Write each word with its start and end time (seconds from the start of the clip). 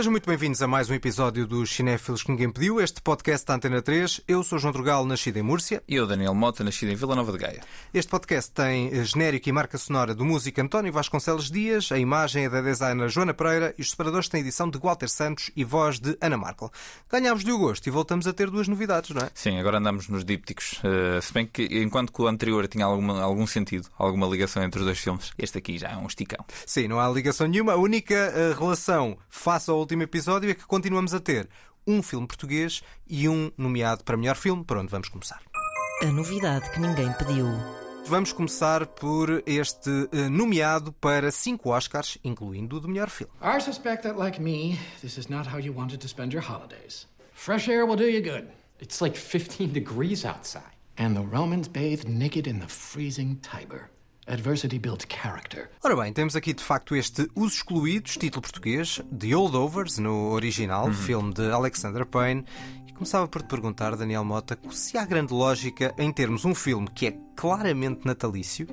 Sejam 0.00 0.12
muito 0.12 0.26
bem-vindos 0.26 0.62
a 0.62 0.66
mais 0.66 0.88
um 0.88 0.94
episódio 0.94 1.46
dos 1.46 1.74
Cinéfilos 1.74 2.22
que 2.22 2.30
ninguém 2.30 2.50
pediu, 2.50 2.80
este 2.80 3.02
podcast 3.02 3.46
da 3.46 3.56
Antena 3.56 3.82
3. 3.82 4.22
Eu 4.26 4.42
sou 4.42 4.58
João 4.58 4.72
Drugal, 4.72 5.04
nascido 5.04 5.36
em 5.36 5.42
Múrcia. 5.42 5.82
E 5.86 5.94
eu, 5.94 6.06
Daniel 6.06 6.34
Mota, 6.34 6.64
nascido 6.64 6.88
em 6.88 6.94
Vila 6.94 7.14
Nova 7.14 7.30
de 7.32 7.36
Gaia. 7.36 7.60
Este 7.92 8.08
podcast 8.10 8.50
tem 8.50 8.88
eh, 8.94 9.04
genérico 9.04 9.50
e 9.50 9.52
marca 9.52 9.76
sonora 9.76 10.14
do 10.14 10.24
músico 10.24 10.58
António 10.58 10.90
Vasconcelos 10.90 11.50
Dias, 11.50 11.92
a 11.92 11.98
imagem 11.98 12.46
é 12.46 12.48
da 12.48 12.62
designer 12.62 13.10
Joana 13.10 13.34
Pereira 13.34 13.74
e 13.76 13.82
os 13.82 13.90
separadores 13.90 14.26
têm 14.30 14.40
edição 14.40 14.70
de 14.70 14.78
Walter 14.78 15.10
Santos 15.10 15.50
e 15.54 15.64
voz 15.64 16.00
de 16.00 16.16
Ana 16.18 16.38
Markel. 16.38 16.72
Ganhámos-lhe 17.12 17.52
o 17.52 17.58
gosto 17.58 17.86
e 17.86 17.90
voltamos 17.90 18.26
a 18.26 18.32
ter 18.32 18.48
duas 18.48 18.68
novidades, 18.68 19.10
não 19.10 19.20
é? 19.20 19.30
Sim, 19.34 19.58
agora 19.58 19.76
andamos 19.76 20.08
nos 20.08 20.24
dípticos. 20.24 20.80
Uh, 20.82 21.20
se 21.20 21.30
bem 21.30 21.44
que, 21.44 21.64
enquanto 21.78 22.10
que 22.10 22.22
o 22.22 22.26
anterior 22.26 22.66
tinha 22.68 22.86
alguma, 22.86 23.20
algum 23.20 23.46
sentido, 23.46 23.86
alguma 23.98 24.26
ligação 24.26 24.62
entre 24.62 24.80
os 24.80 24.86
dois 24.86 24.98
filmes, 24.98 25.30
este 25.38 25.58
aqui 25.58 25.76
já 25.76 25.90
é 25.90 25.96
um 25.98 26.06
esticão. 26.06 26.42
Sim, 26.64 26.88
não 26.88 26.98
há 26.98 27.06
ligação 27.10 27.46
nenhuma. 27.46 27.74
A 27.74 27.76
única 27.76 28.32
uh, 28.34 28.58
relação 28.58 29.18
face 29.28 29.70
ao 29.70 29.89
último 29.90 30.04
episódio 30.04 30.48
é 30.48 30.54
que 30.54 30.64
continuamos 30.66 31.12
a 31.12 31.18
ter 31.18 31.48
um 31.84 32.00
filme 32.00 32.24
português 32.24 32.80
e 33.08 33.28
um 33.28 33.50
nomeado 33.58 34.04
para 34.04 34.16
melhor 34.16 34.36
filme. 34.36 34.64
Por 34.64 34.76
onde 34.76 34.88
vamos 34.88 35.08
começar? 35.08 35.42
A 36.00 36.06
novidade 36.06 36.70
que 36.70 36.78
ninguém 36.78 37.12
pediu. 37.14 37.46
Vamos 38.06 38.32
começar 38.32 38.86
por 38.86 39.42
este 39.44 39.90
uh, 39.90 40.30
nomeado 40.30 40.92
para 40.92 41.32
cinco 41.32 41.70
Oscars, 41.70 42.18
incluindo 42.22 42.76
o 42.76 42.80
do 42.80 42.86
melhor 42.86 43.10
filme. 43.10 43.32
I 43.42 43.60
suspect 43.60 44.04
that, 44.04 44.16
like 44.16 44.40
me, 44.40 44.78
this 45.00 45.18
is 45.18 45.28
not 45.28 45.48
how 45.48 45.58
you 45.58 45.74
wanted 45.76 45.98
to 45.98 46.08
spend 46.08 46.32
your 46.32 46.44
holidays. 46.48 47.08
Fresh 47.32 47.68
air 47.68 47.84
will 47.84 47.96
do 47.96 48.08
you 48.08 48.22
good. 48.22 48.46
It's 48.80 49.02
like 49.02 49.18
15 49.18 49.72
degrees 49.72 50.24
outside. 50.24 50.76
And 50.96 51.16
the 51.16 51.26
Romans 51.26 51.66
bathed 51.66 52.08
naked 52.08 52.46
in 52.46 52.60
the 52.60 52.68
freezing 52.68 53.40
Tiber. 53.42 53.90
Adversity 54.30 54.78
builds 54.78 55.04
character. 55.08 55.68
Ora 55.82 55.96
bem, 55.96 56.12
temos 56.12 56.36
aqui 56.36 56.54
de 56.54 56.62
facto 56.62 56.94
este 56.94 57.28
Os 57.34 57.54
Excluídos, 57.54 58.16
título 58.16 58.42
português, 58.42 59.00
The 59.18 59.34
Holdovers, 59.34 59.98
no 59.98 60.30
original, 60.30 60.86
Uhum. 60.86 60.92
filme 60.94 61.34
de 61.34 61.50
Alexander 61.50 62.06
Payne. 62.06 62.44
Começava 63.00 63.26
por 63.26 63.40
te 63.40 63.48
perguntar, 63.48 63.96
Daniel 63.96 64.22
Mota, 64.22 64.58
se 64.70 64.98
há 64.98 65.06
grande 65.06 65.32
lógica 65.32 65.94
em 65.96 66.12
termos 66.12 66.44
um 66.44 66.54
filme 66.54 66.86
que 66.86 67.06
é 67.06 67.16
claramente 67.34 68.04
natalício 68.04 68.66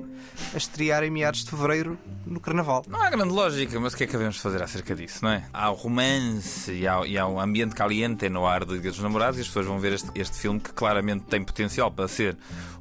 a 0.52 0.58
estrear 0.58 1.02
em 1.02 1.10
meados 1.10 1.42
de 1.42 1.50
fevereiro 1.50 1.98
no 2.26 2.38
Carnaval. 2.38 2.84
Não 2.86 3.00
há 3.00 3.08
grande 3.08 3.32
lógica, 3.32 3.80
mas 3.80 3.94
o 3.94 3.96
que 3.96 4.04
é 4.04 4.06
que 4.06 4.12
devemos 4.12 4.36
fazer 4.36 4.62
acerca 4.62 4.94
disso, 4.94 5.24
não 5.24 5.30
é? 5.30 5.48
Há 5.50 5.70
o 5.70 5.74
romance 5.74 6.70
e 6.70 6.86
há, 6.86 7.06
e 7.06 7.16
há 7.16 7.26
um 7.26 7.40
ambiente 7.40 7.74
caliente 7.74 8.28
no 8.28 8.46
ar 8.46 8.66
Dia 8.66 8.78
dos 8.78 8.98
Namorados 8.98 9.38
e 9.38 9.40
as 9.40 9.46
pessoas 9.46 9.64
vão 9.64 9.78
ver 9.78 9.94
este, 9.94 10.10
este 10.14 10.36
filme 10.36 10.60
que 10.60 10.74
claramente 10.74 11.24
tem 11.24 11.42
potencial 11.42 11.90
para 11.90 12.06
ser 12.06 12.36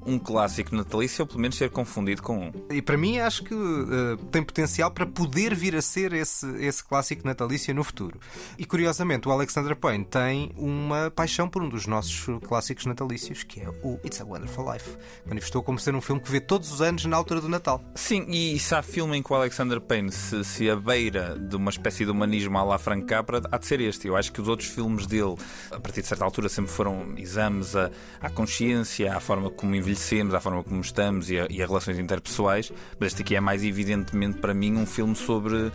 um 0.06 0.18
clássico 0.18 0.74
natalício 0.76 1.24
ou 1.24 1.28
pelo 1.28 1.40
menos 1.40 1.58
ser 1.58 1.70
confundido 1.70 2.22
com 2.22 2.48
um. 2.48 2.52
E 2.70 2.82
para 2.82 2.98
mim 2.98 3.20
acho 3.20 3.44
que 3.44 3.54
uh, 3.54 4.18
tem 4.32 4.44
potencial 4.44 4.90
para 4.90 5.06
poder 5.06 5.54
vir 5.54 5.76
a 5.76 5.82
ser 5.82 6.14
esse, 6.14 6.46
esse 6.58 6.84
clássico 6.84 7.26
natalício 7.26 7.74
no 7.74 7.84
futuro. 7.84 8.20
E 8.58 8.66
curiosamente 8.66 9.28
o 9.28 9.32
Alexander 9.32 9.76
Payne 9.76 10.06
tem 10.06 10.52
uma 10.56 11.12
paixão 11.12 11.37
por 11.46 11.62
um 11.62 11.68
dos 11.68 11.86
nossos 11.86 12.26
clássicos 12.48 12.86
natalícios, 12.86 13.44
que 13.44 13.60
é 13.60 13.68
o 13.84 14.00
It's 14.06 14.22
a 14.22 14.24
Wonderful 14.24 14.72
Life. 14.72 14.98
Manifestou 15.26 15.62
como 15.62 15.78
ser 15.78 15.94
um 15.94 16.00
filme 16.00 16.22
que 16.22 16.32
vê 16.32 16.40
todos 16.40 16.72
os 16.72 16.82
anos 16.82 17.04
na 17.04 17.18
altura 17.18 17.42
do 17.42 17.50
Natal. 17.50 17.84
Sim, 17.96 18.26
e 18.30 18.58
se 18.58 18.74
há 18.74 18.82
filme 18.82 19.18
em 19.18 19.22
que 19.22 19.34
o 19.34 19.36
Alexander 19.36 19.82
Payne 19.82 20.10
se, 20.14 20.42
se 20.46 20.70
abeira 20.70 21.38
de 21.38 21.58
uma 21.58 21.70
espécie 21.70 22.06
de 22.06 22.12
humanismo 22.12 22.58
à 22.58 22.64
la 22.64 22.78
Frank 22.78 23.06
Capra, 23.06 23.42
há 23.52 23.58
de 23.58 23.66
ser 23.66 23.82
este. 23.82 24.08
Eu 24.08 24.16
acho 24.16 24.32
que 24.32 24.40
os 24.40 24.48
outros 24.48 24.70
filmes 24.70 25.06
dele, 25.06 25.36
a 25.72 25.80
partir 25.82 26.02
de 26.02 26.08
certa 26.08 26.24
altura, 26.24 26.48
sempre 26.48 26.72
foram 26.72 27.14
exames 27.18 27.76
à, 27.76 27.92
à 28.22 28.30
consciência, 28.30 29.14
à 29.14 29.20
forma 29.20 29.50
como 29.50 29.76
envelhecemos, 29.76 30.34
à 30.34 30.40
forma 30.40 30.64
como 30.64 30.80
estamos 30.80 31.30
e 31.30 31.38
a, 31.40 31.48
e 31.50 31.62
a 31.62 31.68
relações 31.68 32.00
interpessoais. 32.00 32.72
Mas 32.98 33.08
este 33.08 33.24
aqui 33.24 33.36
é 33.36 33.42
mais 33.42 33.64
evidentemente 33.66 34.38
para 34.38 34.54
mim 34.54 34.78
um 34.78 34.86
filme 34.86 35.16
sobre, 35.16 35.72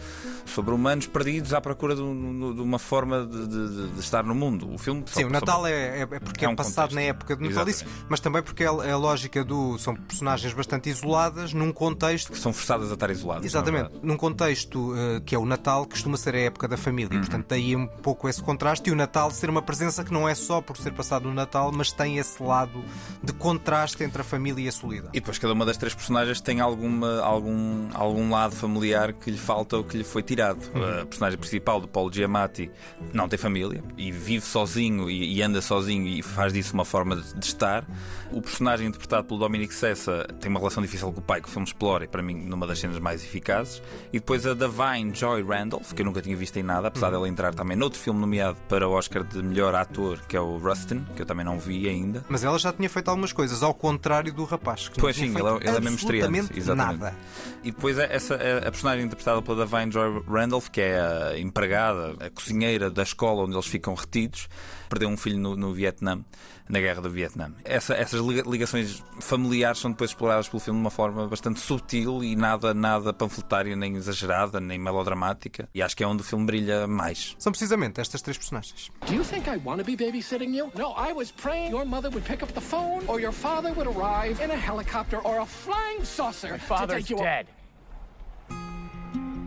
sobre 0.46 0.72
humanos 0.74 1.06
perdidos 1.06 1.52
à 1.52 1.60
procura 1.60 1.94
de, 1.94 2.00
de 2.00 2.60
uma 2.62 2.78
forma 2.78 3.26
de, 3.26 3.46
de- 3.46 3.88
de 3.92 4.00
estar 4.00 4.22
no 4.24 4.34
mundo. 4.34 4.72
O 4.72 4.78
filme 4.78 5.02
Sim, 5.06 5.24
o 5.24 5.30
Natal 5.30 5.51
é, 5.66 6.00
é- 6.00 6.02
é 6.02 6.06
porque 6.20 6.44
é, 6.44 6.48
É 6.48 6.50
um 6.50 6.56
passado 6.56 6.90
contexto. 6.90 6.94
na 6.94 7.02
época 7.02 7.36
de 7.36 7.46
Exatamente. 7.46 7.86
mas 8.08 8.20
também 8.20 8.42
porque 8.42 8.64
é 8.64 8.68
a, 8.68 8.86
é 8.86 8.94
lógica 8.96 9.44
do. 9.44 9.78
são 9.78 9.94
personagens 9.94 10.52
bastante 10.52 10.88
isoladas 10.90 11.52
num 11.52 11.72
contexto 11.72 12.32
que 12.32 12.38
são 12.38 12.52
forçadas 12.52 12.90
a 12.90 12.94
estar 12.94 13.10
isolados. 13.10 13.44
Exatamente, 13.44 13.90
é 13.94 13.98
num 14.02 14.16
contexto 14.16 14.94
eh, 14.96 15.20
que 15.24 15.34
é 15.34 15.38
o 15.38 15.44
Natal, 15.46 15.86
costuma 15.86 16.16
ser 16.16 16.34
a 16.34 16.38
época 16.40 16.66
da 16.68 16.76
família. 16.76 17.18
Portanto, 17.18 17.46
daí 17.48 17.74
um 17.76 17.86
pouco 17.86 18.28
esse 18.28 18.42
contraste. 18.42 18.88
E 18.88 18.92
o 18.92 18.96
Natal 18.96 19.30
ser 19.30 19.48
uma 19.50 19.62
presença 19.62 20.02
que 20.04 20.12
não 20.12 20.28
é 20.28 20.34
só 20.34 20.60
por 20.60 20.76
ser 20.76 20.92
passado 20.92 21.28
no 21.28 21.34
Natal, 21.34 21.70
mas 21.72 21.92
tem 21.92 22.18
esse 22.18 22.42
lado 22.42 22.82
de 23.22 23.32
contraste 23.32 24.02
entre 24.02 24.20
a 24.22 24.24
família 24.24 24.64
e 24.64 24.68
a 24.68 24.72
solidão. 24.72 25.10
E 25.12 25.20
depois 25.20 25.38
cada 25.38 25.52
uma 25.52 25.64
das 25.64 25.76
três 25.76 25.94
personagens 25.94 26.40
tem 26.40 26.60
alguma, 26.60 27.20
algum, 27.20 27.88
algum 27.94 28.30
lado 28.30 28.54
familiar 28.54 29.12
que 29.12 29.30
lhe 29.30 29.38
falta 29.38 29.76
ou 29.76 29.84
que 29.84 29.96
lhe 29.96 30.04
foi 30.04 30.22
tirado. 30.22 30.58
A 31.02 31.06
personagem 31.06 31.38
principal, 31.38 31.80
do 31.80 31.88
Paulo 31.88 32.12
Giamatti, 32.12 32.70
não 33.12 33.28
tem 33.28 33.38
família 33.38 33.82
e 33.96 34.10
vive 34.10 34.44
sozinho 34.44 35.10
e, 35.10 35.31
e 35.32 35.42
anda 35.42 35.62
sozinho 35.62 36.06
e 36.06 36.22
faz 36.22 36.52
disso 36.52 36.74
uma 36.74 36.84
forma 36.84 37.16
de, 37.16 37.46
estar. 37.46 37.84
O 38.30 38.42
personagem 38.42 38.86
interpretado 38.86 39.24
pelo 39.26 39.40
Dominic 39.40 39.72
Sessa 39.72 40.26
tem 40.40 40.50
uma 40.50 40.58
relação 40.58 40.82
difícil 40.82 41.10
com 41.10 41.20
o 41.20 41.22
pai, 41.22 41.40
que 41.40 41.48
o 41.48 41.50
filme 41.50 41.66
explora 41.66 42.04
e 42.04 42.08
para 42.08 42.22
mim 42.22 42.34
numa 42.34 42.66
das 42.66 42.78
cenas 42.78 42.98
mais 42.98 43.24
eficazes. 43.24 43.82
E 44.12 44.18
depois 44.18 44.46
a 44.46 44.54
Divine 44.54 45.14
Joy 45.14 45.42
Randolph, 45.42 45.92
que 45.92 46.02
eu 46.02 46.06
nunca 46.06 46.20
tinha 46.20 46.36
visto 46.36 46.58
em 46.58 46.62
nada, 46.62 46.88
apesar 46.88 47.10
dela 47.10 47.28
entrar 47.28 47.54
também 47.54 47.76
noutro 47.76 47.98
filme 47.98 48.20
nomeado 48.20 48.58
para 48.68 48.86
o 48.86 48.92
Oscar 48.92 49.24
de 49.24 49.42
melhor 49.42 49.74
ator, 49.74 50.20
que 50.28 50.36
é 50.36 50.40
o 50.40 50.58
Rustin, 50.58 51.04
que 51.16 51.22
eu 51.22 51.26
também 51.26 51.44
não 51.44 51.58
vi 51.58 51.88
ainda. 51.88 52.24
Mas 52.28 52.44
ela 52.44 52.58
já 52.58 52.72
tinha 52.72 52.90
feito 52.90 53.08
algumas 53.08 53.32
coisas, 53.32 53.62
ao 53.62 53.72
contrário 53.72 54.32
do 54.32 54.44
rapaz. 54.44 54.88
Que 54.88 55.00
Pois 55.00 55.16
sim, 55.16 55.34
ele 55.34 55.68
é, 55.68 55.80
mesmo 55.80 55.96
estreante. 55.96 56.58
Exatamente. 56.58 57.00
Nada. 57.00 57.16
E 57.62 57.70
depois 57.70 57.98
é 57.98 58.14
essa, 58.14 58.34
é 58.34 58.58
a 58.58 58.70
personagem 58.70 59.04
interpretada 59.04 59.40
pela 59.40 59.64
Divine 59.64 59.90
Joy 59.90 60.22
Randolph, 60.28 60.68
que 60.68 60.80
é 60.80 61.00
a 61.00 61.38
empregada, 61.38 62.16
a 62.26 62.30
cozinheira 62.30 62.90
da 62.90 63.02
escola 63.02 63.44
onde 63.44 63.54
eles 63.54 63.66
ficam 63.66 63.94
retidos, 63.94 64.48
perdeu 64.88 65.08
um 65.08 65.16
filho 65.22 65.38
no, 65.38 65.56
no 65.56 65.72
Vietnã, 65.72 66.20
na 66.68 66.80
guerra 66.80 67.00
do 67.00 67.10
Vietnã. 67.10 67.52
Essa- 67.64 67.94
essas 67.94 68.20
liga- 68.20 68.48
ligações 68.48 69.02
familiares 69.20 69.78
são 69.78 69.90
depois 69.90 70.10
exploradas 70.10 70.48
pelo 70.48 70.60
filme 70.60 70.78
de 70.78 70.84
uma 70.84 70.90
forma 70.90 71.26
bastante 71.28 71.60
sutil 71.60 72.22
e 72.24 72.34
nada, 72.36 72.72
nada 72.74 73.12
panfletária, 73.12 73.74
nem 73.76 73.94
exagerada, 73.96 74.60
nem 74.60 74.78
melodramática. 74.78 75.68
E 75.74 75.80
acho 75.82 75.96
que 75.96 76.02
é 76.04 76.06
onde 76.06 76.22
o 76.22 76.24
filme 76.24 76.44
brilha 76.46 76.86
mais. 76.86 77.36
São 77.38 77.52
precisamente 77.52 78.00
estas 78.00 78.20
três 78.22 78.36
personagens. 78.36 78.90
Do 79.06 79.14
you 79.14 79.24
think 79.24 79.48
I 79.48 79.58
want 79.64 79.78
to 79.78 79.84
be 79.84 79.96
babysitting 79.96 80.56
you? 80.56 80.70
No, 80.76 80.92
I 80.96 81.12
was 81.12 81.30
praying 81.30 81.70
your 81.70 81.84
mother 81.86 82.10
would 82.10 82.26
pick 82.26 82.42
up 82.42 82.52
the 82.52 82.60
phone 82.60 83.02
or 83.06 83.20
your 83.20 83.32
father 83.32 83.72
would 83.74 83.86
arrive 83.88 84.42
in 84.44 84.50
a 84.50 84.56
helicopter 84.56 85.18
or 85.24 85.40
a 85.40 85.46
flying 85.46 86.04
saucer 86.04 86.52
to 86.52 86.58
Father's 86.58 87.04
take 87.04 87.10
you 87.10 87.16
dead. 87.18 87.46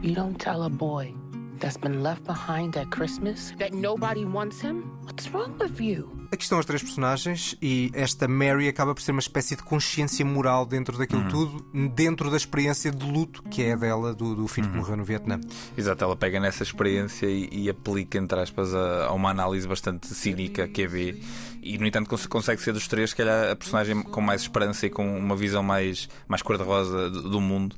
You 0.01 0.13
don't 0.13 0.37
tell 0.39 0.63
a 0.63 0.69
boy 0.69 1.13
that's 1.59 1.77
been 1.77 2.01
left 2.03 2.23
behind 2.23 2.75
at 2.77 2.89
Christmas 2.89 3.51
that 3.59 3.71
nobody 3.75 4.25
wants 4.25 4.61
him? 4.63 4.83
What's 5.05 5.27
wrong 5.33 5.53
with 5.59 5.79
you? 5.81 6.09
Aqui 6.31 6.43
estão 6.43 6.57
as 6.59 6.65
três 6.65 6.81
personagens 6.81 7.55
e 7.61 7.91
esta 7.93 8.27
Mary 8.27 8.67
acaba 8.67 8.93
por 8.95 9.01
ser 9.01 9.11
uma 9.11 9.19
espécie 9.19 9.55
de 9.55 9.61
consciência 9.63 10.25
moral 10.25 10.65
dentro 10.65 10.97
daquilo 10.97 11.21
Uhum. 11.21 11.27
tudo, 11.29 11.89
dentro 11.95 12.29
da 12.31 12.35
experiência 12.37 12.91
de 12.91 13.05
luto 13.09 13.43
que 13.43 13.61
é 13.63 13.77
dela 13.77 14.13
do, 14.13 14.35
do 14.35 14.47
filho 14.47 14.65
Uhum. 14.67 14.73
que 14.73 14.77
morreu 14.79 14.97
no 14.97 15.03
Vietnã. 15.05 15.39
Exato, 15.77 16.03
ela 16.03 16.15
pega 16.15 16.39
nessa 16.39 16.63
experiência 16.63 17.27
e, 17.27 17.47
e 17.51 17.69
aplica, 17.69 18.17
entre 18.17 18.39
aspas, 18.39 18.73
a, 18.73 19.05
a 19.05 19.13
uma 19.13 19.29
análise 19.29 19.67
bastante 19.67 20.07
cínica 20.07 20.67
que 20.67 20.81
é 20.81 20.87
B. 20.87 21.21
E, 21.67 21.79
no 21.79 21.87
entanto, 21.87 22.07
cons- 22.07 22.27
consegue 22.27 22.61
ser 22.61 22.71
dos 22.73 22.87
três, 22.87 23.11
que 23.11 23.17
calhar, 23.23 23.49
a 23.51 23.55
personagem 23.55 24.03
com 24.03 24.21
mais 24.21 24.41
esperança 24.41 24.85
e 24.85 24.89
com 24.89 25.17
uma 25.17 25.35
visão 25.35 25.63
mais, 25.63 26.07
mais 26.27 26.41
cor-de-rosa 26.43 27.09
do, 27.09 27.29
do 27.29 27.41
mundo 27.41 27.75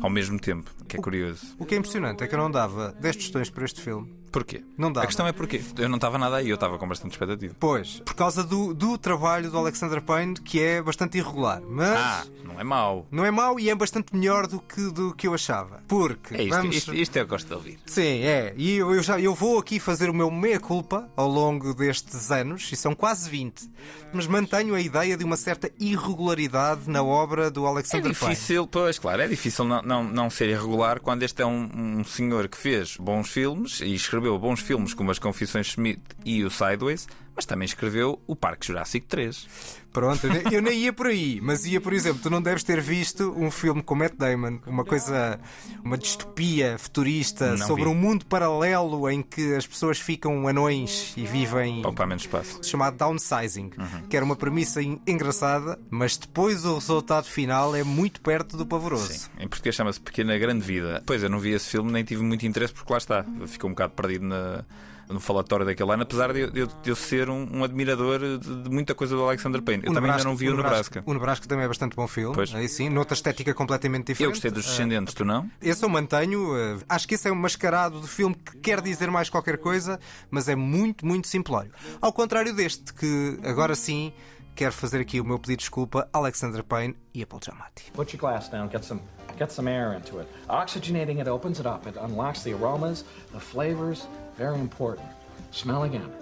ao 0.00 0.10
mesmo 0.10 0.40
tempo, 0.40 0.68
que 0.88 0.96
é 0.96 1.00
curioso. 1.00 1.46
O 1.56 1.64
que 1.64 1.74
é 1.76 1.78
impressionante 1.78 2.24
é 2.24 2.26
que 2.26 2.34
eu 2.34 2.38
não 2.38 2.50
dava 2.50 2.92
10 3.00 3.16
tostões 3.16 3.48
para 3.48 3.64
este 3.64 3.80
filme. 3.80 4.12
Porquê? 4.30 4.62
Não 4.76 4.92
dava. 4.92 5.04
A 5.04 5.06
questão 5.06 5.26
é 5.26 5.32
porquê. 5.32 5.60
Eu 5.76 5.88
não 5.88 5.96
estava 5.96 6.18
nada 6.18 6.36
aí, 6.36 6.48
eu 6.48 6.54
estava 6.54 6.78
com 6.78 6.86
bastante 6.88 7.12
expectativa. 7.12 7.54
Pois, 7.58 8.00
por 8.04 8.14
causa 8.14 8.44
do, 8.44 8.72
do 8.74 8.96
trabalho 8.98 9.50
do 9.50 9.58
Alexander 9.58 10.00
Payne, 10.02 10.34
que 10.34 10.60
é 10.62 10.82
bastante 10.82 11.18
irregular. 11.18 11.60
Mas 11.68 11.88
Ah, 11.98 12.24
não 12.44 12.60
é 12.60 12.64
mau. 12.64 13.06
não 13.10 13.24
é 13.24 13.30
mau 13.30 13.58
e 13.58 13.70
é 13.70 13.74
bastante 13.74 14.14
melhor 14.14 14.46
do 14.46 14.60
que, 14.60 14.90
do 14.90 15.14
que 15.14 15.26
eu 15.26 15.34
achava. 15.34 15.82
Porque. 15.88 16.34
É 16.34 16.42
isto, 16.42 16.54
vamos... 16.56 16.76
isto, 16.76 16.94
isto 16.94 17.16
é 17.16 17.22
o 17.22 17.24
que 17.26 17.32
eu 17.32 17.34
gosto 17.36 17.46
de 17.48 17.54
ouvir. 17.54 17.78
Sim, 17.86 18.22
é. 18.22 18.54
E 18.56 18.76
eu, 18.76 18.94
eu 18.94 19.02
já, 19.02 19.18
eu 19.20 19.34
vou 19.34 19.58
aqui 19.58 19.78
fazer 19.80 20.08
o 20.10 20.14
meu 20.14 20.30
meia-culpa 20.30 21.08
ao 21.16 21.28
longo 21.28 21.74
destes 21.74 22.30
anos, 22.30 22.70
e 22.72 22.76
são 22.76 22.94
quase 22.94 23.28
20. 23.30 23.70
Mas 24.12 24.26
mantenho 24.26 24.74
a 24.74 24.80
ideia 24.80 25.16
de 25.16 25.24
uma 25.24 25.36
certa 25.36 25.70
irregularidade 25.78 26.88
na 26.90 27.02
obra 27.02 27.50
do 27.50 27.64
É 27.64 27.68
Alexander 27.68 28.14
Payne. 28.16 28.34
difícil, 28.34 28.66
pois, 28.66 28.98
claro, 28.98 29.22
é 29.22 29.28
difícil 29.28 29.64
não, 29.64 29.82
não, 29.82 30.04
não 30.04 30.30
ser 30.30 30.48
irregular 30.48 31.00
quando 31.00 31.22
este 31.22 31.42
é 31.42 31.46
um, 31.46 31.68
um 32.00 32.04
senhor 32.04 32.48
que 32.48 32.56
fez 32.56 32.96
bons 32.96 33.28
filmes 33.30 33.80
e 33.80 33.94
escreveu 33.94 34.27
bons 34.36 34.60
filmes 34.60 34.94
como 34.94 35.12
As 35.12 35.20
Confissões 35.20 35.68
Schmidt 35.68 36.02
e 36.24 36.42
o 36.42 36.50
Sideways, 36.50 37.06
mas 37.38 37.46
também 37.46 37.66
escreveu 37.66 38.20
o 38.26 38.34
Parque 38.34 38.66
Jurássico 38.66 39.06
3. 39.06 39.46
Pronto, 39.92 40.26
eu 40.52 40.60
nem- 40.60 40.80
ia 40.80 40.92
por 40.92 41.06
aí, 41.06 41.40
mas 41.40 41.64
ia, 41.64 41.80
por 41.80 41.92
exemplo, 41.92 42.20
tu 42.20 42.28
não 42.28 42.42
deves 42.42 42.64
ter 42.64 42.80
visto 42.80 43.32
um 43.36 43.48
filme 43.48 43.80
com 43.80 43.94
Matt 43.94 44.14
Damon, 44.16 44.58
uma 44.66 44.84
coisa, 44.84 45.38
uma 45.84 45.96
distopia 45.96 46.76
futurista 46.78 47.52
Não 47.56 47.66
sobre 47.66 47.84
vi. 47.84 47.90
um 47.90 47.94
mundo 47.94 48.26
paralelo 48.26 49.08
em 49.08 49.22
que 49.22 49.54
as 49.54 49.66
pessoas 49.68 49.98
ficam 50.00 50.48
anões 50.48 51.14
e 51.16 51.24
vivem 51.26 51.80
Para 51.80 51.90
ocupar 51.90 52.06
menos 52.08 52.24
espaço. 52.24 52.60
chamado 52.64 52.96
downsizing, 52.98 53.70
Uhum. 53.78 54.02
que 54.08 54.16
era 54.16 54.24
uma 54.24 54.36
premissa 54.36 54.82
en- 54.82 55.00
engraçada, 55.06 55.78
mas 55.88 56.16
depois 56.16 56.64
o 56.64 56.74
resultado 56.74 57.26
final 57.26 57.74
é 57.74 57.84
muito 57.84 58.20
perto 58.20 58.56
do 58.56 58.66
pavoroso. 58.66 59.12
Sim, 59.12 59.28
em 59.38 59.46
português 59.48 59.76
chama-se 59.76 60.00
Pequena 60.00 60.36
Grande 60.38 60.64
Vida. 60.64 61.02
Pois 61.06 61.22
eu 61.22 61.30
não 61.30 61.38
vi 61.38 61.52
esse 61.52 61.70
filme, 61.70 61.92
nem 61.92 62.02
tive 62.04 62.22
muito 62.24 62.44
interesse, 62.44 62.74
porque 62.74 62.92
lá 62.92 62.98
está, 62.98 63.24
ficou 63.46 63.70
um 63.70 63.74
bocado 63.74 63.92
perdido 63.94 64.26
na- 64.26 64.64
no 65.08 65.20
falatório 65.20 65.64
daquele 65.66 65.90
ano, 65.92 66.02
apesar 66.02 66.32
de 66.32 66.40
eu, 66.40 66.66
de 66.66 66.90
eu- 66.90 66.96
ser 66.96 67.30
um, 67.30 67.48
um 67.58 67.64
admirador 67.64 68.18
de, 68.18 68.38
de 68.62 68.70
muita 68.70 68.94
coisa 68.94 69.14
do 69.16 69.22
Alexander 69.22 69.62
Payne. 69.62 69.84
Eu 69.86 69.92
também 69.94 70.10
ainda 70.10 70.24
não 70.24 70.36
vi 70.36 70.48
o 70.50 70.56
Nebraska. 70.56 71.02
O 71.06 71.12
Nebraska 71.14 71.46
também 71.46 71.64
é 71.64 71.68
bastante 71.68 71.94
bom 71.96 72.06
filme. 72.06 72.34
Pois. 72.34 72.54
Aí 72.54 72.68
sim, 72.68 72.88
noutra 72.88 73.14
estética 73.14 73.54
completamente 73.54 74.06
diferente. 74.08 74.24
Eu 74.24 74.30
gostei 74.30 74.50
dos 74.50 74.66
Descendentes, 74.66 75.14
tu 75.14 75.24
não? 75.24 75.50
Esse 75.62 75.84
eu 75.84 75.88
mantenho. 75.88 76.56
eh, 76.56 76.76
Acho 76.88 77.06
que 77.08 77.14
esse 77.14 77.28
é 77.28 77.32
um 77.32 77.36
mascarado 77.36 78.00
de 78.00 78.08
filme 78.08 78.34
que 78.34 78.56
quer 78.58 78.80
dizer 78.80 79.10
mais 79.10 79.30
qualquer 79.30 79.58
coisa, 79.58 79.98
mas 80.30 80.48
é 80.48 80.54
muito, 80.56 81.06
muito 81.06 81.26
simplório. 81.28 81.70
Ao 82.00 82.12
contrário 82.12 82.54
deste, 82.54 82.92
que 82.92 83.38
agora 83.44 83.74
sim 83.74 84.12
quero 84.54 84.72
fazer 84.72 85.00
aqui 85.00 85.20
o 85.20 85.24
meu 85.24 85.38
pedido 85.38 85.58
de 85.58 85.62
desculpa 85.64 86.08
a 86.12 86.18
Alexander 86.18 86.62
Payne 86.64 86.96
e 87.14 87.22
a 87.22 87.26
Paul 87.26 87.40
Giamatti. 87.44 87.90
Put 87.92 88.12
your 88.14 88.20
glass 88.20 88.48
down, 88.50 88.68
get 88.70 88.82
some 88.84 89.00
get 89.38 89.50
some 89.52 89.70
air 89.70 89.96
into 89.96 90.18
it. 90.18 90.28
Oxygenating 90.48 91.20
it 91.20 91.28
opens 91.30 91.60
it 91.60 91.66
up. 91.68 91.88
It 91.88 91.96
unlocks 91.96 92.42
the 92.42 92.52
aromas, 92.54 93.04
the 93.32 93.38
flavors. 93.40 94.08
Very 94.38 94.60
important. 94.60 95.08
Smell 95.50 95.82
again. 95.82 96.12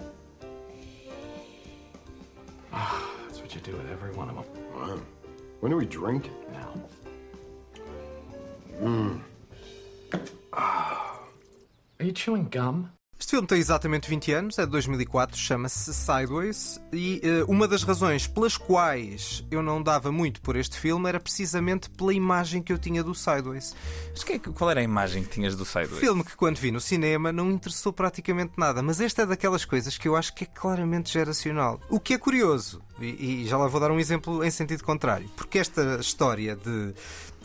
Ah, 2.72 3.10
that's 3.26 3.40
what 3.40 3.54
you 3.54 3.60
do 3.60 3.72
with 3.72 3.90
every 3.90 4.10
one 4.12 4.30
of 4.30 4.36
them. 4.36 5.06
When 5.60 5.70
do 5.70 5.76
we 5.76 5.84
drink? 5.84 6.30
Now. 6.50 6.72
Are 10.54 12.04
you 12.04 12.12
chewing 12.12 12.48
gum? 12.48 12.95
Este 13.18 13.30
filme 13.30 13.48
tem 13.48 13.58
exatamente 13.58 14.10
20 14.10 14.32
anos, 14.32 14.58
é 14.58 14.66
de 14.66 14.70
2004, 14.72 15.38
chama-se 15.38 15.92
Sideways, 15.94 16.78
e 16.92 17.20
eh, 17.24 17.44
uma 17.48 17.66
das 17.66 17.82
razões 17.82 18.26
pelas 18.26 18.58
quais 18.58 19.42
eu 19.50 19.62
não 19.62 19.82
dava 19.82 20.12
muito 20.12 20.42
por 20.42 20.54
este 20.54 20.78
filme 20.78 21.08
era 21.08 21.18
precisamente 21.18 21.88
pela 21.88 22.12
imagem 22.12 22.62
que 22.62 22.70
eu 22.70 22.78
tinha 22.78 23.02
do 23.02 23.14
Sideways. 23.14 23.74
Mas 24.10 24.22
que 24.22 24.34
é 24.34 24.38
qual 24.38 24.70
era 24.70 24.80
a 24.80 24.82
imagem 24.82 25.24
que 25.24 25.30
tinhas 25.30 25.56
do 25.56 25.64
Sideways? 25.64 25.98
Filme 25.98 26.22
que, 26.22 26.36
quando 26.36 26.58
vi 26.58 26.70
no 26.70 26.80
cinema, 26.80 27.32
não 27.32 27.50
interessou 27.50 27.90
praticamente 27.90 28.52
nada, 28.58 28.82
mas 28.82 29.00
esta 29.00 29.22
é 29.22 29.26
daquelas 29.26 29.64
coisas 29.64 29.96
que 29.96 30.06
eu 30.06 30.14
acho 30.14 30.34
que 30.34 30.44
é 30.44 30.46
claramente 30.46 31.10
geracional. 31.10 31.80
O 31.88 31.98
que 31.98 32.12
é 32.12 32.18
curioso, 32.18 32.82
e, 33.00 33.44
e 33.44 33.46
já 33.46 33.56
lá 33.56 33.66
vou 33.66 33.80
dar 33.80 33.90
um 33.90 33.98
exemplo 33.98 34.44
em 34.44 34.50
sentido 34.50 34.84
contrário, 34.84 35.28
porque 35.34 35.58
esta 35.58 35.98
história 36.00 36.54
de 36.54 36.94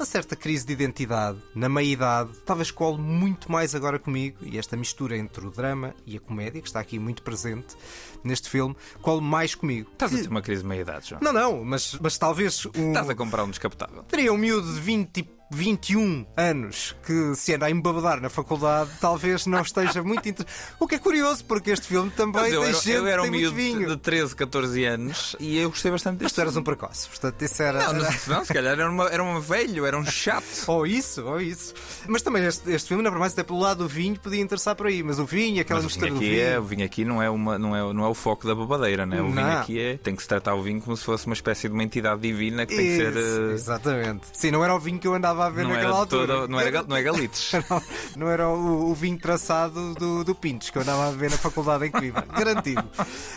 uma 0.02 0.06
certa 0.06 0.36
crise 0.36 0.66
de 0.66 0.74
identidade 0.74 1.38
na 1.54 1.70
meia-idade 1.70 2.32
talvez 2.44 2.72
cole 2.72 2.98
muito 2.98 3.52
mais 3.52 3.76
agora 3.76 4.00
comigo, 4.00 4.40
e 4.42 4.58
esta 4.58 4.76
mistura 4.76 5.16
entre 5.16 5.46
o 5.46 5.52
drama 5.52 5.94
e 6.08 6.18
a 6.18 6.20
comédia, 6.20 6.60
que 6.60 6.68
está 6.68 6.80
aqui 6.80 6.98
muito 6.98 7.22
presente 7.22 7.78
neste 8.24 8.50
filme, 8.50 8.76
cole 9.00 9.22
mais 9.22 9.54
comigo. 9.54 9.92
Estás 9.94 10.12
a 10.12 10.18
ter 10.18 10.28
uma 10.28 10.42
crise 10.42 10.64
de 10.64 10.68
meia-idade, 10.68 11.10
João. 11.10 11.22
Não, 11.22 11.32
não, 11.32 11.64
mas, 11.64 11.96
mas 12.02 12.18
talvez 12.18 12.66
um. 12.76 12.88
Estás 12.88 13.12
a 13.12 13.16
comprar 13.16 13.44
um 13.44 13.52
descapotável. 13.52 14.02
Teria 14.06 14.34
um 14.34 14.38
miúdo 14.38 14.74
de 14.74 14.80
20, 14.80 15.18
e 15.20 15.30
21 15.52 16.26
anos 16.38 16.96
que 17.06 17.36
se 17.36 17.54
anda 17.54 17.66
a 17.66 17.72
embabadar 17.72 18.22
na 18.22 18.30
faculdade, 18.30 18.90
talvez 19.00 19.46
não 19.46 19.62
esteja 19.62 20.02
muito 20.02 20.28
interessado. 20.28 20.76
O 20.80 20.88
que 20.88 20.96
é 20.96 21.00
curioso, 21.00 21.44
porque 21.46 21.72
este 21.72 21.88
filme 21.88 22.10
também 22.12 22.42
Mas 22.44 22.54
eu 22.54 22.62
tem 22.62 22.70
era, 22.70 22.78
gente 22.80 22.92
eu 22.92 23.08
era 23.08 23.24
um 23.24 23.30
miúdo 23.30 23.56
vinho. 23.56 23.88
de 23.90 23.98
13, 23.98 24.36
14 24.36 24.84
anos 24.86 25.36
e 25.40 25.58
eu 25.58 25.70
gostei 25.70 25.92
bastante 25.92 26.14
Mas 26.14 26.20
deste 26.24 26.36
tu 26.36 26.42
eras 26.42 26.56
um 26.58 26.64
precoce, 26.64 27.08
portanto, 27.10 27.42
isso 27.42 27.62
era. 27.62 27.80
Não, 27.88 27.94
não, 27.94 28.10
não, 28.28 28.46
se 28.46 28.54
calhar 28.54 28.74
era, 28.74 28.90
uma, 28.90 29.08
era 29.10 29.24
um 29.24 29.40
velho, 29.40 29.86
era 29.86 29.98
um 29.98 30.06
chato. 30.06 30.46
Ou 30.68 30.88
isso, 30.88 31.24
ou 31.26 31.40
isso. 31.42 31.74
Mas 32.08 32.22
também 32.22 32.46
este, 32.46 32.70
este 32.72 32.88
filme, 32.90 33.04
na 33.04 33.10
verdade, 33.10 33.34
até 33.34 33.44
pelo 33.44 33.60
lado 33.60 33.80
do 33.80 33.88
vinho, 33.88 34.18
podia 34.20 34.40
interessar 34.42 34.76
por 34.76 34.88
aí. 34.88 35.04
Mas 35.04 35.20
o 35.20 35.26
vinho, 35.26 35.62
aquela 35.62 35.80
Mas 35.80 35.86
mistura 35.86 36.08
vinho 36.08 36.20
do 36.20 36.26
vinho. 36.26 36.42
é, 36.42 36.60
o 36.60 36.64
vinho 36.64 36.86
aqui 36.86 37.04
não, 37.06 37.22
é 37.22 37.30
uma, 37.30 37.58
não, 37.60 37.76
é, 37.76 37.94
não 37.94 38.06
é 38.06 38.08
o 38.08 38.14
foco 38.14 38.48
da 38.48 38.56
babadeira, 38.56 39.06
né? 39.06 39.22
O 39.22 39.26
vinho 39.32 39.36
Não. 39.36 39.60
aqui 39.60 39.80
é. 39.80 39.98
Tem 39.98 40.16
que 40.16 40.22
se 40.22 40.28
tratar 40.28 40.56
o 40.56 40.62
vinho 40.62 40.82
como 40.82 40.96
se 40.96 41.04
fosse 41.04 41.26
uma 41.26 41.34
espécie 41.34 41.68
de 41.68 41.74
uma 41.74 41.84
entidade 41.84 42.22
divina 42.22 42.66
que 42.66 42.76
tem 42.76 42.86
que 42.86 42.96
ser. 42.98 43.16
Isso, 43.16 43.42
eh, 43.42 43.54
Exatamente. 43.54 44.28
Sim, 44.34 44.52
não 44.52 44.64
era 44.64 44.74
o 44.76 44.80
vinho 44.80 45.00
que 45.00 45.08
eu 45.08 45.14
andava 45.14 45.41
a 45.46 45.50
ver 45.50 45.64
não, 45.64 45.72
naquela 45.72 45.90
era 45.90 45.98
altura. 46.00 46.28
todo, 46.28 46.48
não, 46.48 46.60
era, 46.60 46.84
não 46.84 46.96
é 46.96 47.04
galitos. 47.04 47.52
Não, 47.70 47.82
não 48.18 48.30
era 48.30 48.48
o, 48.50 48.92
o 48.92 48.96
vinho 48.96 49.18
traçado 49.18 49.94
do, 49.96 50.24
do 50.24 50.36
Pintos 50.36 50.70
que 50.70 50.78
eu 50.78 50.82
andava 50.82 51.08
a 51.08 51.12
ver 51.12 51.30
na 51.30 51.38
faculdade 51.38 51.86
em 51.86 51.92
Coimbra. 51.92 52.26
Garantido. 52.26 52.84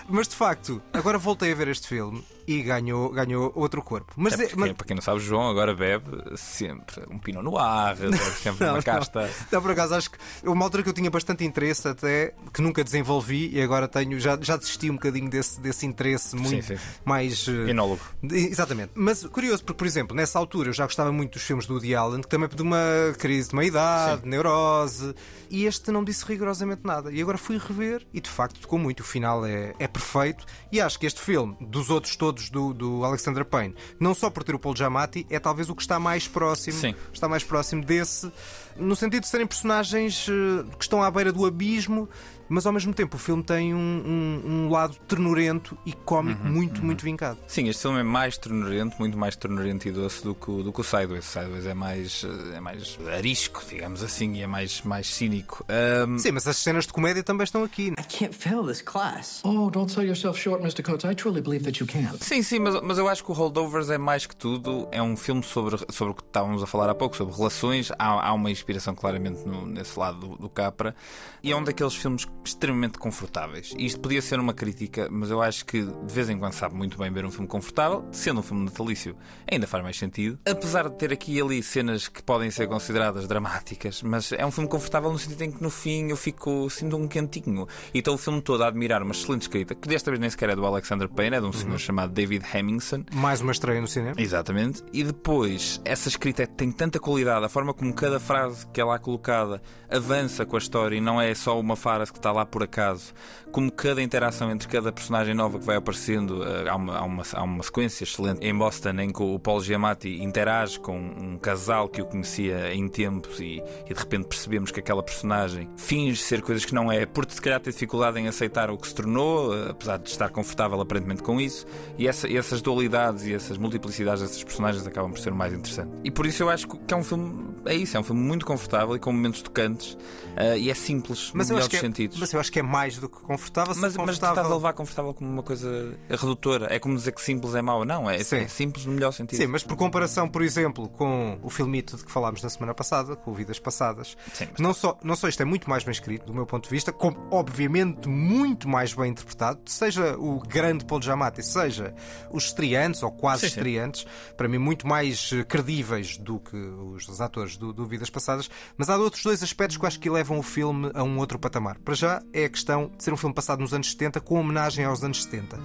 Mas 0.08 0.28
de 0.28 0.34
facto, 0.34 0.82
agora 0.92 1.18
voltei 1.18 1.52
a 1.52 1.54
ver 1.54 1.68
este 1.68 1.86
filme 1.88 2.24
e 2.46 2.62
ganhou, 2.62 3.10
ganhou 3.10 3.52
outro 3.54 3.82
corpo. 3.82 4.12
Mas, 4.16 4.34
É 4.34 4.36
porque, 4.38 4.56
mas- 4.56 4.72
Para 4.72 4.86
quem 4.86 4.94
não 4.96 5.02
sabe, 5.02 5.18
o 5.18 5.20
João 5.20 5.48
agora 5.48 5.74
bebe 5.74 6.10
sempre 6.36 7.02
um 7.10 7.18
Pinot 7.18 7.42
Noir, 7.44 7.96
bebe 7.98 8.16
sempre 8.18 8.66
uma 8.68 8.82
casta. 8.82 9.30
Não, 9.50 9.62
por 9.62 9.70
acaso 9.70 9.94
acho 9.94 10.10
que 10.10 10.18
uma 10.44 10.64
altura 10.64 10.82
que 10.82 10.88
eu 10.88 10.92
tinha 10.92 11.10
bastante 11.10 11.44
interesse 11.44 11.86
até, 11.88 12.34
que 12.52 12.60
nunca 12.62 12.82
desenvolvi 12.84 13.50
e 13.54 13.60
agora 13.62 13.86
tenho, 13.88 14.18
já, 14.20 14.38
já 14.40 14.56
desisti 14.56 14.90
um 14.90 14.94
bocadinho 14.94 15.28
desse, 15.30 15.60
desse 15.60 15.86
interesse 15.86 16.34
muito 16.36 16.64
sim, 16.66 16.76
sim. 16.76 16.82
mais. 17.04 17.46
eh, 17.48 17.70
Enólogo. 17.70 18.00
de- 18.22 18.36
Exatamente. 18.48 18.92
Mas 18.94 19.24
curioso, 19.26 19.64
porque, 19.64 19.78
por 19.78 19.86
exemplo, 19.86 20.16
nessa 20.16 20.38
altura 20.38 20.68
eu 20.70 20.72
já 20.72 20.84
gostava 20.84 21.10
muito 21.12 21.34
dos 21.34 21.42
filmes 21.42 21.66
do 21.66 21.74
Woody 21.74 21.94
Allen, 21.94 22.20
que 22.22 22.28
também 22.28 22.48
de 22.48 22.62
uma 22.62 22.78
crise 23.18 23.50
de 23.50 23.56
meia-idade, 23.56 24.22
de 24.22 24.28
neurose, 24.28 25.14
e 25.50 25.64
este 25.66 25.90
não 25.90 26.02
disse 26.04 26.24
rigorosamente 26.24 26.82
nada. 26.84 27.12
E 27.12 27.20
agora 27.22 27.38
fui 27.38 27.58
rever 27.58 28.06
e 28.12 28.20
de 28.20 28.28
facto 28.28 28.60
tocou 28.60 28.78
muito. 28.78 29.00
O 29.00 29.04
final 29.04 29.44
é, 29.46 29.74
é 29.78 29.86
perfeito. 29.86 30.44
E 30.72 30.80
acho 30.80 30.98
que 30.98 31.06
este 31.06 31.20
filme, 31.20 31.56
dos 31.60 31.90
outros 31.90 32.16
todos 32.16 32.33
do, 32.50 32.72
do 32.72 33.04
Alexander 33.04 33.44
Payne, 33.44 33.74
não 33.98 34.14
só 34.14 34.30
por 34.30 34.44
ter 34.44 34.54
o 34.54 34.58
Paul 34.58 34.76
Giamatti, 34.76 35.26
é 35.30 35.38
talvez 35.38 35.68
o 35.68 35.74
que 35.74 35.82
está 35.82 35.98
mais 35.98 36.26
próximo, 36.28 36.78
Sim. 36.78 36.94
está 37.12 37.28
mais 37.28 37.44
próximo 37.44 37.84
desse, 37.84 38.30
no 38.76 38.96
sentido 38.96 39.22
de 39.22 39.28
serem 39.28 39.46
personagens 39.46 40.26
eh, 40.28 40.64
que 40.76 40.84
estão 40.84 41.02
à 41.02 41.10
beira 41.10 41.32
do 41.32 41.46
abismo. 41.46 42.08
Mas 42.48 42.66
ao 42.66 42.72
mesmo 42.72 42.92
tempo 42.92 43.16
o 43.16 43.18
filme 43.18 43.42
tem 43.42 43.74
um, 43.74 43.78
um- 43.78 44.42
um 44.66 44.70
lado 44.70 44.96
ternurento 45.08 45.76
e 45.86 45.92
cómico 45.92 46.44
muito, 46.44 46.84
muito 46.84 47.02
vincado. 47.04 47.38
Sim, 47.46 47.68
este 47.68 47.82
filme 47.82 48.00
é 48.00 48.02
mais 48.02 48.36
ternurento, 48.36 48.96
muito 48.98 49.16
mais 49.16 49.34
ternurento 49.36 49.88
e 49.88 49.92
doce 49.92 50.22
do 50.22 50.34
que, 50.34 50.50
o- 50.50 50.62
do 50.62 50.72
que 50.72 50.80
o 50.80 50.84
Sideways. 50.84 51.26
O 51.26 51.30
Sideways 51.32 51.66
é 51.66 51.74
mais, 51.74 52.24
eh, 52.52 52.56
é 52.56 52.60
mais 52.60 52.98
arisco, 53.16 53.62
digamos 53.68 54.02
assim, 54.02 54.34
e 54.34 54.42
é 54.42 54.46
mais, 54.46 54.82
mais 54.82 55.06
cínico. 55.06 55.64
Ahm, 55.68 56.18
Sim, 56.18 56.32
mas 56.32 56.46
as 56.46 56.56
cenas 56.58 56.86
de 56.86 56.92
comédia 56.92 57.22
também 57.22 57.44
estão 57.44 57.62
aqui. 57.64 57.88
I 57.98 58.02
can't 58.18 58.34
fail 58.36 58.64
this 58.64 58.82
class. 58.82 59.40
Oh, 59.42 59.70
don't 59.70 59.90
sell 59.90 60.04
yourself 60.04 60.38
short, 60.40 60.62
Mr. 60.62 60.82
Coates. 60.82 61.10
I 61.10 61.14
truly 61.14 61.40
believe 61.40 61.64
that 61.64 61.80
you 61.80 61.86
can. 61.86 62.16
Sim, 62.20 62.42
sim, 62.42 62.58
mas, 62.58 62.80
mas 62.82 62.98
eu 62.98 63.08
acho 63.08 63.24
que 63.24 63.30
o 63.30 63.34
Holdovers 63.34 63.88
é 63.90 63.98
mais 63.98 64.26
que 64.26 64.36
tudo. 64.36 64.86
É 64.92 65.02
um 65.02 65.16
filme 65.16 65.42
sobre, 65.42 65.76
sobre 65.90 66.12
o 66.12 66.14
que 66.14 66.22
estávamos 66.22 66.62
a 66.62 66.66
falar 66.66 66.90
há 66.90 66.94
pouco, 66.94 67.16
sobre 67.16 67.34
relações. 67.34 67.90
Há, 67.98 68.28
há 68.28 68.32
uma 68.34 68.50
inspiração 68.50 68.94
claramente 68.94 69.46
no- 69.46 69.66
nesse 69.66 69.98
lado 69.98 70.18
do, 70.18 70.36
do 70.36 70.48
Capra. 70.48 70.94
E 71.42 71.50
é 71.52 71.56
um 71.56 71.62
daqueles 71.64 71.94
filmes 71.94 72.26
extremamente 72.48 72.98
confortáveis. 72.98 73.74
E 73.76 73.86
isto 73.86 74.00
podia 74.00 74.22
ser 74.22 74.38
uma 74.38 74.54
crítica, 74.54 75.08
mas 75.10 75.30
eu 75.30 75.42
acho 75.42 75.64
que 75.64 75.82
de 75.82 76.14
vez 76.14 76.28
em 76.28 76.38
quando 76.38 76.52
sabe 76.52 76.74
muito 76.74 76.98
bem 76.98 77.12
ver 77.12 77.24
um 77.24 77.30
filme 77.30 77.46
confortável, 77.46 78.04
sendo 78.12 78.40
um 78.40 78.42
filme 78.42 78.64
natalício, 78.64 79.16
ainda 79.50 79.66
faz 79.66 79.82
mais 79.82 79.98
sentido. 79.98 80.38
Apesar 80.48 80.88
de 80.88 80.96
ter 80.96 81.12
aqui 81.12 81.36
e 81.36 81.40
ali 81.40 81.62
cenas 81.62 82.08
que 82.08 82.22
podem 82.22 82.50
ser 82.50 82.68
consideradas 82.68 83.26
dramáticas, 83.26 84.02
mas 84.02 84.32
é 84.32 84.44
um 84.44 84.50
filme 84.50 84.68
confortável 84.68 85.10
no 85.10 85.18
sentido 85.18 85.42
em 85.42 85.52
que 85.52 85.62
no 85.62 85.70
fim 85.70 86.10
eu 86.10 86.16
fico 86.16 86.68
sinto 86.70 86.96
um 86.96 87.08
quentinho. 87.08 87.66
E 87.92 87.98
estou 87.98 88.14
o 88.14 88.18
filme 88.18 88.40
todo 88.40 88.62
a 88.62 88.68
admirar 88.68 89.02
uma 89.02 89.12
excelente 89.12 89.42
escrita, 89.42 89.74
que 89.74 89.88
desta 89.88 90.10
vez 90.10 90.20
nem 90.20 90.30
sequer 90.30 90.50
é 90.50 90.56
do 90.56 90.64
Alexander 90.64 91.08
Payne, 91.08 91.36
é 91.36 91.40
de 91.40 91.46
um 91.46 91.52
senhor 91.52 91.78
chamado 91.78 92.12
David 92.12 92.44
Hemmingson. 92.52 93.04
Mais 93.12 93.40
uma 93.40 93.52
estreia 93.52 93.80
no 93.80 93.88
cinema. 93.88 94.14
Exatamente. 94.18 94.82
E 94.92 95.02
depois, 95.02 95.80
essa 95.84 96.08
escrita 96.08 96.46
tem 96.46 96.70
tanta 96.70 96.98
qualidade, 96.98 97.44
a 97.44 97.48
forma 97.48 97.72
como 97.72 97.92
cada 97.94 98.20
frase 98.20 98.66
que 98.68 98.80
é 98.80 98.84
lá 98.84 98.98
colocada 98.98 99.62
avança 99.90 100.44
com 100.44 100.56
a 100.56 100.58
história 100.58 100.96
e 100.96 101.00
não 101.00 101.20
é 101.20 101.34
só 101.34 101.58
uma 101.58 101.76
frase 101.76 102.12
que 102.12 102.18
está 102.18 102.32
lá 102.34 102.44
por 102.44 102.62
acaso, 102.62 103.12
como 103.52 103.70
cada 103.70 104.02
interação 104.02 104.50
entre 104.50 104.68
cada 104.68 104.90
personagem 104.92 105.34
nova 105.34 105.58
que 105.58 105.64
vai 105.64 105.76
aparecendo, 105.76 106.42
eh, 106.44 106.68
há 106.68 106.74
uma, 106.76 106.96
há 106.98 107.04
uma, 107.04 107.22
há 107.32 107.42
uma 107.42 107.62
sequência 107.62 108.04
excelente 108.04 108.44
em 108.44 108.54
Boston 108.56 108.90
em 109.00 109.10
que 109.12 109.22
o 109.22 109.38
Paul 109.38 109.60
Giamatti 109.62 110.22
interage 110.22 110.78
com 110.80 110.98
um 110.98 111.38
casal 111.38 111.88
que 111.88 112.02
o 112.02 112.04
conhecia 112.04 112.74
em 112.74 112.88
tempos 112.88 113.38
e, 113.40 113.62
e 113.88 113.94
de 113.94 113.98
repente 114.00 114.26
percebemos 114.26 114.70
que 114.70 114.80
aquela 114.80 115.02
personagem 115.02 115.68
finge 115.76 116.20
ser 116.20 116.42
coisas 116.42 116.64
que 116.64 116.74
não 116.74 116.90
é, 116.90 117.06
por 117.06 117.24
se 117.30 117.40
calhar 117.40 117.60
ter 117.60 117.70
dificuldade 117.70 118.18
em 118.18 118.26
aceitar 118.28 118.70
o 118.70 118.76
que 118.76 118.88
se 118.88 118.94
tornou, 118.94 119.54
eh, 119.56 119.70
apesar 119.70 119.98
de 119.98 120.10
estar 120.10 120.28
confortável 120.30 120.80
aparentemente 120.80 121.22
com 121.22 121.40
isso, 121.40 121.64
e, 121.96 122.08
essa- 122.08 122.28
e 122.28 122.36
essas 122.36 122.60
dualidades 122.60 123.24
e 123.24 123.32
essas 123.34 123.56
multiplicidades 123.56 124.22
dessas 124.22 124.42
personagens 124.42 124.86
acabam 124.86 125.12
por 125.12 125.20
ser 125.20 125.32
o 125.32 125.36
mais 125.36 125.52
interessante. 125.52 125.90
E 126.02 126.10
por 126.10 126.26
isso 126.26 126.42
eu 126.42 126.50
acho 126.50 126.66
que 126.68 126.92
é 126.92 126.96
um 126.96 127.04
filme, 127.04 127.54
é 127.66 127.74
isso, 127.74 127.96
é 127.96 128.00
um 128.00 128.02
filme 128.02 128.20
muito 128.20 128.44
confortável 128.44 128.96
e 128.96 128.98
com 128.98 129.12
momentos 129.12 129.42
tocantes 129.42 129.96
eh, 130.36 130.58
e 130.58 130.70
é 130.70 130.74
simples, 130.74 131.30
Mas 131.32 131.48
no 131.48 131.52
eu, 131.54 131.56
melhor 131.58 131.68
dos 131.68 131.78
é, 131.78 131.80
sentidos. 131.80 132.18
Mas 132.24 132.32
eu 132.32 132.40
acho 132.40 132.50
que 132.50 132.58
é 132.58 132.62
mais 132.62 132.96
do 132.96 133.06
que 133.06 133.20
confortável. 133.20 133.74
Mas, 133.74 133.80
mas 133.82 133.96
confortável... 133.96 134.34
estás 134.36 134.50
a 134.50 134.54
levar 134.54 134.72
confortável 134.72 135.12
como 135.12 135.30
uma 135.30 135.42
coisa 135.42 135.94
redutora. 136.08 136.68
É 136.70 136.78
como 136.78 136.94
dizer 136.96 137.12
que 137.12 137.20
simples 137.20 137.54
é 137.54 137.60
mau. 137.60 137.84
Não, 137.84 138.08
é, 138.08 138.22
Sim. 138.24 138.36
é 138.38 138.48
simples 138.48 138.86
no 138.86 138.92
melhor 138.94 139.12
sentido. 139.12 139.38
Sim, 139.38 139.46
mas 139.46 139.62
por 139.62 139.76
comparação, 139.76 140.26
por 140.26 140.42
exemplo, 140.42 140.88
com 140.88 141.38
o 141.42 141.50
filmito 141.50 141.98
de 141.98 142.04
que 142.04 142.10
falámos 142.10 142.42
na 142.42 142.48
semana 142.48 142.72
passada, 142.72 143.14
com 143.14 143.30
o 143.30 143.34
Vidas 143.34 143.58
Passadas, 143.58 144.16
Sim, 144.32 144.48
mas- 144.52 144.60
não, 144.60 144.72
só, 144.72 144.98
não 145.04 145.14
só 145.14 145.28
isto 145.28 145.42
é 145.42 145.44
muito 145.44 145.68
mais 145.68 145.84
bem 145.84 145.92
escrito, 145.92 146.24
do 146.26 146.32
meu 146.34 146.46
ponto 146.46 146.64
de 146.64 146.70
vista, 146.70 146.92
como 146.92 147.16
obviamente 147.30 148.08
muito 148.08 148.66
mais 148.68 148.94
bem 148.94 149.10
interpretado, 149.10 149.60
seja 149.66 150.16
o 150.18 150.38
grande 150.40 150.84
Paul 150.86 151.02
Giamatti, 151.02 151.42
seja 151.42 151.94
os 152.30 152.44
estreantes 152.44 153.02
ou 153.02 153.12
quase 153.12 153.42
Sim, 153.42 153.48
sim. 153.48 153.54
estreantes, 153.58 154.06
para 154.36 154.48
mim 154.48 154.58
muito 154.58 154.86
mais 154.86 155.30
eh, 155.34 155.44
credíveis 155.44 156.16
do 156.16 156.38
que 156.40 156.56
os, 156.56 157.06
os 157.06 157.20
atores 157.20 157.56
do, 157.58 157.72
do 157.72 157.84
Vidas 157.84 158.08
Passadas, 158.08 158.48
mas 158.78 158.88
há 158.88 158.96
outros 158.96 159.22
dois 159.22 159.42
aspectos 159.42 159.76
que 159.76 159.84
eu 159.84 159.88
acho 159.88 160.00
que 160.00 160.08
levam 160.08 160.38
o 160.38 160.42
filme 160.42 160.90
a 160.94 161.02
um 161.02 161.18
outro 161.18 161.38
patamar. 161.38 161.78
Para 161.80 161.94
já 161.94 162.13
é 162.32 162.44
a 162.44 162.48
questão 162.48 162.90
de 162.96 163.02
ser 163.02 163.12
um 163.12 163.16
filme 163.16 163.34
passado 163.34 163.60
nos 163.60 163.72
anos 163.72 163.90
70 163.90 164.20
com 164.20 164.38
homenagem 164.38 164.84
aos 164.84 165.02
anos 165.02 165.22
70. 165.22 165.58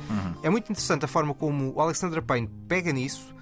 É 0.43 0.49
muito 0.49 0.71
interessante 0.71 1.05
a 1.05 1.07
forma 1.07 1.33
como 1.33 1.73
o 1.75 1.81
Alexander 1.81 2.21
Payne 2.21 2.49
pega 2.67 2.91
nisso 2.91 3.33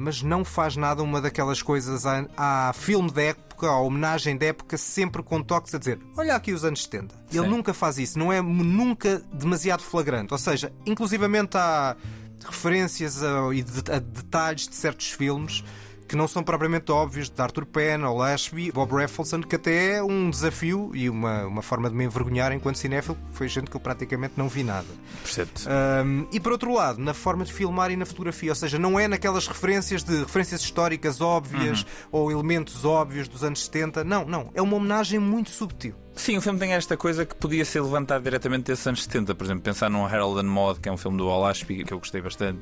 mas 0.00 0.22
não 0.22 0.46
faz 0.46 0.76
nada 0.76 1.02
uma 1.02 1.20
daquelas 1.20 1.60
coisas 1.60 2.06
à, 2.06 2.26
à 2.34 2.72
filme 2.72 3.10
da 3.10 3.20
época, 3.20 3.68
à 3.68 3.78
homenagem 3.78 4.34
da 4.34 4.46
época, 4.46 4.78
sempre 4.78 5.22
com 5.22 5.42
toques 5.42 5.74
a 5.74 5.78
dizer 5.78 5.98
olha 6.16 6.34
aqui 6.34 6.54
os 6.54 6.64
anos 6.64 6.84
70. 6.84 7.14
Ele 7.30 7.44
Sim. 7.44 7.50
nunca 7.50 7.74
faz 7.74 7.98
isso, 7.98 8.18
não 8.18 8.32
é 8.32 8.40
nunca 8.40 9.20
demasiado 9.30 9.82
flagrante. 9.82 10.32
Ou 10.32 10.38
seja, 10.38 10.72
inclusivamente 10.86 11.58
há 11.58 11.94
referências 12.42 13.22
a, 13.22 13.54
e 13.54 13.60
a 13.94 13.98
detalhes 13.98 14.66
de 14.68 14.74
certos 14.74 15.10
filmes 15.10 15.62
que 16.10 16.16
não 16.16 16.26
são 16.26 16.42
propriamente 16.42 16.90
óbvios, 16.90 17.30
de 17.30 17.40
Arthur 17.40 17.64
Penn, 17.64 18.02
ou 18.02 18.16
Lashby, 18.16 18.72
Bob 18.72 18.94
Raffleson, 18.94 19.42
que 19.42 19.54
até 19.54 19.98
é 19.98 20.02
um 20.02 20.28
desafio 20.28 20.90
e 20.92 21.08
uma, 21.08 21.46
uma 21.46 21.62
forma 21.62 21.88
de 21.88 21.94
me 21.94 22.04
envergonhar 22.04 22.50
enquanto 22.50 22.78
cinéfilo, 22.78 23.16
foi 23.30 23.46
gente 23.46 23.70
que 23.70 23.76
eu 23.76 23.80
praticamente 23.80 24.34
não 24.36 24.48
vi 24.48 24.64
nada. 24.64 24.88
Percebe-te. 25.22 25.68
Um, 25.68 26.26
e 26.32 26.40
por 26.40 26.50
outro 26.50 26.74
lado, 26.74 27.00
na 27.00 27.14
forma 27.14 27.44
de 27.44 27.52
filmar 27.52 27.92
e 27.92 27.96
na 27.96 28.04
fotografia, 28.04 28.50
ou 28.50 28.56
seja, 28.56 28.76
não 28.76 28.98
é 28.98 29.06
naquelas 29.06 29.46
referências 29.46 30.02
de 30.02 30.18
referências 30.18 30.60
históricas 30.62 31.20
óbvias 31.20 31.86
ou 32.10 32.28
elementos 32.32 32.84
óbvios 32.84 33.28
dos 33.28 33.44
anos 33.44 33.64
70. 33.66 34.02
Não, 34.02 34.24
não. 34.24 34.50
É 34.52 34.60
uma 34.60 34.74
homenagem 34.74 35.20
muito 35.20 35.50
subtil. 35.50 35.94
Sim, 36.20 36.36
o 36.36 36.42
filme 36.42 36.58
tem 36.58 36.74
esta 36.74 36.98
coisa 36.98 37.24
que 37.24 37.34
podia 37.34 37.64
ser 37.64 37.80
levantado 37.80 38.22
diretamente 38.22 38.64
desses 38.64 38.86
anos 38.86 39.04
70. 39.04 39.34
Por 39.34 39.42
exemplo, 39.42 39.62
pensar 39.62 39.88
num 39.88 40.04
Harold 40.04 40.38
and 40.38 40.50
Maude, 40.50 40.78
que 40.78 40.86
é 40.86 40.92
um 40.92 40.96
filme 40.98 41.16
do 41.16 41.32
Ashby, 41.46 41.82
que 41.82 41.94
eu 41.94 41.98
gostei 41.98 42.20
bastante. 42.20 42.60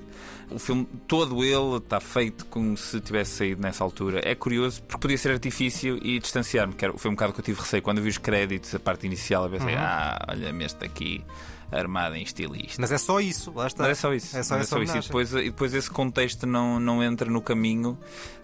O 0.49 0.61
filme, 0.61 0.89
todo 1.09 1.43
ele, 1.43 1.79
está 1.79 1.99
feito 1.99 2.47
como 2.47 2.77
se 2.77 3.01
tivesse 3.01 3.33
saído 3.33 3.61
nessa 3.61 3.83
altura. 3.83 4.21
É 4.23 4.37
curioso, 4.37 4.81
porque 4.85 5.01
podia 5.01 5.19
ser 5.19 5.33
artifício 5.33 5.99
e 6.01 6.21
distanciar-me. 6.21 6.73
Foi 6.99 7.11
um 7.11 7.15
bocado 7.15 7.33
que 7.33 7.41
eu 7.41 7.45
tive 7.45 7.61
receio. 7.61 7.83
Quando 7.83 7.99
eu 7.99 8.05
vi 8.05 8.11
os 8.11 8.19
créditos, 8.19 8.73
a 8.77 8.79
parte 8.79 9.07
inicial, 9.07 9.47
eu 9.47 9.51
pensei, 9.51 9.75
ah, 9.75 10.25
olha-me 10.29 10.65
este 10.65 10.85
aqui, 10.85 11.25
armado 11.71 12.15
em 12.17 12.23
estilista. 12.23 12.81
Mas 12.81 12.91
é 12.93 12.99
só 12.99 13.21
isso, 13.21 13.53
lá 13.55 13.67
está. 13.67 13.83
Mas 13.85 13.93
é 13.93 14.01
só 14.01 14.13
isso. 14.15 14.37
É 14.37 14.43
só 14.43 14.57
Mas 14.57 14.67
essa 14.73 14.79
isso. 14.83 14.97
E 14.97 15.01
depois, 15.01 15.33
e 15.33 15.43
depois 15.45 15.75
esse 15.75 15.91
contexto 15.91 16.47
não, 16.47 16.81
não 16.81 17.03
entra 17.03 17.31
no 17.31 17.41
caminho 17.43 17.99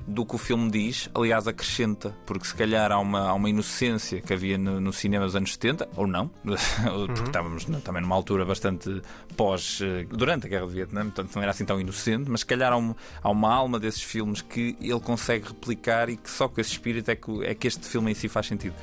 do 0.07 0.26
que 0.26 0.35
o 0.35 0.38
filme 0.38 0.71
diz, 0.71 1.09
aliás, 1.14 1.49
acrescenta, 1.49 2.14
porque 2.26 2.47
se 2.47 2.54
calhar 2.54 2.93
há 2.93 2.99
uma, 2.99 3.21
há 3.31 3.33
uma 3.33 3.49
inocência 3.49 4.21
que 4.21 4.35
havia 4.35 4.59
no, 4.59 4.78
no 4.78 4.93
cinema 4.93 5.25
dos 5.25 5.35
anos 5.35 5.52
70, 5.54 5.88
ou 5.97 6.07
não, 6.07 6.31
Uhum. 6.45 7.07
porque 7.07 7.23
estávamos 7.23 7.64
também 7.83 8.02
numa 8.02 8.14
altura 8.14 8.45
bastante 8.45 9.00
pós, 9.35 9.78
eh, 9.83 10.04
durante 10.11 10.47
a 10.47 10.50
Guerra 10.50 10.66
do 10.66 10.73
Vietnã, 10.73 11.04
portanto 11.04 11.35
não 11.35 11.40
era 11.43 11.50
assim 11.52 11.64
tão 11.64 11.81
inocente, 11.81 12.31
mas 12.31 12.40
se 12.40 12.47
calhar 12.47 12.71
há, 12.71 12.76
um- 12.76 12.95
há 13.23 13.31
uma 13.31 13.50
alma 13.54 13.81
desses 13.81 14.02
filmes 14.02 14.43
que 14.43 14.76
ele 14.78 15.00
consegue 15.00 15.49
replicar 15.49 16.11
e 16.11 16.19
que 16.19 16.28
só 16.31 16.49
com 16.49 16.61
esse 16.61 16.73
espírito 16.73 17.11
é 17.11 17.16
que, 17.16 17.43
é 17.45 17.54
que 17.54 17.66
este 17.66 17.87
filme 17.87 18.11
em 18.11 18.14
si 18.14 18.28
faz 18.28 18.47
sentido. 18.47 18.75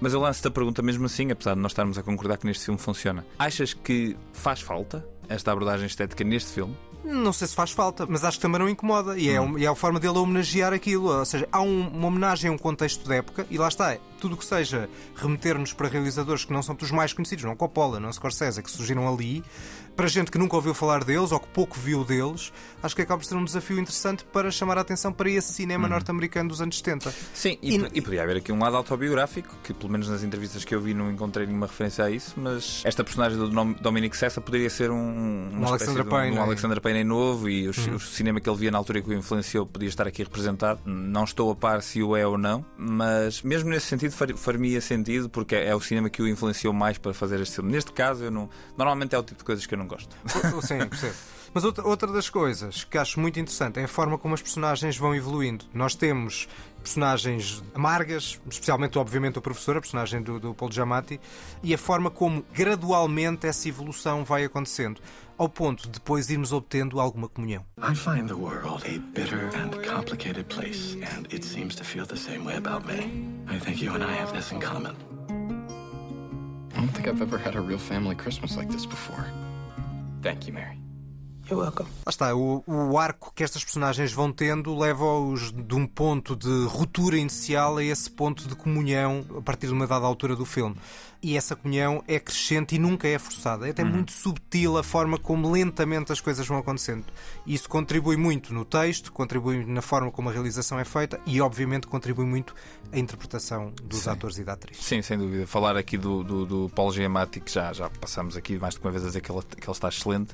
Mas 0.00 0.12
eu 0.12 0.20
lanço-te 0.20 0.46
a 0.48 0.50
pergunta 0.50 0.80
mesmo 0.82 1.06
assim, 1.06 1.30
apesar 1.30 1.54
de 1.54 1.60
nós 1.60 1.72
estarmos 1.72 1.98
a 1.98 2.02
concordar 2.02 2.36
que 2.38 2.46
neste 2.46 2.64
filme 2.64 2.78
funciona. 2.80 3.26
Achas 3.38 3.74
que 3.74 4.16
faz 4.32 4.60
falta 4.60 5.04
esta 5.28 5.50
abordagem 5.52 5.86
estética 5.86 6.22
neste 6.24 6.52
filme? 6.52 6.76
Não 7.04 7.32
sei 7.32 7.46
se 7.48 7.54
faz 7.54 7.70
falta, 7.70 8.04
mas 8.06 8.22
acho 8.24 8.38
que 8.38 8.42
também 8.42 8.58
não 8.58 8.68
incomoda. 8.68 9.16
E 9.18 9.30
Hum. 9.30 9.34
é, 9.34 9.40
um- 9.40 9.58
e 9.58 9.64
é 9.64 9.68
a 9.68 9.74
forma 9.74 9.98
dele 10.00 10.18
homenagear 10.18 10.72
aquilo. 10.72 11.16
Ou 11.16 11.24
seja, 11.24 11.48
há 11.50 11.60
um- 11.60 11.88
uma 11.88 12.08
homenagem 12.08 12.50
a 12.50 12.52
um 12.52 12.58
contexto 12.58 13.08
da 13.08 13.14
época, 13.16 13.46
e 13.50 13.56
lá 13.56 13.68
está. 13.68 13.92
é 13.94 14.00
Tudo 14.20 14.34
o 14.34 14.36
que 14.36 14.44
seja 14.44 14.90
remeter-nos 15.14 15.72
para 15.72 15.86
realizadores 15.88 16.44
que 16.44 16.52
não 16.52 16.60
são 16.60 16.74
dos 16.74 16.90
mais 16.90 17.12
conhecidos, 17.12 17.44
não 17.44 17.54
Coppola, 17.54 18.00
não 18.00 18.12
Scorsese, 18.12 18.60
que 18.60 18.68
surgiram 18.70 19.08
ali, 19.08 19.44
para 19.94 20.08
gente 20.08 20.28
que 20.30 20.38
nunca 20.38 20.56
ouviu 20.56 20.74
falar 20.74 21.04
deles 21.04 21.30
ou 21.30 21.38
que 21.38 21.46
pouco 21.48 21.78
viu 21.78 22.04
deles, 22.04 22.52
acho 22.82 22.94
que 22.96 23.02
acaba 23.02 23.18
por 23.20 23.24
ser 23.26 23.34
um 23.36 23.44
desafio 23.44 23.78
interessante 23.78 24.24
para 24.24 24.50
chamar 24.50 24.78
a 24.78 24.80
atenção 24.82 25.12
para 25.12 25.28
esse 25.30 25.52
cinema 25.52 25.88
norte-americano 25.88 26.48
dos 26.48 26.60
anos 26.60 26.76
70. 26.78 27.12
Sim, 27.34 27.58
e, 27.62 27.76
E- 27.76 27.90
e 27.94 28.00
podia 28.02 28.22
haver 28.22 28.36
aqui 28.36 28.52
um 28.52 28.58
lado 28.58 28.76
autobiográfico, 28.76 29.54
que 29.62 29.72
pelo 29.74 29.90
menos 29.90 30.08
nas 30.08 30.22
entrevistas 30.22 30.64
que 30.64 30.74
eu 30.74 30.80
vi 30.80 30.94
não 30.94 31.10
encontrei 31.10 31.46
nenhuma 31.46 31.66
referência 31.66 32.04
a 32.04 32.10
isso, 32.10 32.34
mas 32.36 32.82
esta 32.84 33.02
personagem 33.04 33.38
do 33.38 33.48
Dom- 33.48 33.72
Dominic 33.72 34.16
Sessa 34.16 34.40
poderia 34.40 34.70
ser 34.70 34.90
um, 34.90 35.50
Um 35.52 35.66
Alexander 35.66 36.02
de 36.02 36.08
um- 36.08 36.10
Payne, 36.10 36.36
um 36.36 36.40
é. 36.40 36.42
Alexander 36.44 36.80
Payne 36.80 37.04
novo 37.04 37.48
e 37.48 37.66
o, 37.68 37.70
o 37.70 38.00
cinema 38.00 38.40
que 38.40 38.48
ele 38.48 38.56
via 38.58 38.70
na 38.70 38.78
altura 38.78 39.00
que 39.02 39.08
o 39.08 39.12
influenciou 39.12 39.66
podia 39.66 39.88
estar 39.88 40.06
aqui 40.06 40.22
representado. 40.22 40.80
Não 40.84 41.24
estou 41.24 41.50
a 41.50 41.56
par 41.56 41.82
se 41.82 42.02
o 42.02 42.16
é 42.16 42.26
ou 42.26 42.38
não, 42.38 42.64
mas 42.76 43.42
mesmo 43.42 43.70
nesse 43.70 43.86
sentido 43.86 44.12
far- 44.12 44.36
far-me 44.36 44.80
sentido 44.80 45.28
porque 45.28 45.54
é, 45.54 45.68
é 45.68 45.74
o 45.74 45.80
cinema 45.80 46.08
que 46.10 46.22
o 46.22 46.28
influenciou 46.28 46.72
mais 46.72 46.98
para 46.98 47.12
fazer 47.14 47.40
este 47.40 47.56
filme. 47.56 47.70
Neste 47.72 47.92
caso, 47.92 48.24
eu 48.24 48.30
não, 48.30 48.48
normalmente 48.76 49.14
é 49.14 49.18
o 49.18 49.22
tipo 49.22 49.38
de 49.38 49.44
coisas 49.44 49.66
que 49.66 49.74
eu 49.74 49.78
não 49.78 49.86
gosto. 49.86 50.14
Sim, 50.62 50.78
percebo. 50.88 51.14
Mas 51.54 51.64
outra, 51.64 51.86
outra 51.86 52.12
das 52.12 52.28
coisas 52.28 52.84
que 52.84 52.98
acho 52.98 53.18
muito 53.20 53.40
interessante 53.40 53.80
é 53.80 53.84
a 53.84 53.88
forma 53.88 54.18
como 54.18 54.34
as 54.34 54.42
personagens 54.42 54.96
vão 54.96 55.14
evoluindo. 55.14 55.64
Nós 55.72 55.94
temos 55.94 56.48
personagens 56.82 57.62
amargas, 57.74 58.40
especialmente, 58.48 58.98
obviamente, 58.98 59.38
o 59.38 59.42
professor, 59.42 59.76
a 59.76 59.80
personagem 59.80 60.22
do, 60.22 60.38
do 60.38 60.54
Paul 60.54 60.70
Giamatti, 60.70 61.20
e 61.62 61.74
a 61.74 61.78
forma 61.78 62.10
como 62.10 62.44
gradualmente 62.52 63.46
essa 63.46 63.68
evolução 63.68 64.24
vai 64.24 64.44
acontecendo, 64.44 65.00
ao 65.36 65.48
ponto 65.48 65.84
de 65.84 65.90
depois 65.90 66.30
irmos 66.30 66.52
obtendo 66.52 67.00
alguma 67.00 67.28
comunhão. 67.28 67.64
I 67.78 67.94
find 67.94 68.28
the 68.28 68.34
world 68.34 68.84
a 68.86 68.98
bitter 69.12 69.50
and 69.56 69.70
complicated 69.86 70.44
place, 70.44 70.94
and 70.94 71.26
it 71.32 71.44
seems 71.44 71.74
to 71.76 71.84
feel 71.84 72.06
the 72.06 72.16
same 72.16 72.44
way 72.44 72.56
about 72.56 72.86
me. 72.86 73.28
I 73.48 73.58
think 73.58 73.82
you 73.82 73.94
and 73.94 74.02
I 74.02 74.12
have 74.12 74.32
this 74.32 74.52
in 74.52 74.60
common. 74.60 74.96
I 76.74 76.80
don't 76.80 76.92
think 76.92 77.08
I've 77.08 77.20
ever 77.20 77.38
had 77.38 77.56
a 77.56 77.60
real 77.60 77.78
family 77.78 78.14
Christmas 78.14 78.56
like 78.56 78.70
this 78.70 78.86
before. 78.86 79.26
Thank 80.22 80.46
you, 80.46 80.52
Mary. 80.52 80.78
You're 81.50 81.62
welcome. 81.62 81.88
Lá 82.04 82.10
está, 82.10 82.34
o, 82.34 82.62
o 82.66 82.98
arco 82.98 83.32
que 83.34 83.42
estas 83.42 83.64
personagens 83.64 84.12
vão 84.12 84.30
tendo 84.30 84.76
leva-os 84.76 85.50
de 85.50 85.74
um 85.74 85.86
ponto 85.86 86.36
de 86.36 86.66
ruptura 86.66 87.16
inicial 87.16 87.78
a 87.78 87.84
esse 87.84 88.10
ponto 88.10 88.46
de 88.46 88.54
comunhão 88.54 89.24
a 89.38 89.40
partir 89.40 89.66
de 89.66 89.72
uma 89.72 89.86
dada 89.86 90.04
altura 90.04 90.36
do 90.36 90.44
filme. 90.44 90.76
E 91.20 91.36
essa 91.36 91.56
comunhão 91.56 92.02
é 92.06 92.18
crescente 92.20 92.76
e 92.76 92.78
nunca 92.78 93.08
é 93.08 93.18
forçada. 93.18 93.66
É 93.66 93.70
até 93.70 93.82
muito 93.82 94.12
subtil 94.12 94.78
a 94.78 94.84
forma 94.84 95.18
como 95.18 95.50
lentamente 95.50 96.12
as 96.12 96.20
coisas 96.20 96.46
vão 96.46 96.58
acontecendo. 96.58 97.04
Isso 97.44 97.68
contribui 97.68 98.16
muito 98.16 98.54
no 98.54 98.64
texto, 98.64 99.12
contribui 99.12 99.64
na 99.66 99.82
forma 99.82 100.12
como 100.12 100.28
a 100.28 100.32
realização 100.32 100.78
é 100.78 100.84
feita 100.84 101.20
e, 101.26 101.40
obviamente, 101.40 101.88
contribui 101.88 102.24
muito 102.24 102.54
a 102.92 102.98
interpretação 102.98 103.72
dos 103.82 104.06
atores 104.06 104.38
e 104.38 104.44
da 104.44 104.52
atriz. 104.52 104.78
Sim, 104.78 105.02
sem 105.02 105.18
dúvida. 105.18 105.46
Falar 105.46 105.76
aqui 105.76 105.98
do, 105.98 106.22
do, 106.22 106.46
do 106.46 106.68
Paulo 106.70 106.92
Giamatti, 106.92 107.40
que 107.40 107.52
já, 107.52 107.72
já 107.72 107.90
passamos 107.90 108.36
aqui 108.36 108.56
mais 108.56 108.74
de 108.74 108.80
uma 108.80 108.92
vez 108.92 109.02
a 109.02 109.08
dizer 109.08 109.20
que 109.20 109.32
ele, 109.32 109.42
que 109.42 109.64
ele 109.64 109.72
está 109.72 109.88
excelente. 109.88 110.32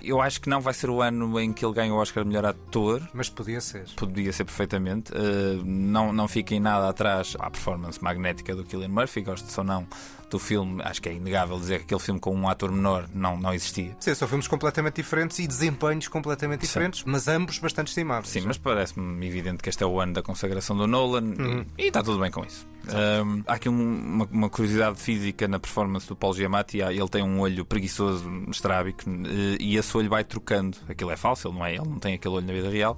Eu 0.00 0.20
acho 0.22 0.40
que 0.40 0.48
não 0.48 0.60
vai 0.60 0.72
ser 0.72 0.88
o 0.90 1.02
ano 1.02 1.40
em 1.40 1.52
que 1.52 1.64
ele 1.64 1.74
ganha 1.74 1.92
o 1.92 1.96
Oscar 1.96 2.22
de 2.22 2.28
melhor 2.28 2.46
ator. 2.46 3.06
Mas 3.12 3.28
podia 3.28 3.60
ser. 3.60 3.86
Podia 3.96 4.32
ser 4.32 4.44
perfeitamente. 4.44 5.12
Uh, 5.12 5.62
não, 5.64 6.12
não 6.12 6.28
fiquem 6.28 6.60
nada 6.60 6.88
atrás 6.88 7.36
à 7.38 7.50
performance 7.50 8.02
magnética 8.02 8.54
do 8.54 8.64
Killian 8.64 8.88
Murphy, 8.88 9.22
gosto 9.22 9.58
ou 9.58 9.64
não 9.64 9.86
do 10.30 10.38
filme. 10.38 10.82
Acho 10.82 11.00
que 11.00 11.08
é 11.08 11.14
inegável 11.14 11.58
dizer 11.58 11.78
que 11.78 11.84
aquele 11.84 12.00
filme 12.00 12.20
com 12.20 12.34
um 12.34 12.48
ator 12.48 12.70
menor 12.70 13.08
não, 13.14 13.36
não 13.36 13.52
existia. 13.52 13.96
Sim, 14.00 14.14
são 14.14 14.28
filmes 14.28 14.48
completamente 14.48 14.96
diferentes 14.96 15.38
e 15.38 15.46
desempenhos 15.46 16.08
completamente 16.08 16.62
diferentes, 16.62 17.02
mas 17.04 17.28
ambos 17.28 17.58
bastante 17.58 17.88
estimáveis. 17.88 18.28
Sim, 18.28 18.42
mas 18.46 18.58
parece-me 18.58 19.26
evidente 19.26 19.62
que 19.62 19.68
este 19.68 19.82
é 19.82 19.86
o 19.86 20.00
ano 20.00 20.12
da 20.12 20.22
consagração 20.22 20.76
do 20.76 20.86
Nolan 20.86 21.66
e, 21.78 21.84
e 21.84 21.86
está 21.88 22.02
tudo 22.02 22.18
bem 22.18 22.30
com 22.30 22.44
isso. 22.44 22.66
Um, 22.88 23.42
há 23.46 23.54
aqui 23.54 23.68
um- 23.68 23.98
uma, 24.14 24.28
uma 24.30 24.48
curiosidade 24.50 24.98
física 25.00 25.46
na 25.46 25.58
performance 25.58 26.06
do 26.08 26.16
Paul 26.16 26.34
Giamatti. 26.34 26.78
Ele 26.78 27.08
tem 27.08 27.22
um 27.22 27.40
olho 27.40 27.64
preguiçoso, 27.64 28.28
estrábico, 28.50 29.02
eh, 29.08 29.56
e 29.60 29.76
esse 29.76 29.96
olho 29.96 30.08
vai 30.08 30.24
trocando. 30.24 30.76
Aquilo 30.88 31.10
é 31.10 31.16
falso, 31.16 31.48
ele 31.48 31.54
não 31.58 31.64
é, 31.66 31.74
ele 31.74 31.88
não 31.88 31.98
tem 31.98 32.14
aquele 32.14 32.34
olho 32.34 32.46
na 32.46 32.52
vida 32.52 32.68
real. 32.70 32.96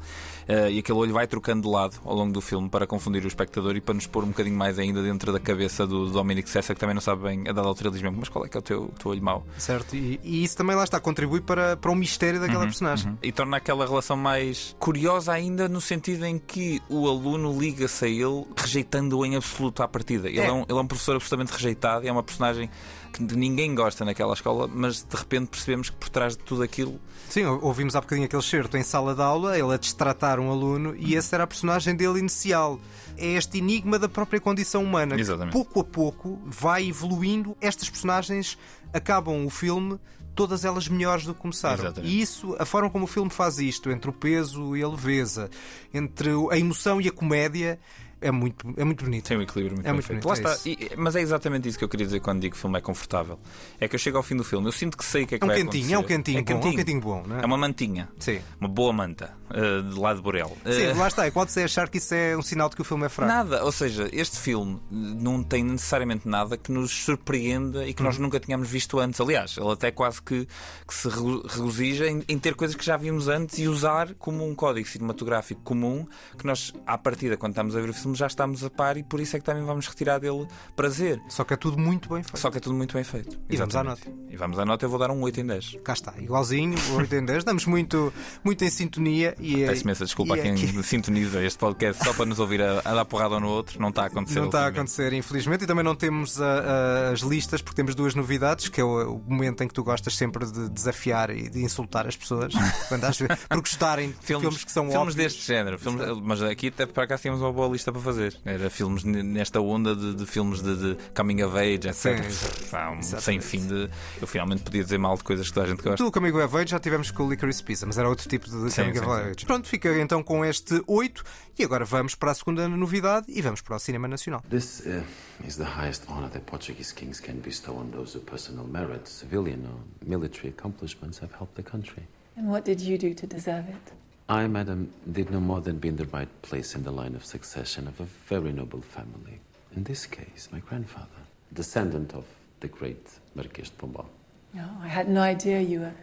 Eh, 0.49 0.73
e 0.73 0.79
aquele 0.79 0.99
olho 0.99 1.13
vai 1.13 1.27
trocando 1.27 1.63
de 1.63 1.69
lado 1.69 1.97
ao 2.05 2.15
longo 2.15 2.33
do 2.33 2.41
filme 2.41 2.69
para 2.69 2.87
confundir 2.87 3.25
o 3.25 3.29
espectador 3.29 3.77
e 3.77 3.81
para 3.81 3.95
nos 3.95 4.07
pôr 4.07 4.25
um 4.25 4.29
bocadinho 4.29 4.57
mais 4.57 4.79
ainda 4.79 5.03
dentro 5.03 5.33
da 5.33 5.41
cabeça 5.41 5.87
do 5.87 6.11
Dominic 6.11 6.49
Sessa, 6.49 6.75
que 6.75 6.81
também 6.81 6.95
não 6.95 7.03
sabe 7.03 7.23
bem, 7.25 7.41
a 7.49 7.53
dada 7.53 7.67
altura 7.69 7.91
diz 7.91 8.01
mesmo, 8.03 8.19
mas 8.19 8.29
qual 8.29 8.45
é 8.45 8.49
que 8.49 8.57
é 8.57 8.61
o 8.61 8.63
teu, 8.63 8.93
teu 8.99 9.11
olho 9.11 9.23
mau? 9.23 9.47
Certo, 9.59 9.95
e, 9.97 10.19
e 10.23 10.43
isso 10.45 10.57
também 10.57 10.75
lá 10.77 10.85
está, 10.85 10.99
contribui 11.01 11.41
para, 11.41 11.77
para 11.77 11.91
o 11.91 11.95
mistério 11.95 12.41
daquela 12.41 12.65
personagem. 12.65 13.17
E 13.23 13.31
torna 13.33 13.57
aquela 13.57 13.85
relação 13.87 14.17
mais 14.17 14.75
curiosa 14.79 15.33
ainda 15.33 15.69
no 15.69 15.81
sentido 15.81 16.25
em 16.25 16.39
que 16.39 16.81
o 16.89 17.09
aluno 17.09 17.59
liga-se 17.59 18.05
a 18.05 18.09
ele 18.09 18.45
rejeitando-o 18.57 19.25
em 19.27 19.37
absoluto. 19.37 19.72
À 19.81 19.89
partida. 19.89 20.29
Ele 20.29 20.41
é, 20.41 20.47
é 20.47 20.53
um, 20.53 20.63
ele 20.63 20.79
é 20.79 20.81
um 20.81 20.87
professor 20.87 21.15
absolutamente 21.17 21.53
rejeitado 21.53 22.05
e 22.05 22.09
é 22.09 22.13
uma 22.13 22.23
personagem 22.23 22.69
que 23.13 23.23
ninguém 23.37 23.75
gosta 23.75 24.05
naquela 24.05 24.33
escola, 24.35 24.67
mas 24.67 25.03
de 25.03 25.17
repente 25.17 25.49
percebemos 25.49 25.91
que 25.91 25.97
por 25.97 26.09
trás 26.09 26.37
de 26.37 26.43
tudo 26.43 26.63
aquilo. 26.63 26.99
Sim, 27.29 27.45
ouvimos 27.45 27.95
há 27.95 28.01
bocadinho 28.01 28.27
aquele 28.27 28.43
certo 28.43 28.77
em 28.77 28.83
sala 28.83 29.15
de 29.15 29.23
aula, 29.23 29.59
ele 29.59 29.73
a 29.73 29.77
destratar 29.77 30.41
um 30.41 30.51
aluno 30.51 30.95
e 30.97 31.17
essa 31.17 31.37
era 31.37 31.45
a 31.45 31.47
personagem 31.47 31.95
dele 31.95 32.19
inicial. 32.19 32.81
É 33.17 33.29
este 33.35 33.59
enigma 33.59 33.99
da 33.99 34.09
própria 34.09 34.41
condição 34.41 34.83
humana. 34.83 35.19
Exatamente. 35.19 35.53
Pouco 35.53 35.81
a 35.81 35.85
pouco 35.85 36.41
vai 36.45 36.89
evoluindo. 36.89 37.57
Estas 37.61 37.89
personagens 37.89 38.59
acabam 38.93 39.47
o 39.47 39.51
filme 39.51 39.99
todas 40.35 40.65
elas 40.65 40.89
melhores 40.89 41.25
do 41.25 41.35
que 41.35 41.41
começaram. 41.41 41.85
Exatamente. 41.85 42.13
E 42.13 42.21
isso, 42.21 42.57
a 42.59 42.65
forma 42.65 42.91
como 42.91 43.05
o 43.05 43.09
filme 43.09 43.31
faz 43.31 43.59
isto, 43.59 43.91
entre 43.91 44.11
o 44.11 44.13
peso 44.13 44.77
e 44.77 44.83
a 44.83 44.89
leveza, 44.89 45.51
entre 45.93 46.31
a 46.51 46.59
emoção 46.59 47.01
e 47.01 47.09
a 47.09 47.13
comédia, 47.13 47.79
é 48.23 48.31
muito, 48.31 48.73
é 48.77 48.85
muito 48.85 49.05
bonito. 49.05 49.27
Tem 49.27 49.37
um 49.37 49.43
equilíbrio 49.43 49.77
muito 49.77 49.87
é 49.87 49.93
muito 49.93 50.07
bonito. 50.07 50.23
Bonito, 50.23 50.45
Lá 50.45 50.51
é 50.51 50.55
está. 50.55 50.69
E, 50.69 50.91
mas 50.97 51.17
é 51.17 51.21
exatamente 51.21 51.69
isso 51.69 51.79
que 51.79 51.85
eu 51.85 51.89
queria 51.89 52.07
dizer 52.07 52.21
quando 52.21 52.41
digo 52.41 52.53
que 52.53 52.59
o 52.59 52.61
filme 52.61 52.79
é 52.79 52.81
confortável. 52.81 53.39
É 53.81 53.89
que 53.89 53.95
eu 53.95 53.99
chego 53.99 54.17
ao 54.17 54.23
fim 54.23 54.37
do 54.37 54.45
filme, 54.45 54.67
eu 54.67 54.73
sinto 54.73 54.97
que 54.97 55.05
sei 55.05 55.25
o 55.25 55.27
que 55.27 55.35
é 55.35 55.39
que 55.39 55.45
é 55.45 55.47
um 55.47 55.49
vai 55.49 55.59
cantinho, 55.59 55.85
acontecer. 55.85 55.95
É 55.95 55.99
um 55.99 56.03
cantinho, 56.03 56.39
é 56.39 56.41
bom, 56.41 56.47
cantinho. 56.47 56.71
É 56.71 56.75
um 56.75 56.77
cantinho 56.77 57.01
bom, 57.01 57.23
não 57.27 57.39
é? 57.39 57.43
É 57.43 57.47
uma 57.47 57.59
mantinha. 57.59 58.09
Sim. 58.19 58.41
Uma 58.61 58.69
boa 58.69 58.93
manta 58.93 59.35
uh, 59.51 59.83
de 59.83 59.99
lá 59.99 60.15
de 60.15 60.23
Borel. 60.23 60.57
Sim, 60.65 60.93
uh, 60.93 60.99
lá 60.99 61.09
está. 61.09 61.31
Pode-se 61.31 61.63
achar 61.63 61.89
que 61.89 61.99
isso 61.99 62.15
é 62.15 62.37
um 62.37 62.43
sinal 62.43 62.69
de 62.69 62.77
que 62.77 62.83
o 62.83 62.85
filme 62.85 63.07
é 63.07 63.09
fraco. 63.09 63.33
Nada. 63.33 63.65
Ou 63.65 63.73
seja, 63.73 64.09
este 64.13 64.39
filme 64.39 64.81
não 64.91 65.43
tem 65.43 65.65
necessariamente 65.65 66.29
nada 66.29 66.57
que 66.57 66.71
nos 66.71 66.91
surpreenda 67.05 67.87
e 67.87 67.95
que 67.95 68.03
nós 68.03 68.19
nunca 68.19 68.39
tínhamos 68.39 68.69
visto 68.69 68.99
antes. 68.99 69.21
Aliás, 69.21 69.57
ele 69.57 69.71
até 69.71 69.91
quase 69.91 70.23
que, 70.23 70.47
que 70.87 70.95
se 70.95 71.09
regozija 71.09 72.09
em, 72.09 72.23
em, 72.29 72.39
ter 72.39 72.55
coisas 72.55 72.77
que 72.77 72.85
já 72.85 72.97
vimos 72.97 73.29
antes 73.29 73.59
e 73.59 73.69
usar 73.69 74.15
como 74.15 74.47
um 74.47 74.55
código 74.55 74.87
cinematográfico 74.87 75.61
comum 75.63 76.07
que 76.39 76.47
nós, 76.47 76.73
à 76.87 76.97
partida, 76.97 77.37
quando 77.37 77.53
estamos 77.53 77.77
a 77.77 77.81
ver 77.81 77.91
o 77.91 77.95
filme, 77.95 78.12
já 78.19 78.27
estamos 78.27 78.65
a 78.65 78.71
par 78.71 78.97
e 78.97 79.03
por 79.03 79.21
isso 79.21 79.37
é 79.37 79.39
que 79.39 79.45
também 79.45 79.65
vamos 79.65 79.87
retirar 79.87 80.19
dele 80.19 80.47
prazer. 80.77 81.21
Só 81.29 81.45
que 81.45 81.55
é 81.55 81.57
tudo 81.57 81.79
muito 81.79 82.09
bem 82.09 82.23
feito. 82.23 82.39
Só 82.39 82.51
que 82.51 82.59
é 82.59 82.61
tudo 82.61 82.75
muito 82.75 82.95
bem 82.95 83.05
feito. 83.05 83.39
E 83.49 83.57
vamos 83.57 83.77
à 83.77 83.85
nota. 83.85 84.09
E 84.29 84.37
vamos 84.37 84.59
à 84.59 84.65
nota, 84.65 84.85
eu 84.85 84.91
vou 84.91 84.99
dar 84.99 85.11
um 85.11 85.21
8 85.23 85.41
em 85.41 85.47
10. 85.47 85.77
Cá 85.85 85.93
está, 85.93 86.15
igualzinho, 86.19 86.77
8 86.97 87.15
em 87.15 87.25
10. 87.25 87.39
Estamos 87.39 87.67
muito, 87.67 88.13
muito 88.45 88.65
em 88.65 88.71
sintonia. 88.71 89.35
E 89.39 89.63
é- 89.63 89.69
Peço 89.69 89.83
imensa 89.83 90.05
desculpa 90.05 90.35
a 90.35 90.39
quem 90.39 90.53
é... 90.53 90.83
sintoniza 90.83 91.43
este 91.43 91.59
podcast 91.59 92.05
só 92.05 92.13
para 92.13 92.27
nos 92.27 92.39
ouvir 92.39 92.63
a, 92.63 92.81
a, 92.85 92.95
dar 92.95 93.05
porrada 93.05 93.37
um 93.37 93.41
no 93.41 93.49
outro. 93.49 93.81
Não 93.81 93.89
está 93.89 94.05
a 94.05 94.07
acontecer. 94.07 94.39
Não 94.39 94.47
está 94.47 94.65
a 94.65 94.69
acontecer, 94.69 95.13
infelizmente. 95.13 95.65
E 95.65 95.67
também 95.67 95.85
não 95.85 95.95
temos 95.95 96.41
a, 96.41 96.47
a, 96.47 97.11
as 97.11 97.21
listas, 97.21 97.63
porque 97.63 97.77
temos 97.77 97.95
duas 97.95 98.15
novidades, 98.15 98.69
que 98.69 98.81
é 98.81 98.85
o, 98.85 99.17
o, 99.17 99.23
momento 99.27 99.63
em 99.63 99.69
que 99.69 99.75
tu 99.75 99.85
gostas 99.85 100.17
sempre 100.17 100.47
de 100.47 100.69
desafiar 100.69 101.31
e 101.31 101.49
de 101.49 101.63
insultar 101.63 102.07
as 102.07 102.17
pessoas 102.17 102.53
quando 102.89 103.05
às 103.05 103.19
vezes, 103.19 103.37
por 103.49 103.61
gostarem 103.61 104.11
de 104.11 104.17
filmes, 104.21 104.43
filmes 104.43 104.65
que 104.65 104.73
são 104.73 104.85
Filmes 104.85 105.01
óbvios. 105.01 105.15
deste 105.17 105.47
género. 105.47 105.79
Filmes, 105.79 106.03
mas 106.23 106.43
aqui 106.43 106.69
até 106.69 106.87
para 106.87 107.07
cá 107.07 107.19
tínhamos 107.19 107.41
uma 107.41 107.53
boa 107.53 107.69
lista 107.69 107.93
para 107.93 108.01
fazer. 108.03 108.37
Era 108.45 108.69
filmes 108.69 109.05
nesta 109.05 109.61
onda 109.61 109.95
de, 109.95 110.15
de 110.15 110.27
filmes 110.27 110.61
de, 110.63 110.77
de, 110.77 110.97
coming 111.15 111.43
of 111.43 111.57
age, 111.57 111.89
etc. 111.89 112.23
Sim, 112.31 112.77
um, 112.77 113.03
sem 113.03 113.41
fim 113.41 113.67
de. 113.67 113.89
Eu 114.21 114.27
finalmente 114.27 114.63
podia 114.63 114.83
dizer 114.83 114.99
mal 114.99 115.17
de 115.17 115.25
coisas 115.25 115.49
que 115.49 115.55
toda 115.55 115.67
a 115.67 115.69
gente 115.69 115.83
gosta. 115.83 115.97
Tu, 115.97 116.07
o 116.07 116.13
Coming 116.13 116.33
of 116.33 116.57
Age, 116.57 116.71
já 116.71 116.79
tivemos 116.79 117.11
com 117.11 117.25
o 117.25 117.31
Licorice 117.31 117.63
Pizza, 117.63 117.87
mas 117.87 117.99
era 117.99 118.09
outro 118.09 118.29
tipo 118.29 118.47
de 118.47 118.71
sim, 118.71 118.83
Coming 118.83 118.95
sim, 118.95 119.01
of 119.01 119.11
Age. 119.11 119.41
Sim. 119.41 119.47
Pronto, 119.47 119.69
fica 119.69 120.01
então 120.01 120.23
com 120.23 120.45
este 120.45 120.83
8 120.87 121.25
e 121.59 121.65
agora 121.65 121.85
vamos 121.85 122.15
para 122.15 122.31
a 122.31 122.35
segunda 122.35 122.69
novidade 122.69 123.27
e 123.29 123.41
vamos 123.43 123.61
para 123.61 123.77
o 123.77 123.79
cinema 123.79 124.09
nacional. 124.09 124.43
This 124.49 124.81
uh, 124.81 125.03
is 125.47 125.57
the 125.57 125.65
highest 125.65 126.05
honor 126.09 126.29
that 126.31 126.45
Portuguese 126.47 126.93
kings 126.95 127.21
can 127.21 127.35
bestow 127.35 127.77
on 127.77 127.91
those 127.91 128.17
who 128.17 128.25
personal 128.25 128.65
merit, 128.65 129.09
civilian 129.09 129.67
or 129.67 129.81
military 130.07 130.49
accomplishments 130.49 131.21
have 131.21 131.33
helped 131.37 131.55
the 131.57 131.63
country. 131.63 132.07
And 132.37 132.49
what 132.49 132.65
did 132.65 132.81
you 132.81 132.97
do 132.97 133.15
to 133.15 133.27
deserve 133.27 133.69
it? 133.69 134.02
I, 134.29 134.47
madam, 134.47 134.93
did 135.11 135.31
no 135.31 135.41
more 135.41 135.61
than 135.61 135.79
be 135.79 135.89
in 135.89 135.97
the 135.97 136.07
right 136.07 136.29
place 136.43 136.75
in 136.75 136.85
the 136.85 136.91
line 136.91 137.15
of 137.15 137.25
succession 137.25 137.89
of 137.89 138.01
a 138.01 138.05
very 138.05 138.53
noble 138.53 138.81
family. 138.81 139.41
In 139.77 139.85
this 139.85 140.07
case, 140.07 140.49
my 140.53 140.61
grandfather, 140.61 141.23
descendant 141.53 142.15
of 142.15 142.25
the 142.61 142.69
great 142.69 143.05
Marquês 143.37 143.71
de 143.71 143.77
Pombal. 143.79 144.07
No, 144.55 144.69
I 144.83 144.89
had 144.89 145.09
no 145.09 145.21
idea 145.21 145.61
you 145.61 145.81
were 145.81 145.95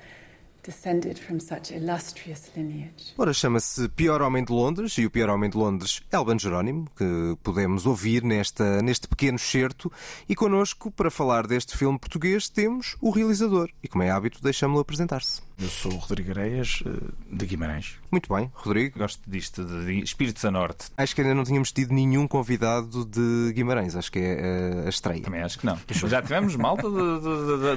Ora, 3.17 3.33
chama-se 3.33 3.88
Pior 3.89 4.21
Homem 4.21 4.43
de 4.43 4.51
Londres 4.51 4.97
e 4.97 5.05
o 5.05 5.11
Pior 5.11 5.29
Homem 5.29 5.49
de 5.49 5.57
Londres 5.57 6.01
é 6.11 6.15
Alban 6.15 6.38
Jerónimo, 6.38 6.88
que 6.95 7.38
podemos 7.43 7.85
ouvir 7.85 8.23
nesta, 8.23 8.81
neste 8.81 9.07
pequeno 9.07 9.39
certo. 9.39 9.91
E 10.27 10.35
connosco, 10.35 10.91
para 10.91 11.11
falar 11.11 11.47
deste 11.47 11.77
filme 11.77 11.97
português, 11.97 12.49
temos 12.49 12.95
o 13.01 13.09
realizador. 13.09 13.69
E 13.83 13.88
como 13.88 14.03
é 14.03 14.11
hábito, 14.11 14.41
deixamos-lo 14.41 14.81
apresentar-se. 14.81 15.41
Eu 15.61 15.67
sou 15.67 15.91
o 15.91 15.97
Rodrigo 15.97 16.31
Areias, 16.31 16.81
de 17.29 17.45
Guimarães. 17.45 17.97
Muito 18.09 18.33
bem, 18.33 18.49
Rodrigo. 18.53 18.97
Gosto 18.97 19.21
disto, 19.29 19.65
de 19.65 19.99
Espíritos 19.99 20.45
a 20.45 20.51
Norte. 20.51 20.85
Acho 20.95 21.13
que 21.13 21.21
ainda 21.21 21.35
não 21.35 21.43
tínhamos 21.43 21.73
tido 21.73 21.93
nenhum 21.93 22.25
convidado 22.27 23.05
de 23.05 23.51
Guimarães. 23.53 23.93
Acho 23.93 24.09
que 24.09 24.19
é 24.19 24.83
a 24.85 24.89
estreia. 24.89 25.21
Também 25.21 25.41
acho 25.41 25.59
que 25.59 25.65
não. 25.65 25.77
Já 26.08 26.21
tivemos 26.21 26.55
malta 26.55 26.88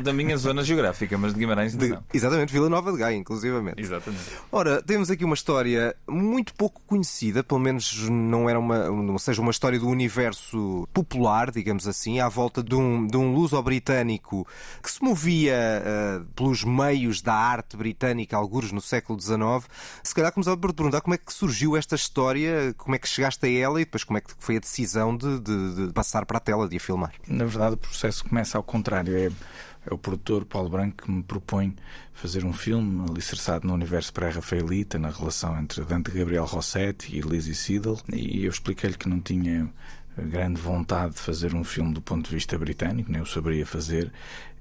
da 0.00 0.12
minha 0.12 0.37
zona 0.37 0.62
geográfica, 0.62 1.18
mas 1.18 1.35
de 1.35 1.40
Guimarães 1.40 1.74
de, 1.74 1.88
não. 1.88 2.05
Exatamente, 2.14 2.52
Vila 2.52 2.68
Nova 2.68 2.82
de 2.90 2.99
Gaia, 2.99 3.16
inclusivamente. 3.16 3.81
Exatamente. 3.81 4.25
Ora, 4.51 4.83
temos 4.83 5.11
aqui 5.11 5.25
uma 5.25 5.35
história 5.35 5.95
muito 6.09 6.55
pouco 6.55 6.81
conhecida, 6.87 7.45
pelo 7.45 7.61
menos 7.61 8.09
não 8.09 8.49
era 8.49 8.59
uma, 8.59 8.90
ou 8.90 9.18
seja, 9.18 9.40
uma 9.40 9.51
história 9.51 9.79
do 9.79 9.88
universo 9.88 10.88
popular, 10.92 11.51
digamos 11.51 11.87
assim, 11.87 12.21
à 12.21 12.29
volta 12.29 12.62
de 12.62 12.75
um, 12.75 13.07
de 13.07 13.16
um 13.16 13.33
luso-britânico 13.35 14.47
que 14.83 14.90
se 14.90 15.03
movia 15.03 15.55
uh, 15.55 16.25
pelos 16.35 16.64
meios 16.64 17.23
da 17.23 17.35
arte 17.35 17.77
britânica, 17.77 18.37
alguns 18.37 18.73
no 18.73 18.81
século 18.81 19.21
XIX. 19.21 19.68
Se 20.03 20.14
calhar 20.14 20.33
começava 20.33 20.57
por 20.57 20.73
perguntar 20.73 21.01
como 21.01 21.14
é 21.14 21.18
que 21.18 21.33
surgiu 21.33 21.77
esta 21.77 21.95
história, 21.95 22.75
como 22.77 22.95
é 22.95 22.99
que 22.99 23.09
chegaste 23.09 23.47
a 23.47 23.51
ela 23.51 23.81
e 23.81 23.85
depois 23.85 24.05
como 24.05 24.18
é 24.18 24.21
que 24.21 24.31
foi 24.38 24.57
a 24.57 24.61
decisão 24.61 25.16
de, 25.16 25.38
de, 25.40 25.87
de 25.87 25.92
passar 25.92 26.25
para 26.27 26.38
a 26.38 26.40
tela, 26.40 26.68
de 26.68 26.77
a 26.77 26.81
filmar. 26.81 27.12
Na 27.27 27.45
verdade, 27.45 27.75
o 27.75 27.79
processo 27.79 28.25
começa 28.25 28.59
ao 28.59 28.64
contrário. 28.64 29.16
É 29.16 29.31
é 29.85 29.92
o 29.92 29.99
produtor 29.99 30.45
Paulo 30.45 30.68
Branco 30.68 31.05
que 31.05 31.11
me 31.11 31.23
propõe 31.23 31.75
fazer 32.12 32.45
um 32.45 32.53
filme 32.53 33.09
alicerçado 33.09 33.66
no 33.66 33.75
universo 33.75 34.12
pré-rafaelita, 34.12 34.99
na 34.99 35.11
relação 35.11 35.59
entre 35.59 35.85
Dante 35.85 36.11
Gabriel 36.11 36.45
Rossetti 36.45 37.16
e 37.16 37.21
Lizzie 37.21 37.55
Seidel, 37.55 37.99
e 38.12 38.45
eu 38.45 38.51
expliquei-lhe 38.51 38.97
que 38.97 39.09
não 39.09 39.21
tinha 39.21 39.68
grande 40.16 40.61
vontade 40.61 41.14
de 41.14 41.21
fazer 41.21 41.55
um 41.55 41.64
filme 41.64 41.95
do 41.95 42.03
ponto 42.03 42.29
de 42.29 42.35
vista 42.35 42.59
britânico, 42.59 43.11
nem 43.11 43.23
o 43.23 43.27
saberia 43.27 43.64
fazer, 43.64 44.12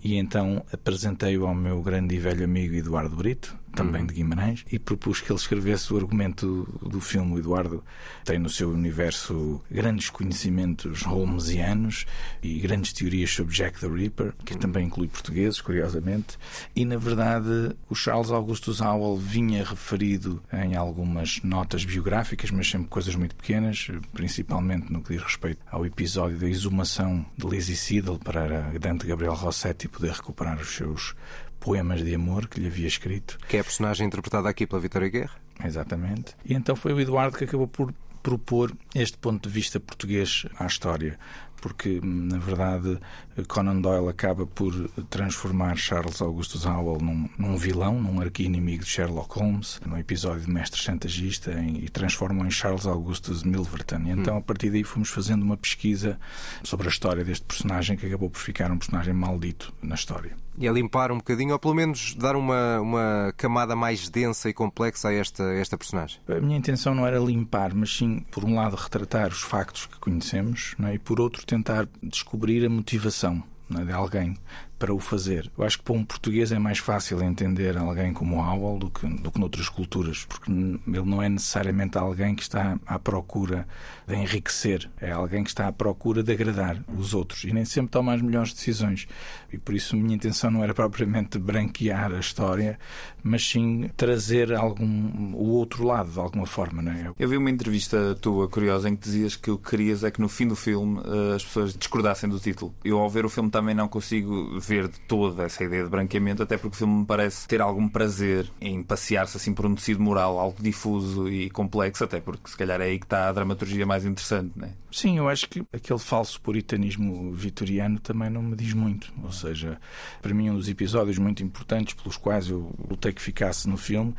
e 0.04 0.16
então 0.16 0.64
apresentei-o 0.72 1.46
ao 1.46 1.56
meu 1.56 1.82
grande 1.82 2.16
e 2.16 2.20
velho 2.20 2.44
amigo 2.44 2.76
Eduardo 2.76 3.16
Brito, 3.16 3.60
também 3.74 4.02
uhum. 4.02 4.08
de 4.08 4.14
Guimarães, 4.16 4.66
e 4.72 4.78
propus 4.78 5.22
que 5.22 5.32
ele 5.32 5.40
escrevesse 5.40 5.94
o 5.94 5.98
argumento 5.98 6.68
do 6.82 7.00
filme. 7.00 7.34
O 7.34 7.40
Eduardo 7.40 7.84
tem 8.26 8.38
no 8.38 8.50
seu 8.50 8.70
universo 8.72 9.62
grandes 9.70 10.10
conhecimentos 10.10 11.04
holmesianos 11.04 12.06
e 12.44 12.60
grandes 12.60 12.94
teorias 12.94 13.32
sobre 13.32 13.54
Jack 13.54 13.80
the 13.80 13.88
Ripper, 13.88 14.34
que 14.44 14.54
uhum. 14.54 14.60
também 14.60 14.88
inclui 14.88 15.08
portugueses, 15.08 15.62
curiosamente, 15.62 16.38
e 16.76 16.84
na 16.84 16.98
verdade 16.98 17.76
o 17.90 17.96
Charles 17.96 18.32
Augustus 18.32 18.82
Howell 18.82 19.18
vinha 19.18 19.64
referido 19.64 20.42
em 20.52 20.76
algumas 20.76 21.40
notas 21.44 21.86
biográficas, 21.86 22.52
mas 22.52 22.70
sempre 22.70 22.88
coisas 22.88 23.16
muito 23.16 23.36
pequenas, 23.36 23.88
principalmente 24.14 24.92
no 24.92 25.02
que 25.02 25.14
diz 25.14 25.24
respeito 25.24 25.60
ao 25.70 25.86
episódio 25.86 26.38
da 26.38 26.50
exumação 26.50 27.26
de 27.38 27.48
Lizzie 27.48 27.76
Seidel 27.76 28.20
para 28.20 28.72
Dante 28.80 29.08
Gabriel 29.08 29.34
Rossetti 29.34 29.88
poder 29.92 30.12
recuperar 30.12 30.60
os 30.60 30.70
seus 30.70 31.16
poemas 31.60 32.04
de 32.04 32.16
amor 32.16 32.48
que 32.48 32.60
lhe 32.60 32.68
havia 32.68 32.88
escrito. 32.88 33.38
Que 33.48 33.58
é 33.58 33.60
a 33.60 33.64
personagem 33.64 34.08
interpretada 34.08 34.50
aqui 34.50 34.66
pela 34.66 34.82
Vitória 34.82 35.10
Guerra. 35.10 35.36
Exatamente. 35.64 36.36
E 36.44 36.54
então 36.54 36.76
foi 36.76 36.94
o 36.94 37.00
Eduardo 37.00 37.38
que 37.38 37.44
acabou 37.44 37.68
por 37.68 37.94
propor 38.22 38.72
este 38.94 39.18
ponto 39.18 39.48
de 39.48 39.54
vista 39.54 39.80
português 39.80 40.46
à 40.60 40.66
história 40.66 41.20
porque 41.62 42.02
na 42.04 42.38
verdade 42.38 43.00
Conan 43.47 43.80
Doyle 43.80 44.10
acaba 44.10 44.45
por 44.45 44.74
transformar 45.10 45.78
Charles 45.78 46.21
Augustus 46.21 46.65
Howell 46.65 47.00
num, 47.00 47.30
num 47.38 47.56
vilão, 47.56 48.02
num 48.02 48.19
arqui-inimigo 48.19 48.84
de 48.84 48.89
Sherlock 48.89 49.39
Holmes, 49.39 49.80
no 49.86 49.97
episódio 49.97 50.41
de 50.41 50.52
Mestre 50.52 50.82
Chantagista, 50.82 51.54
em, 51.54 51.78
e 51.84 51.89
transforma-o 51.89 52.45
em 52.45 52.52
Charles 52.52 52.86
Augustus 52.86 53.43
Milverton. 53.43 54.02
E 54.06 54.10
então, 54.10 54.38
a 54.38 54.41
partir 54.41 54.69
daí, 54.69 54.84
fomos 54.84 55.10
fazendo 55.10 55.43
uma 55.43 55.56
pesquisa 55.56 56.19
sobre 56.63 56.88
a 56.88 56.91
história 56.91 57.24
deste 57.24 57.45
personagem 57.45 57.95
que 57.95 58.06
acabou 58.06 58.30
por 58.30 58.39
ficar 58.39 58.71
um 58.71 58.78
personagem 58.78 59.13
maldito 59.13 59.74
na 59.82 59.95
história. 59.95 60.36
E 60.58 60.68
a 60.68 60.72
limpar 60.72 61.12
um 61.12 61.18
bocadinho, 61.18 61.54
ou 61.54 61.60
pelo 61.60 61.74
menos 61.74 62.14
dar 62.16 62.36
uma, 62.36 62.80
uma 62.82 63.34
camada 63.38 63.76
mais 63.76 64.10
densa 64.10 64.50
e 64.50 64.54
complexa 64.54 65.10
a 65.10 65.14
esta, 65.14 65.44
esta 65.54 65.78
personagem? 65.78 66.20
A 66.28 66.42
minha 66.42 66.58
intenção 66.58 66.94
não 66.94 67.08
era 67.08 67.20
limpar, 67.20 67.74
mas 67.74 67.96
sim, 67.96 68.26
por 68.32 68.44
um 68.44 68.56
lado, 68.56 68.76
retratar 68.76 69.30
os 69.30 69.42
factos 69.42 69.86
que 69.86 69.98
conhecemos, 70.00 70.76
é? 70.84 70.96
e 70.96 71.00
por 71.00 71.20
outro, 71.20 71.46
tentar 71.46 71.88
descobrir 72.04 72.66
a 72.66 72.70
motivação 72.70 73.44
é, 73.80 73.86
de 73.86 73.92
alguém 73.92 74.38
para 74.78 74.94
o 74.94 75.00
fazer. 75.00 75.52
Eu 75.56 75.64
acho 75.64 75.78
que 75.78 75.84
para 75.84 75.94
um 75.94 76.04
português 76.04 76.52
é 76.52 76.58
mais 76.58 76.80
fácil 76.80 77.22
entender 77.22 77.78
alguém 77.78 78.12
como 78.12 78.42
Howell 78.42 78.80
do 78.80 78.90
que, 78.90 79.08
do 79.08 79.32
que 79.32 79.40
noutras 79.40 79.70
culturas, 79.70 80.26
porque 80.26 80.52
ele 80.52 81.06
não 81.06 81.22
é 81.22 81.30
necessariamente 81.30 81.98
alguém 81.98 82.34
que 82.34 82.42
está 82.42 82.80
à 82.86 82.98
procura 82.98 83.68
de 84.12 84.17
enriquecer, 84.17 84.89
é 85.00 85.12
alguém 85.12 85.43
que 85.43 85.50
está 85.50 85.67
à 85.67 85.71
procura 85.71 86.21
de 86.21 86.32
agradar 86.32 86.84
os 86.97 87.13
outros 87.13 87.43
e 87.45 87.54
nem 87.54 87.63
sempre 87.63 87.91
toma 87.91 88.13
as 88.13 88.21
melhores 88.21 88.54
decisões. 88.54 89.08
E 89.52 89.58
por 89.58 89.74
isso 89.74 89.95
a 89.95 90.00
minha 90.00 90.15
intenção 90.15 90.52
não 90.52 90.63
era 90.63 90.74
propriamente 90.74 91.39
branquear 91.39 92.12
a 92.13 92.19
história, 92.19 92.78
mas 93.24 93.47
sim 93.47 93.89
trazer 93.95 94.54
algum 94.54 95.34
o 95.34 95.50
outro 95.52 95.86
lado 95.86 96.12
de 96.12 96.19
alguma 96.19 96.45
forma, 96.45 96.82
não 96.82 96.91
é? 96.91 97.12
Eu 97.17 97.30
vi 97.30 97.38
uma 97.38 97.50
entrevista 97.50 98.15
tua 98.15 98.47
curiosa 98.50 98.89
em 98.89 98.95
que 98.95 99.04
dizias 99.04 99.36
que 99.36 99.50
o 99.50 99.58
que 99.58 99.69
querias 99.69 100.04
é 100.04 100.12
que 100.12 100.19
no 100.19 100.28
fim 100.28 100.47
do 100.47 100.56
filme 100.56 101.02
eh, 101.06 101.36
as 101.36 101.45
pessoas 101.45 101.74
discordassem 101.74 102.30
do 102.30 102.39
título. 102.39 102.74
Eu 102.84 103.00
ao 103.00 103.10
ver 103.10 103.26
o 103.26 103.30
filme 103.30 103.50
também 103.50 103.74
não 103.74 103.88
consigo 103.88 104.60
ver 104.60 104.88
de 104.88 105.00
toda 105.02 105.43
essa 105.43 105.63
ideia 105.63 105.84
de 105.84 105.89
branqueamento, 105.89 106.43
até 106.43 106.58
porque 106.58 106.76
o 106.76 106.78
filme 106.78 107.00
me 107.00 107.06
parece 107.06 107.47
ter 107.47 107.62
algum 107.62 107.88
prazer 107.88 108.52
em 108.60 108.84
passear-se 108.84 109.38
assim 109.38 109.54
por 109.54 109.65
um 109.65 109.76
tecido 109.76 110.02
moral 110.02 110.38
algo 110.38 110.62
difuso 110.62 111.30
e 111.30 111.50
complexo, 111.50 112.04
até 112.04 112.19
porque 112.19 112.50
se 112.50 112.58
calhar 112.58 112.82
é 112.82 112.86
aí 112.86 113.00
que 113.00 113.06
está 113.06 113.30
a 113.30 113.32
dramaturgia 113.32 113.86
mais 113.86 114.01
interessante, 114.06 114.52
não 114.56 114.68
é? 114.68 114.72
Sim, 114.92 115.18
eu 115.18 115.30
acho 115.30 115.48
que 115.48 115.64
aquele 115.72 116.00
falso 116.00 116.40
puritanismo 116.42 117.32
vitoriano 117.32 118.00
também 118.00 118.30
não 118.30 118.42
me 118.42 118.56
diz 118.56 118.74
muito. 118.74 119.14
Ou 119.24 119.32
seja, 119.32 119.80
para 120.22 120.34
mim 120.34 120.50
um 120.50 120.56
dos 120.56 120.68
episódios 120.68 121.18
muito 121.18 121.44
importantes 121.44 121.94
pelos 121.94 122.18
quais 122.18 122.50
eu 122.50 122.74
lutei 122.90 123.14
que 123.14 123.22
ficasse 123.22 123.70
no 123.70 123.78
filme 123.78 124.14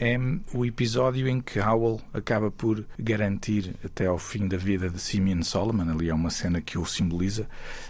é 0.00 0.18
o 0.54 0.64
episódio 0.64 1.28
em 1.28 1.40
que 1.40 1.58
Howell 1.58 2.00
acaba 2.12 2.50
por 2.50 2.84
garantir 2.98 3.74
até 3.84 4.06
ao 4.06 4.18
fim 4.18 4.46
da 4.46 4.56
vida 4.56 4.88
de 4.88 5.00
Simeon 5.00 5.42
Solomon, 5.42 5.90
ali 5.90 6.08
é 6.08 6.14
uma 6.14 6.30
cena 6.30 6.60
que 6.60 6.78
o 6.78 6.86
simboliza, 6.86 7.48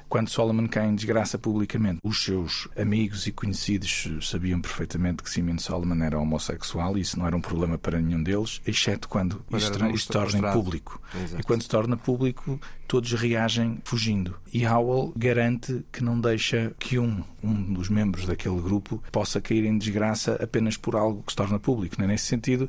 quando 0.09 0.29
Solomon 0.29 0.66
cai 0.66 0.87
em 0.87 0.94
desgraça 0.94 1.38
publicamente. 1.38 2.01
Os 2.03 2.25
seus 2.25 2.68
amigos 2.77 3.27
e 3.27 3.33
conhecidos 3.33 4.09
sabiam 4.23 4.61
perfeitamente 4.61 5.23
que 5.23 5.31
Simeon 5.31 5.59
Solomon 5.59 6.03
era 6.03 6.18
homossexual 6.18 6.97
e 6.97 7.03
isso 7.03 7.18
não 7.18 7.27
era 7.27 7.37
um 7.37 7.40
problema 7.40 7.77
para 7.77 8.01
nenhum 8.01 8.23
deles, 8.23 8.61
exceto 8.66 9.09
quando 9.09 9.44
isso, 9.53 9.87
isso 9.88 10.07
se 10.07 10.09
torna 10.09 10.38
em 10.38 10.53
público. 10.53 11.01
Exato. 11.14 11.40
E 11.40 11.44
quando 11.44 11.62
se 11.62 11.68
torna 11.68 11.97
público, 11.97 12.61
todos 12.88 13.12
reagem 13.12 13.79
fugindo. 13.85 14.35
E 14.53 14.66
Howell 14.66 15.12
garante 15.14 15.85
que 15.92 16.03
não 16.03 16.18
deixa 16.18 16.72
que 16.79 16.98
um, 16.98 17.22
um 17.44 17.74
dos 17.74 17.90
membros 17.90 18.24
daquele 18.24 18.59
grupo 18.61 19.03
possa 19.12 19.40
cair 19.42 19.64
em 19.64 19.77
desgraça 19.77 20.38
apenas 20.42 20.77
por 20.79 20.96
algo 20.96 21.22
que 21.22 21.33
se 21.33 21.37
torna 21.37 21.59
público. 21.59 21.96
Né? 22.01 22.07
Nesse 22.09 22.24
sentido, 22.24 22.68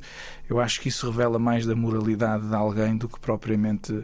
eu 0.49 0.59
acho 0.59 0.81
que 0.81 0.89
isso 0.89 1.09
revela 1.09 1.39
mais 1.39 1.65
da 1.65 1.73
moralidade 1.73 2.47
de 2.47 2.53
alguém 2.53 2.97
do 2.97 3.07
que 3.07 3.17
propriamente 3.17 4.03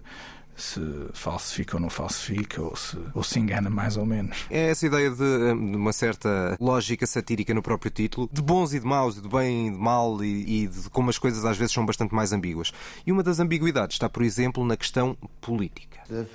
se 0.55 0.79
falsifica 1.13 1.75
ou 1.75 1.81
não 1.81 1.89
falsifica, 1.89 2.61
ou 2.61 2.75
se, 2.75 2.97
ou 3.13 3.23
se 3.23 3.39
engana 3.39 3.69
mais 3.69 3.97
ou 3.97 4.05
menos. 4.05 4.45
É 4.49 4.69
essa 4.69 4.85
ideia 4.85 5.09
de, 5.09 5.23
hum, 5.23 5.71
de 5.71 5.77
uma 5.77 5.91
certa 5.93 6.57
lógica 6.59 7.05
satírica 7.05 7.53
no 7.53 7.61
próprio 7.61 7.91
título, 7.91 8.29
de 8.31 8.41
bons 8.41 8.73
e 8.73 8.79
de 8.79 8.85
maus, 8.85 9.21
de 9.21 9.27
bem 9.27 9.67
e 9.67 9.71
de 9.71 9.77
mal, 9.77 10.23
e, 10.23 10.63
e 10.63 10.67
de 10.67 10.89
como 10.89 11.09
as 11.09 11.17
coisas 11.17 11.43
às 11.45 11.57
vezes 11.57 11.73
são 11.73 11.85
bastante 11.85 12.13
mais 12.15 12.31
ambíguas. 12.31 12.71
E 13.05 13.11
uma 13.11 13.21
das 13.21 13.39
ambiguidades 13.39 13.95
está, 13.95 14.07
por 14.09 14.23
exemplo, 14.23 14.65
na 14.65 14.77
questão 14.77 15.17
política. 15.41 16.01
There 16.07 16.27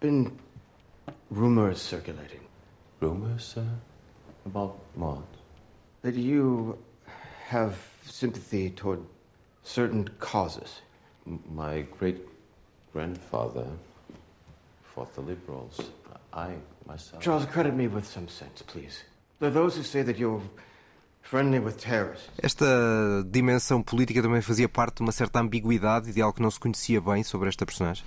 been 0.00 0.32
rumors 1.30 1.80
circulating. 1.80 2.40
Rumors, 3.00 3.44
sir? 3.44 3.66
About 4.44 4.76
what? 4.94 5.24
That 6.02 6.14
you 6.14 6.78
have 7.48 7.76
sympathy 8.04 8.70
toward 8.70 9.00
certain 9.62 10.08
causes. 10.18 10.82
My 11.26 11.86
great 11.98 12.33
grandfather 12.94 13.66
fought 14.94 15.12
the 15.14 15.20
liberals. 15.20 15.80
I, 16.32 16.54
myself. 16.86 17.22
Charles, 17.22 17.46
credit 17.46 17.74
me 17.74 17.88
with 17.88 18.06
some 18.06 18.28
sense, 18.28 18.62
please. 18.62 19.04
There 19.40 19.50
are 19.50 19.52
those 19.52 19.76
who 19.76 19.82
say 19.82 20.02
that 20.02 20.18
you're 20.18 20.40
friendly 21.22 21.58
with 21.58 21.76
terrorists. 21.78 22.28
Esta 22.38 22.66
dimensão 23.26 23.82
política 23.82 24.22
também 24.22 24.40
fazia 24.40 24.68
parte 24.68 24.96
de 24.96 25.02
uma 25.02 25.12
certa 25.12 25.40
ambiguidade 25.40 26.10
e 26.10 26.12
de 26.12 26.22
algo 26.22 26.36
que 26.36 26.42
não 26.42 26.50
se 26.50 26.60
conhecia 26.60 27.00
bem 27.00 27.22
sobre 27.22 27.48
esta 27.48 27.66
personagem? 27.66 28.04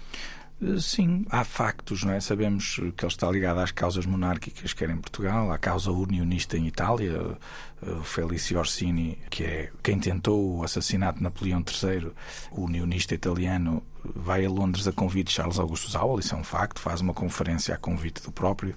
Sim, 0.80 1.24
há 1.30 1.44
factos, 1.44 2.04
não 2.04 2.14
é? 2.14 2.20
Sabemos 2.20 2.78
que 2.96 3.06
ele 3.06 3.12
está 3.12 3.30
ligado 3.30 3.60
às 3.60 3.70
causas 3.70 4.08
monárquicas, 4.08 4.74
quer 4.74 4.90
em 4.90 4.98
Portugal, 4.98 5.52
à 5.52 5.58
causa 5.60 5.92
unionista 5.92 6.58
em 6.58 6.66
Itália, 6.66 7.38
o 7.82 8.04
Felicio 8.04 8.58
Orsini, 8.58 9.20
que 9.30 9.44
é 9.44 9.72
quem 9.84 10.00
tentou 10.00 10.58
o 10.58 10.64
assassinato 10.64 11.20
de 11.20 11.24
Napoleão 11.24 11.64
III, 11.64 12.12
o 12.52 12.64
unionista 12.64 13.14
italiano, 13.14 13.84
vai 14.04 14.46
a 14.46 14.50
Londres 14.50 14.88
a 14.88 14.92
convite 14.92 15.28
de 15.28 15.34
Charles 15.34 15.60
Augusto 15.60 15.92
Zawell, 15.92 16.20
isso 16.20 16.34
é 16.34 16.38
um 16.38 16.44
facto, 16.44 16.80
faz 16.80 17.02
uma 17.02 17.14
conferência 17.14 17.76
a 17.76 17.78
convite 17.78 18.24
do 18.24 18.32
próprio. 18.32 18.76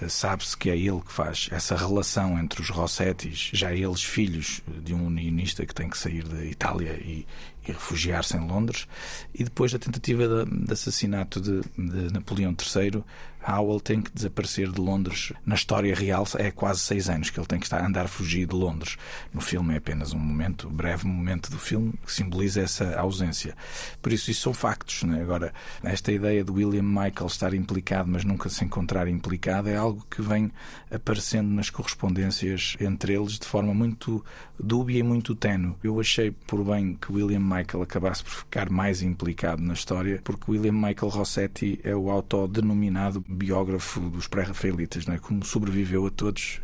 Eh, 0.00 0.08
sabe-se 0.08 0.56
que 0.56 0.68
é 0.68 0.76
ele 0.76 1.00
que 1.00 1.12
faz 1.12 1.48
essa 1.52 1.76
relação 1.76 2.38
entre 2.38 2.60
os 2.60 2.70
Rossettis, 2.70 3.50
já 3.52 3.72
eles 3.72 4.02
filhos 4.02 4.62
de 4.66 4.94
um 4.94 5.06
unionista 5.06 5.64
que 5.64 5.74
tem 5.74 5.88
que 5.88 5.98
sair 5.98 6.24
da 6.24 6.44
Itália 6.44 6.92
e, 6.94 7.26
refugiar-se 7.72 8.36
em 8.36 8.46
Londres. 8.46 8.86
E 9.34 9.44
depois 9.44 9.72
da 9.72 9.78
tentativa 9.78 10.26
de, 10.26 10.66
de 10.66 10.72
assassinato 10.72 11.40
de, 11.40 11.60
de 11.76 12.12
Napoleão 12.12 12.52
III, 12.52 13.02
Howell 13.46 13.80
tem 13.80 14.00
que 14.00 14.10
desaparecer 14.12 14.70
de 14.70 14.80
Londres. 14.80 15.32
Na 15.44 15.54
história 15.54 15.94
real 15.94 16.26
é 16.36 16.50
quase 16.50 16.80
seis 16.80 17.08
anos 17.08 17.30
que 17.30 17.38
ele 17.38 17.46
tem 17.46 17.58
que 17.58 17.66
estar 17.66 17.80
a 17.80 17.86
andar 17.86 18.08
fugir 18.08 18.46
de 18.46 18.54
Londres. 18.54 18.96
No 19.32 19.40
filme 19.40 19.74
é 19.74 19.78
apenas 19.78 20.12
um 20.12 20.18
momento, 20.18 20.68
um 20.68 20.72
breve 20.72 21.06
momento 21.06 21.50
do 21.50 21.58
filme 21.58 21.94
que 22.04 22.12
simboliza 22.12 22.60
essa 22.60 22.98
ausência. 22.98 23.56
Por 24.02 24.12
isso, 24.12 24.30
isso 24.30 24.42
são 24.42 24.52
factos. 24.52 25.02
Né? 25.02 25.22
Agora, 25.22 25.52
esta 25.82 26.12
ideia 26.12 26.44
de 26.44 26.50
William 26.50 26.82
Michael 26.82 27.26
estar 27.26 27.54
implicado, 27.54 28.10
mas 28.10 28.24
nunca 28.24 28.48
se 28.48 28.64
encontrar 28.64 29.08
implicado, 29.08 29.68
é 29.68 29.76
algo 29.76 30.04
que 30.10 30.22
vem 30.22 30.52
aparecendo 30.90 31.48
nas 31.48 31.70
correspondências 31.70 32.76
entre 32.80 33.14
eles 33.14 33.38
de 33.38 33.46
forma 33.46 33.72
muito 33.72 34.24
dúbia 34.58 34.98
e 34.98 35.02
muito 35.02 35.34
tenue. 35.34 35.74
Eu 35.82 35.98
achei 36.00 36.30
por 36.30 36.64
bem 36.64 36.94
que 36.94 37.12
William 37.12 37.40
Michael 37.40 37.82
acabasse 37.82 38.22
por 38.22 38.32
ficar 38.32 38.70
mais 38.70 39.02
implicado 39.02 39.62
na 39.62 39.74
história, 39.74 40.20
porque 40.22 40.50
William 40.50 40.72
Michael 40.72 41.08
Rossetti 41.08 41.80
é 41.82 41.94
o 41.94 42.10
autodenominado 42.10 43.24
biógrafo 43.30 44.00
dos 44.00 44.26
pré-rafaelitas, 44.26 45.08
é? 45.08 45.18
como 45.18 45.44
sobreviveu 45.44 46.06
a 46.06 46.10
todos 46.10 46.60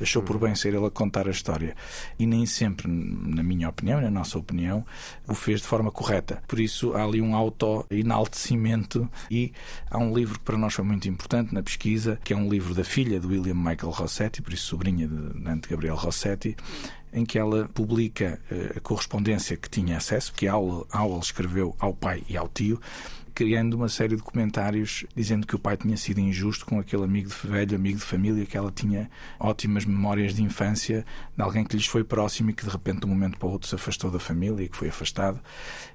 achou 0.00 0.22
por 0.22 0.38
bem 0.38 0.54
ser 0.54 0.74
ele 0.74 0.86
a 0.86 0.90
contar 0.90 1.26
a 1.26 1.30
história. 1.30 1.74
E 2.18 2.26
nem 2.26 2.46
sempre, 2.46 2.88
na 2.88 3.42
minha 3.42 3.68
opinião, 3.68 4.00
na 4.00 4.10
nossa 4.10 4.38
opinião, 4.38 4.84
o 5.26 5.34
fez 5.34 5.60
de 5.60 5.66
forma 5.66 5.90
correta. 5.90 6.42
Por 6.46 6.60
isso 6.60 6.94
há 6.94 7.02
ali 7.02 7.20
um 7.20 7.34
auto-enaltecimento 7.34 9.08
e 9.30 9.52
há 9.90 9.98
um 9.98 10.14
livro 10.14 10.38
que 10.38 10.44
para 10.44 10.58
nós 10.58 10.74
foi 10.74 10.84
muito 10.84 11.08
importante 11.08 11.54
na 11.54 11.62
pesquisa, 11.62 12.18
que 12.22 12.32
é 12.32 12.36
um 12.36 12.48
livro 12.48 12.74
da 12.74 12.84
filha 12.84 13.18
de 13.18 13.26
William 13.26 13.54
Michael 13.54 13.90
Rossetti, 13.90 14.42
por 14.42 14.52
isso 14.52 14.66
sobrinha 14.66 15.06
de 15.06 15.40
Dante 15.40 15.68
Gabriel 15.68 15.96
Rossetti, 15.96 16.56
em 17.12 17.24
que 17.24 17.38
ela 17.38 17.68
publica 17.72 18.38
eh, 18.50 18.74
a 18.76 18.80
correspondência 18.80 19.56
que 19.56 19.70
tinha 19.70 19.96
acesso, 19.96 20.32
que 20.34 20.46
Aula 20.46 20.84
escreveu 21.20 21.74
ao 21.78 21.94
pai 21.94 22.22
e 22.28 22.36
ao 22.36 22.48
tio, 22.48 22.78
criando 23.36 23.74
uma 23.74 23.90
série 23.90 24.16
de 24.16 24.22
comentários 24.22 25.04
dizendo 25.14 25.46
que 25.46 25.54
o 25.54 25.58
pai 25.58 25.76
tinha 25.76 25.94
sido 25.98 26.18
injusto 26.18 26.64
com 26.64 26.78
aquele 26.80 27.04
amigo 27.04 27.28
de 27.28 27.46
velho, 27.46 27.76
amigo 27.76 27.98
de 27.98 28.04
família, 28.04 28.46
que 28.46 28.56
ela 28.56 28.72
tinha 28.72 29.10
ótimas 29.38 29.84
memórias 29.84 30.34
de 30.34 30.42
infância 30.42 31.04
de 31.36 31.42
alguém 31.42 31.62
que 31.62 31.76
lhes 31.76 31.86
foi 31.86 32.02
próximo 32.02 32.48
e 32.48 32.54
que 32.54 32.64
de 32.64 32.70
repente 32.70 33.00
de 33.00 33.06
um 33.06 33.10
momento 33.10 33.36
para 33.36 33.46
o 33.46 33.52
outro 33.52 33.68
se 33.68 33.74
afastou 33.74 34.10
da 34.10 34.18
família 34.18 34.64
e 34.64 34.70
que 34.70 34.76
foi 34.76 34.88
afastado. 34.88 35.38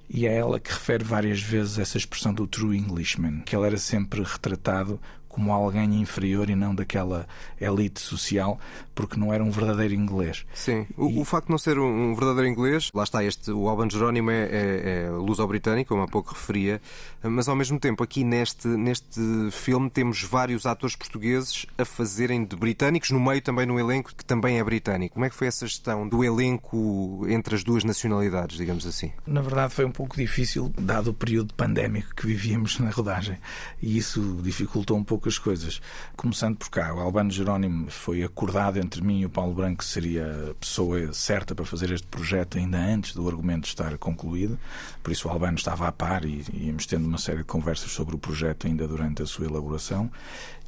E 0.08 0.28
é 0.28 0.38
ela 0.38 0.60
que 0.60 0.72
refere 0.72 1.04
várias 1.04 1.42
vezes 1.42 1.80
essa 1.80 1.98
expressão 1.98 2.32
do 2.32 2.46
true 2.46 2.78
Englishman, 2.78 3.42
que 3.42 3.56
ele 3.56 3.66
era 3.66 3.78
sempre 3.78 4.22
retratado 4.22 5.00
como 5.32 5.52
alguém 5.52 6.02
inferior 6.02 6.50
e 6.50 6.56
não 6.56 6.76
daquela 6.76 7.28
elite 7.60 8.02
social, 8.02 8.60
porque 8.94 9.20
não 9.20 9.34
era 9.34 9.44
um 9.44 9.50
verdadeiro 9.50 9.94
inglês. 9.94 10.46
Sim, 10.54 10.86
o, 10.98 11.10
e... 11.10 11.20
o 11.20 11.26
facto 11.26 11.48
de 11.48 11.52
não 11.52 11.58
ser 11.58 11.80
um, 11.80 12.14
verdadeiro 12.16 12.48
inglês, 12.48 12.90
lá 12.94 13.04
está, 13.04 13.24
este, 13.24 13.52
o 13.52 13.68
Alban 13.68 13.90
Jerónimo 13.90 14.30
é, 14.30 14.44
é, 14.44 15.06
é 15.06 15.10
luso-britânico, 15.10 15.90
como 15.90 16.04
há 16.04 16.08
pouco 16.08 16.34
referia, 16.34 16.82
mas 17.24 17.48
ao 17.48 17.56
mesmo 17.56 17.80
tempo 17.80 18.04
aqui 18.04 18.24
neste, 18.24 18.68
neste 18.68 19.22
filme 19.52 19.90
temos 19.90 20.24
vários 20.24 20.66
atores 20.66 20.96
portugueses 20.96 21.66
a 21.78 21.86
fazerem 21.86 22.44
de 22.44 22.56
britânicos, 22.56 23.12
no 23.12 23.20
meio 23.20 23.42
também 23.42 23.66
no 23.66 23.80
elenco 23.80 24.14
que 24.16 24.26
também 24.26 24.60
é 24.60 24.64
britânico. 24.64 25.14
Como 25.14 25.26
é 25.26 25.30
que 25.30 25.36
foi 25.36 25.48
essa 25.48 25.66
gestão 25.66 26.08
do 26.08 26.24
elenco 26.24 27.26
entre 27.28 27.56
as 27.56 27.64
duas 27.64 27.84
nacionalidades, 27.84 28.58
digamos 28.58 28.86
assim? 28.86 29.12
Na 29.26 29.42
verdade 29.42 29.74
foi 29.74 29.86
um 29.86 29.92
pouco 29.92 30.18
difícil, 30.18 30.72
dado 30.78 31.12
o 31.12 31.14
período 31.14 31.54
pandémico 31.54 32.14
que 32.16 32.28
vivíamos 32.28 32.80
na 32.80 32.90
rodagem, 32.90 33.38
e 33.82 33.98
isso 33.98 34.40
dificultou 34.42 34.98
um 34.98 35.04
pouco 35.04 35.21
poucas 35.22 35.38
coisas. 35.38 35.80
Começando 36.18 36.58
por 36.58 36.72
cá, 36.72 36.92
o 36.96 37.00
Albano 37.00 37.30
Jerónimo 37.30 37.92
foi 37.92 38.24
acordado 38.24 38.80
entre 38.80 39.04
mim 39.04 39.20
e 39.20 39.26
o 39.28 39.30
Paulo 39.30 39.54
Branco 39.54 39.78
que 39.78 39.86
seria 39.86 40.50
a 40.50 40.56
pessoa 40.56 41.14
certa 41.14 41.54
para 41.54 41.64
fazer 41.64 41.92
este 41.92 42.08
projeto 42.08 42.58
ainda 42.58 42.80
antes 42.80 43.14
do 43.14 43.28
argumento 43.28 43.68
estar 43.68 43.96
concluído. 44.00 44.60
Por 45.04 45.12
isso 45.12 45.28
o 45.28 45.32
Albano 45.32 45.58
estava 45.58 45.88
a 45.88 45.92
par 45.92 46.26
e 46.26 46.44
íamos 46.52 46.88
tendo 46.88 47.06
uma 47.06 47.20
série 47.20 47.40
de 47.40 47.44
conversas 47.44 47.92
sobre 47.92 48.16
o 48.16 48.18
projeto 48.18 48.66
ainda 48.66 48.88
durante 48.88 49.22
a 49.22 49.28
sua 49.28 49.46
elaboração. 49.46 50.12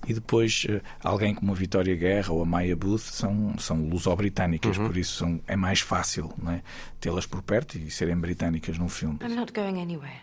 E 0.08 0.14
depois 0.14 0.68
eh, 0.70 0.82
alguém 1.04 1.34
como 1.34 1.52
a 1.52 1.56
Vitória 1.56 1.96
Guerra 1.96 2.32
ou 2.32 2.44
a 2.44 2.46
Maya 2.46 2.76
Booth 2.76 3.02
são, 3.02 3.58
são 3.58 3.88
luso-britânicas, 3.88 4.78
uhum. 4.78 4.86
por 4.86 4.98
isso 4.98 5.18
são, 5.18 5.42
é 5.48 5.56
mais 5.56 5.80
fácil 5.80 6.32
é? 6.48 6.62
tê-las 7.00 7.26
por 7.26 7.42
perto 7.42 7.78
e 7.78 7.90
serem 7.90 8.18
britânicas 8.18 8.78
num 8.78 8.90
filme. 8.90 9.18
I'm 9.24 9.36
not 9.36 9.52
going 9.54 9.82
anywhere, 9.82 10.22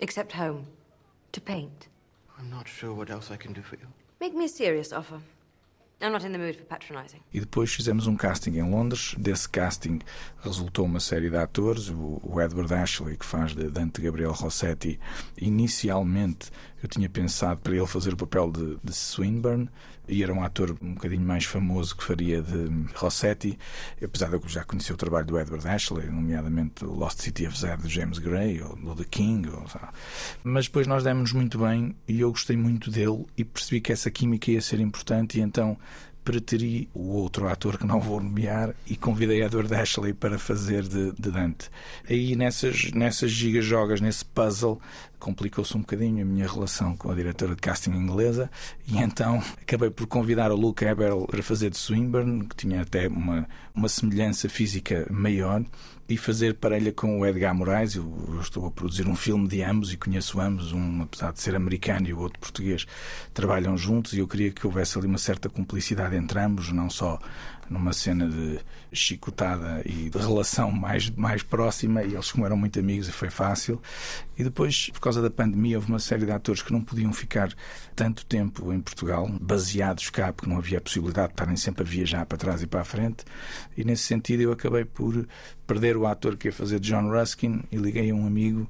except 0.00 0.34
home, 0.38 0.64
to 1.32 1.40
paint. 1.40 1.88
I'm 2.38 2.50
not 2.50 2.68
sure 2.68 2.94
what 2.94 3.10
else 3.10 3.32
I 3.32 3.36
can 3.36 3.52
do 3.52 3.62
for 3.62 3.76
you. 3.76 3.86
Make 4.20 4.34
me 4.34 4.44
a 4.44 4.48
serious 4.48 4.92
offer. 4.92 5.20
I'm 6.00 6.12
not 6.12 6.24
in 6.24 6.30
the 6.30 6.38
mood 6.38 6.54
for 6.54 6.64
patronizing. 6.64 7.20
E 7.34 7.40
depois 7.40 7.72
fizemos 7.72 8.06
um 8.06 8.16
casting 8.16 8.56
em 8.56 8.70
Londres. 8.70 9.16
Desse 9.18 9.48
casting 9.48 9.98
resultou 10.38 10.84
uma 10.84 11.00
série 11.00 11.28
de 11.28 11.36
atores. 11.36 11.90
O 11.90 12.40
Edward 12.40 12.72
Ashley, 12.72 13.16
que 13.16 13.24
faz 13.24 13.52
de 13.52 13.68
Dante 13.68 14.00
Gabriel 14.00 14.30
Rossetti, 14.30 15.00
inicialmente 15.36 16.52
eu 16.80 16.88
tinha 16.88 17.08
pensado 17.08 17.60
para 17.60 17.74
ele 17.74 17.86
fazer 17.86 18.14
o 18.14 18.16
papel 18.16 18.52
de, 18.52 18.78
de 18.82 18.92
Swinburne 18.92 19.68
e 20.08 20.22
era 20.22 20.32
um 20.32 20.42
ator 20.42 20.76
um 20.82 20.94
bocadinho 20.94 21.22
mais 21.22 21.44
famoso 21.44 21.96
que 21.96 22.04
faria 22.04 22.42
de 22.42 22.68
Rossetti, 22.94 23.58
apesar 24.02 24.28
de 24.28 24.34
eu 24.34 24.42
já 24.46 24.64
conhecer 24.64 24.92
o 24.92 24.96
trabalho 24.96 25.26
do 25.26 25.38
Edward 25.38 25.66
Ashley, 25.66 26.06
nomeadamente 26.06 26.84
Lost 26.84 27.20
City 27.20 27.46
of 27.46 27.58
Z 27.58 27.76
de 27.78 27.88
James 27.88 28.18
Gray 28.18 28.62
ou 28.62 28.76
do 28.76 28.94
The 28.94 29.04
King. 29.04 29.48
Ou, 29.48 29.64
mas 30.42 30.66
depois 30.66 30.86
nós 30.86 31.04
demos 31.04 31.32
muito 31.32 31.58
bem 31.58 31.94
e 32.06 32.20
eu 32.20 32.30
gostei 32.30 32.56
muito 32.56 32.90
dele 32.90 33.26
e 33.36 33.44
percebi 33.44 33.80
que 33.80 33.92
essa 33.92 34.10
química 34.10 34.50
ia 34.50 34.60
ser 34.60 34.80
importante 34.80 35.38
e 35.38 35.40
então 35.40 35.76
preteri 36.28 36.90
o 36.92 37.14
outro 37.14 37.48
ator 37.48 37.78
que 37.78 37.86
não 37.86 37.98
vou 37.98 38.20
nomear 38.20 38.74
e 38.86 38.94
convidei 38.94 39.42
Edward 39.42 39.74
Ashley 39.74 40.12
para 40.12 40.38
fazer 40.38 40.82
de, 40.82 41.10
de 41.12 41.30
Dante. 41.30 41.70
Aí 42.06 42.36
nessas, 42.36 42.92
nessas 42.92 43.30
gigajogas, 43.30 44.02
nesse 44.02 44.26
puzzle, 44.26 44.78
complicou-se 45.18 45.76
um 45.76 45.80
bocadinho 45.80 46.22
a 46.22 46.24
minha 46.24 46.46
relação 46.46 46.96
com 46.96 47.10
a 47.10 47.14
diretora 47.14 47.54
de 47.54 47.60
casting 47.60 47.90
inglesa 47.90 48.50
e 48.86 48.98
então 48.98 49.42
acabei 49.60 49.90
por 49.90 50.06
convidar 50.06 50.50
o 50.50 50.56
Luke 50.56 50.84
Eberl 50.84 51.26
para 51.26 51.42
fazer 51.42 51.70
de 51.70 51.78
Swinburne, 51.78 52.46
que 52.46 52.56
tinha 52.56 52.82
até 52.82 53.08
uma, 53.08 53.48
uma 53.74 53.88
semelhança 53.88 54.48
física 54.48 55.06
maior, 55.10 55.64
e 56.08 56.16
fazer 56.16 56.54
parelha 56.54 56.90
com 56.90 57.20
o 57.20 57.26
Edgar 57.26 57.54
Moraes. 57.54 57.94
Eu, 57.94 58.10
eu, 58.28 58.40
estou 58.40 58.66
a 58.66 58.70
produzir 58.70 59.06
um 59.06 59.14
filme 59.14 59.46
de 59.46 59.62
ambos 59.62 59.92
e 59.92 59.96
conheço 59.96 60.40
ambos, 60.40 60.72
um 60.72 61.02
apesar 61.02 61.32
de 61.32 61.40
ser 61.40 61.54
americano 61.54 62.08
e 62.08 62.14
o 62.14 62.20
outro 62.20 62.38
português, 62.38 62.86
trabalham 63.34 63.76
juntos 63.76 64.14
e 64.14 64.20
eu 64.20 64.26
queria 64.26 64.50
que 64.50 64.66
houvesse 64.66 64.96
ali 64.96 65.06
uma 65.06 65.18
certa 65.18 65.50
cumplicidade 65.50 66.16
entre 66.16 66.40
ambos, 66.40 66.72
não 66.72 66.88
só 66.88 67.18
numa 67.70 67.92
cena 67.92 68.28
de 68.28 68.58
chicotada 68.92 69.82
e 69.84 70.08
de 70.08 70.18
relação 70.18 70.70
mais, 70.70 71.10
mais 71.10 71.42
próxima, 71.42 72.02
e 72.02 72.14
eles 72.14 72.32
como 72.32 72.46
eram 72.46 72.56
muito 72.56 72.78
amigos 72.78 73.08
e 73.08 73.12
foi 73.12 73.30
fácil. 73.30 73.80
E 74.36 74.44
depois, 74.44 74.90
por 74.90 75.00
causa 75.00 75.20
da 75.20 75.30
pandemia, 75.30 75.76
houve 75.76 75.88
uma 75.88 75.98
série 75.98 76.24
de 76.24 76.32
atores 76.32 76.62
que 76.62 76.72
não 76.72 76.80
podiam 76.80 77.12
ficar 77.12 77.52
tanto 77.94 78.24
tempo 78.24 78.72
em 78.72 78.80
Portugal, 78.80 79.28
baseados 79.40 80.10
cá, 80.10 80.32
porque 80.32 80.48
não 80.48 80.58
havia 80.58 80.80
possibilidade 80.80 81.28
de 81.28 81.34
estarem 81.34 81.56
sempre 81.56 81.82
a 81.82 81.86
viajar 81.86 82.24
para 82.26 82.38
trás 82.38 82.62
e 82.62 82.66
para 82.66 82.80
a 82.80 82.84
frente. 82.84 83.24
E 83.76 83.84
nesse 83.84 84.04
sentido, 84.04 84.42
eu 84.42 84.52
acabei 84.52 84.84
por 84.84 85.26
perder 85.66 85.96
o 85.96 86.06
ator 86.06 86.36
que 86.36 86.48
ia 86.48 86.52
fazer 86.52 86.80
John 86.80 87.10
Ruskin 87.10 87.62
e 87.70 87.76
liguei 87.76 88.10
a 88.10 88.14
um 88.14 88.26
amigo 88.26 88.68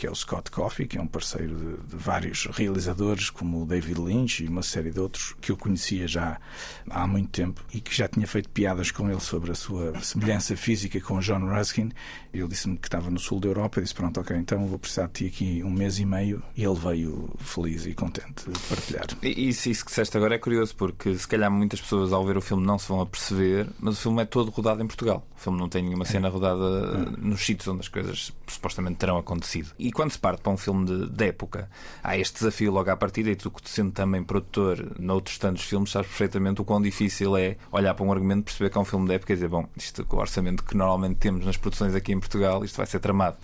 que 0.00 0.06
é 0.06 0.10
o 0.10 0.14
Scott 0.14 0.50
Coffey, 0.50 0.86
que 0.86 0.96
é 0.96 1.00
um 1.02 1.06
parceiro 1.06 1.54
de, 1.54 1.88
de, 1.88 1.94
vários 1.94 2.46
realizadores, 2.46 3.28
como 3.28 3.62
o 3.62 3.66
David 3.66 4.00
Lynch 4.00 4.42
e 4.42 4.48
uma 4.48 4.62
série 4.62 4.90
de 4.90 4.98
outros 4.98 5.34
que 5.42 5.52
eu 5.52 5.58
conhecia 5.58 6.08
já 6.08 6.40
há 6.88 7.06
muito 7.06 7.28
tempo 7.28 7.62
e 7.70 7.82
que 7.82 7.94
já 7.94 8.08
tinha 8.08 8.26
feito 8.26 8.48
piadas 8.48 8.90
com 8.90 9.10
ele 9.10 9.20
sobre 9.20 9.50
a 9.50 9.54
sua 9.54 10.00
semelhança 10.00 10.56
física 10.56 10.98
com 11.02 11.18
o 11.18 11.20
John 11.20 11.46
Ruskin. 11.46 11.92
Ele 12.32 12.48
disse-me 12.48 12.78
que 12.78 12.86
estava 12.86 13.10
no 13.10 13.18
sul 13.18 13.40
da 13.40 13.48
Europa. 13.48 13.78
Eu 13.78 13.82
disse: 13.82 13.94
Pronto, 13.94 14.18
ok, 14.18 14.34
então 14.38 14.66
vou 14.66 14.78
precisar 14.78 15.06
de 15.08 15.12
ti 15.12 15.26
aqui 15.26 15.62
um 15.62 15.70
mês 15.70 15.98
e 15.98 16.06
meio. 16.06 16.42
E 16.56 16.64
ele 16.64 16.78
veio 16.78 17.28
feliz 17.40 17.84
e 17.84 17.92
contente 17.92 18.50
de 18.50 18.58
partilhar. 18.58 19.06
E 19.22 19.48
isso, 19.50 19.68
isso 19.68 19.84
que 19.84 19.90
disseste 19.90 20.16
agora 20.16 20.34
é 20.34 20.38
curioso, 20.38 20.74
porque 20.76 21.14
se 21.14 21.28
calhar 21.28 21.50
muitas 21.50 21.78
pessoas 21.78 22.10
ao 22.10 22.24
ver 22.24 22.38
o 22.38 22.40
filme 22.40 22.64
não 22.64 22.78
se 22.78 22.88
vão 22.88 23.02
aperceber, 23.02 23.66
mas 23.78 23.98
o 23.98 24.00
filme 24.00 24.22
é 24.22 24.24
todo 24.24 24.50
rodado 24.50 24.82
em 24.82 24.86
Portugal. 24.86 25.26
O 25.36 25.40
filme 25.40 25.58
não 25.58 25.68
tem 25.68 25.82
nenhuma 25.82 26.06
cena 26.06 26.28
é. 26.28 26.30
rodada 26.30 26.64
é. 26.64 27.20
nos 27.20 27.44
sítios 27.44 27.68
onde 27.68 27.80
as 27.80 27.88
coisas 27.88 28.32
supostamente 28.50 28.96
terão 28.96 29.18
acontecido. 29.18 29.70
E 29.78 29.92
quando 29.92 30.10
se 30.10 30.18
parte 30.18 30.42
para 30.42 30.52
um 30.52 30.56
filme 30.56 30.84
de, 30.84 31.10
de 31.10 31.24
época, 31.26 31.70
há 32.02 32.16
este 32.16 32.34
desafio 32.38 32.72
logo 32.72 32.90
à 32.90 32.96
partida, 32.96 33.30
e 33.30 33.36
tu, 33.36 33.52
sendo 33.64 33.92
também 33.92 34.22
produtor 34.22 34.94
noutros 34.98 35.38
tantos 35.38 35.64
filmes, 35.64 35.90
sabes 35.90 36.08
perfeitamente 36.08 36.60
o 36.60 36.64
quão 36.64 36.80
difícil 36.80 37.36
é 37.36 37.56
olhar 37.72 37.94
para 37.94 38.04
um 38.04 38.12
argumento, 38.12 38.44
perceber 38.44 38.70
que 38.70 38.78
é 38.78 38.80
um 38.80 38.84
filme 38.84 39.06
de 39.06 39.14
época 39.14 39.32
e 39.32 39.36
dizer, 39.36 39.48
bom, 39.48 39.66
isto 39.76 40.04
com 40.04 40.16
o 40.16 40.20
orçamento 40.20 40.64
que 40.64 40.76
normalmente 40.76 41.16
temos 41.16 41.44
nas 41.44 41.56
produções 41.56 41.94
aqui 41.94 42.12
em 42.12 42.20
Portugal, 42.20 42.64
isto 42.64 42.76
vai 42.76 42.86
ser 42.86 43.00
tramado. 43.00 43.36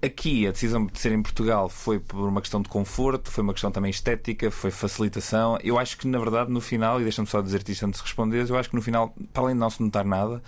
Aqui 0.00 0.46
a 0.46 0.52
decisão 0.52 0.86
de 0.86 0.96
ser 0.96 1.10
em 1.10 1.20
Portugal 1.20 1.68
foi 1.68 1.98
por 1.98 2.28
uma 2.28 2.40
questão 2.40 2.62
de 2.62 2.68
conforto, 2.68 3.32
foi 3.32 3.42
uma 3.42 3.52
questão 3.52 3.72
também 3.72 3.90
estética, 3.90 4.48
foi 4.48 4.70
facilitação. 4.70 5.58
Eu 5.60 5.76
acho 5.76 5.98
que 5.98 6.06
na 6.06 6.20
verdade 6.20 6.52
no 6.52 6.60
final, 6.60 7.00
e 7.00 7.02
deixa-me 7.02 7.26
só 7.26 7.40
dizer-te 7.40 7.72
isto 7.72 7.84
antes 7.84 7.98
de 7.98 8.04
responderes, 8.04 8.48
eu 8.48 8.56
acho 8.56 8.70
que 8.70 8.76
no 8.76 8.82
final, 8.82 9.12
para 9.32 9.42
além 9.42 9.56
de 9.56 9.60
não 9.60 9.68
se 9.68 9.82
notar 9.82 10.04
nada, 10.04 10.40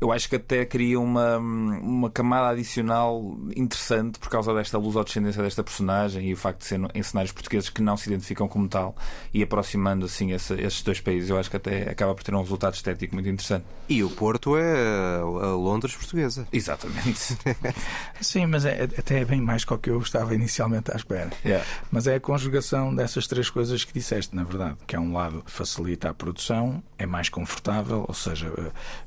eu 0.00 0.12
acho 0.12 0.28
que 0.28 0.36
até 0.36 0.64
cria 0.64 1.00
uma, 1.00 1.38
uma 1.38 2.10
camada 2.10 2.48
adicional 2.48 3.38
interessante 3.56 4.18
por 4.18 4.28
causa 4.28 4.52
desta 4.54 4.76
luz 4.78 4.94
ou 4.94 5.04
descendência 5.04 5.42
desta 5.42 5.62
personagem 5.62 6.28
e 6.28 6.34
o 6.34 6.36
facto 6.36 6.60
de 6.60 6.66
ser 6.66 6.80
em 6.94 7.02
cenários 7.02 7.32
portugueses 7.32 7.70
que 7.70 7.80
não 7.80 7.96
se 7.96 8.08
identificam 8.08 8.46
como 8.46 8.68
tal 8.68 8.94
e 9.32 9.42
aproximando 9.42 10.04
assim 10.04 10.32
esse, 10.32 10.54
esses 10.54 10.82
dois 10.82 11.00
países. 11.00 11.30
Eu 11.30 11.38
acho 11.38 11.50
que 11.50 11.56
até 11.56 11.88
acaba 11.90 12.14
por 12.14 12.22
ter 12.22 12.34
um 12.34 12.40
resultado 12.40 12.74
estético 12.74 13.14
muito 13.14 13.28
interessante. 13.28 13.64
E 13.88 14.02
o 14.02 14.10
Porto 14.10 14.56
é 14.56 15.18
a 15.20 15.54
Londres 15.54 15.94
portuguesa. 15.94 16.46
Exatamente. 16.52 17.36
Sim, 18.20 18.46
mas 18.46 18.64
é, 18.64 18.82
até 18.82 19.20
é 19.20 19.24
bem 19.24 19.40
mais 19.40 19.64
do 19.64 19.78
que 19.78 19.90
eu 19.90 19.98
estava 20.00 20.34
inicialmente 20.34 20.92
à 20.92 20.96
espera. 20.96 21.30
Yeah. 21.44 21.64
Mas 21.90 22.06
é 22.06 22.16
a 22.16 22.20
conjugação 22.20 22.94
dessas 22.94 23.26
três 23.26 23.48
coisas 23.48 23.84
que 23.84 23.92
disseste, 23.92 24.34
na 24.34 24.44
verdade. 24.44 24.76
Que 24.86 24.96
é 24.96 25.00
um 25.00 25.12
lado 25.12 25.42
facilita 25.46 26.10
a 26.10 26.14
produção, 26.14 26.82
é 26.98 27.06
mais 27.06 27.28
confortável, 27.28 28.04
ou 28.06 28.14
seja, 28.14 28.52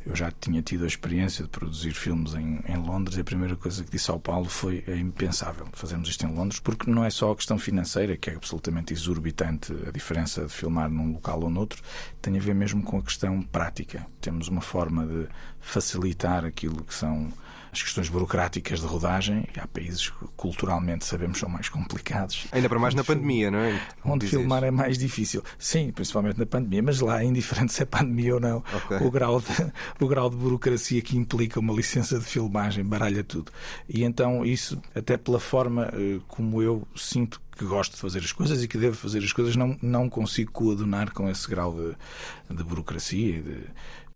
eu 0.06 0.15
já 0.15 0.32
tinha 0.32 0.62
tido 0.62 0.78
tido 0.79 0.85
a 0.85 0.87
experiência 0.87 1.43
de 1.43 1.49
produzir 1.49 1.91
filmes 1.93 2.33
em, 2.33 2.61
em 2.65 2.77
Londres 2.77 3.17
a 3.17 3.23
primeira 3.23 3.55
coisa 3.55 3.83
que 3.83 3.91
disse 3.91 4.09
ao 4.09 4.19
Paulo 4.19 4.47
foi 4.47 4.83
é 4.87 4.95
impensável 4.95 5.67
fazermos 5.73 6.07
isto 6.07 6.25
em 6.25 6.33
Londres, 6.33 6.59
porque 6.59 6.89
não 6.89 7.03
é 7.03 7.09
só 7.09 7.31
a 7.31 7.35
questão 7.35 7.59
financeira, 7.59 8.15
que 8.15 8.29
é 8.29 8.35
absolutamente 8.35 8.93
exorbitante 8.93 9.73
a 9.85 9.91
diferença 9.91 10.45
de 10.45 10.53
filmar 10.53 10.89
num 10.89 11.11
local 11.11 11.41
ou 11.41 11.49
noutro, 11.49 11.81
tem 12.21 12.37
a 12.37 12.39
ver 12.39 12.55
mesmo 12.55 12.81
com 12.81 12.97
a 12.97 13.01
questão 13.01 13.41
prática. 13.41 14.05
Temos 14.21 14.47
uma 14.47 14.61
forma 14.61 15.05
de 15.05 15.27
facilitar 15.59 16.45
aquilo 16.45 16.83
que 16.83 16.93
são 16.93 17.29
as 17.71 17.82
questões 17.82 18.10
burocráticas 18.10 18.82
de 18.82 18.86
rodagem, 18.86 19.45
há 19.58 19.67
países 19.67 20.10
que 20.10 20.27
culturalmente 20.36 21.05
sabemos 21.05 21.39
são 21.39 21.49
mais 21.49 21.69
complicados. 21.69 22.47
Ainda 22.51 22.69
para 22.69 22.79
mais 22.79 22.93
na 22.93 23.03
pandemia, 23.03 23.51
não 23.51 23.60
é? 23.60 23.82
Onde 24.03 24.27
filmar 24.27 24.63
é 24.63 24.71
mais 24.71 24.97
difícil. 24.97 25.43
Sim, 25.58 25.91
principalmente 25.91 26.39
na 26.39 26.45
pandemia, 26.45 26.84
mas 26.84 26.99
lá 26.99 27.21
é 27.21 27.25
indiferente 27.25 27.73
se 27.73 27.84
é 27.84 27.86
pandemia 27.86 28.36
ou 28.36 28.39
não. 28.39 28.63
Okay. 28.86 28.97
O, 29.05 29.12
grau 29.12 29.39
de, 29.39 29.71
o 30.03 30.08
grau 30.08 30.29
de 30.29 30.36
burocracia 30.36 31.01
que 31.01 31.17
implica 31.17 31.60
uma 31.60 31.73
licença 31.73 32.17
de 32.19 32.25
filmagem 32.25 32.84
baralha 32.84 33.23
tudo. 33.23 33.51
E 33.88 34.03
então 34.03 34.45
isso, 34.45 34.82
até 34.95 35.17
pela 35.17 35.39
forma 35.39 35.89
eh, 35.93 36.19
como 36.27 36.62
eu 36.62 36.88
sinto 36.95 37.41
que 37.60 37.65
gosto 37.65 37.95
de 37.95 37.99
fazer 37.99 38.19
as 38.19 38.32
coisas 38.32 38.63
e 38.63 38.67
que 38.69 38.77
devo 38.77 38.95
fazer 38.95 39.19
as 39.19 39.34
coisas, 39.34 39.55
não, 39.58 39.77
não 39.82 40.10
consigo 40.10 40.49
coadunar 40.51 41.12
com 41.12 41.29
esse 41.29 41.47
grau 41.49 41.75
de, 41.75 42.55
de 42.55 42.63
burocracia 42.63 43.38
e 43.38 43.41
de 43.41 43.63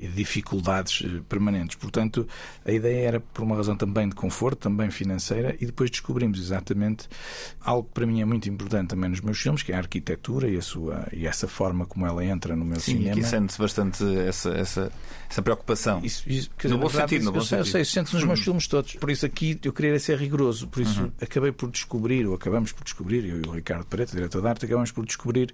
dificuldades 0.08 1.04
eh, 1.06 1.22
permanentes. 1.28 1.76
Portanto, 1.76 2.28
a 2.66 2.72
ideia 2.72 3.08
era 3.08 3.20
por 3.20 3.44
uma 3.44 3.56
razão 3.56 3.76
também 3.76 4.10
de 4.10 4.16
conforto, 4.16 4.60
também 4.60 4.90
financeira, 4.92 5.56
e 5.60 5.66
depois 5.66 5.90
descobrimos 5.90 6.40
exatamente 6.40 7.08
algo 7.62 7.88
que 7.88 7.94
para 7.94 8.06
mim 8.06 8.22
é 8.22 8.26
muito 8.26 8.50
importante 8.50 8.90
também 8.90 9.10
nos 9.10 9.22
meus 9.22 9.40
filmes, 9.40 9.64
que 9.64 9.72
é 9.72 9.76
a 9.76 9.80
arquitetura 9.80 10.50
e, 10.50 10.58
a 10.58 10.62
sua, 10.62 11.08
e 11.12 11.28
essa 11.28 11.48
forma 11.48 11.86
como 11.86 12.06
ela 12.06 12.24
entra 12.24 12.56
no 12.56 12.66
meu 12.66 12.80
Sim, 12.80 12.98
cinema. 12.98 13.16
Sim, 13.16 13.22
aqui 13.22 13.30
sente-se 13.30 13.60
bastante 13.60 14.04
essa, 14.18 14.50
essa, 14.52 14.92
essa 15.30 15.42
preocupação. 15.42 16.02
Isso, 16.04 16.24
isso, 16.28 16.50
no 16.50 16.58
dizer, 16.58 16.78
bom 16.78 16.88
verdade, 16.88 17.10
sentido, 17.10 17.26
no 17.26 17.32
bom 17.32 17.38
eu 17.38 17.42
sentido. 17.42 17.66
Sei, 17.66 17.82
eu 17.82 17.86
sei, 17.86 17.94
sente-se 17.94 18.16
nos 18.16 18.24
meus 18.24 18.40
filmes 18.40 18.68
todos. 18.68 18.96
Por 18.96 19.10
isso 19.10 19.26
aqui 19.26 19.60
eu 19.64 19.74
queria 19.74 20.00
ser 20.00 20.18
rigoroso. 20.18 20.68
Por 20.68 20.82
isso 20.82 21.04
uhum. 21.04 21.12
acabei 21.22 21.52
por 21.52 21.70
descobrir, 21.70 22.28
ou 22.28 22.36
acabamos 22.36 22.72
por 22.72 22.84
descobrir, 22.84 23.26
eu 23.26 23.42
e 23.42 23.48
o 23.48 23.52
Ricardo 23.52 23.86
Preto, 23.86 24.16
diretor 24.16 24.42
de 24.42 24.48
arte, 24.48 24.66
acabamos 24.66 24.92
por 24.92 25.06
descobrir 25.06 25.54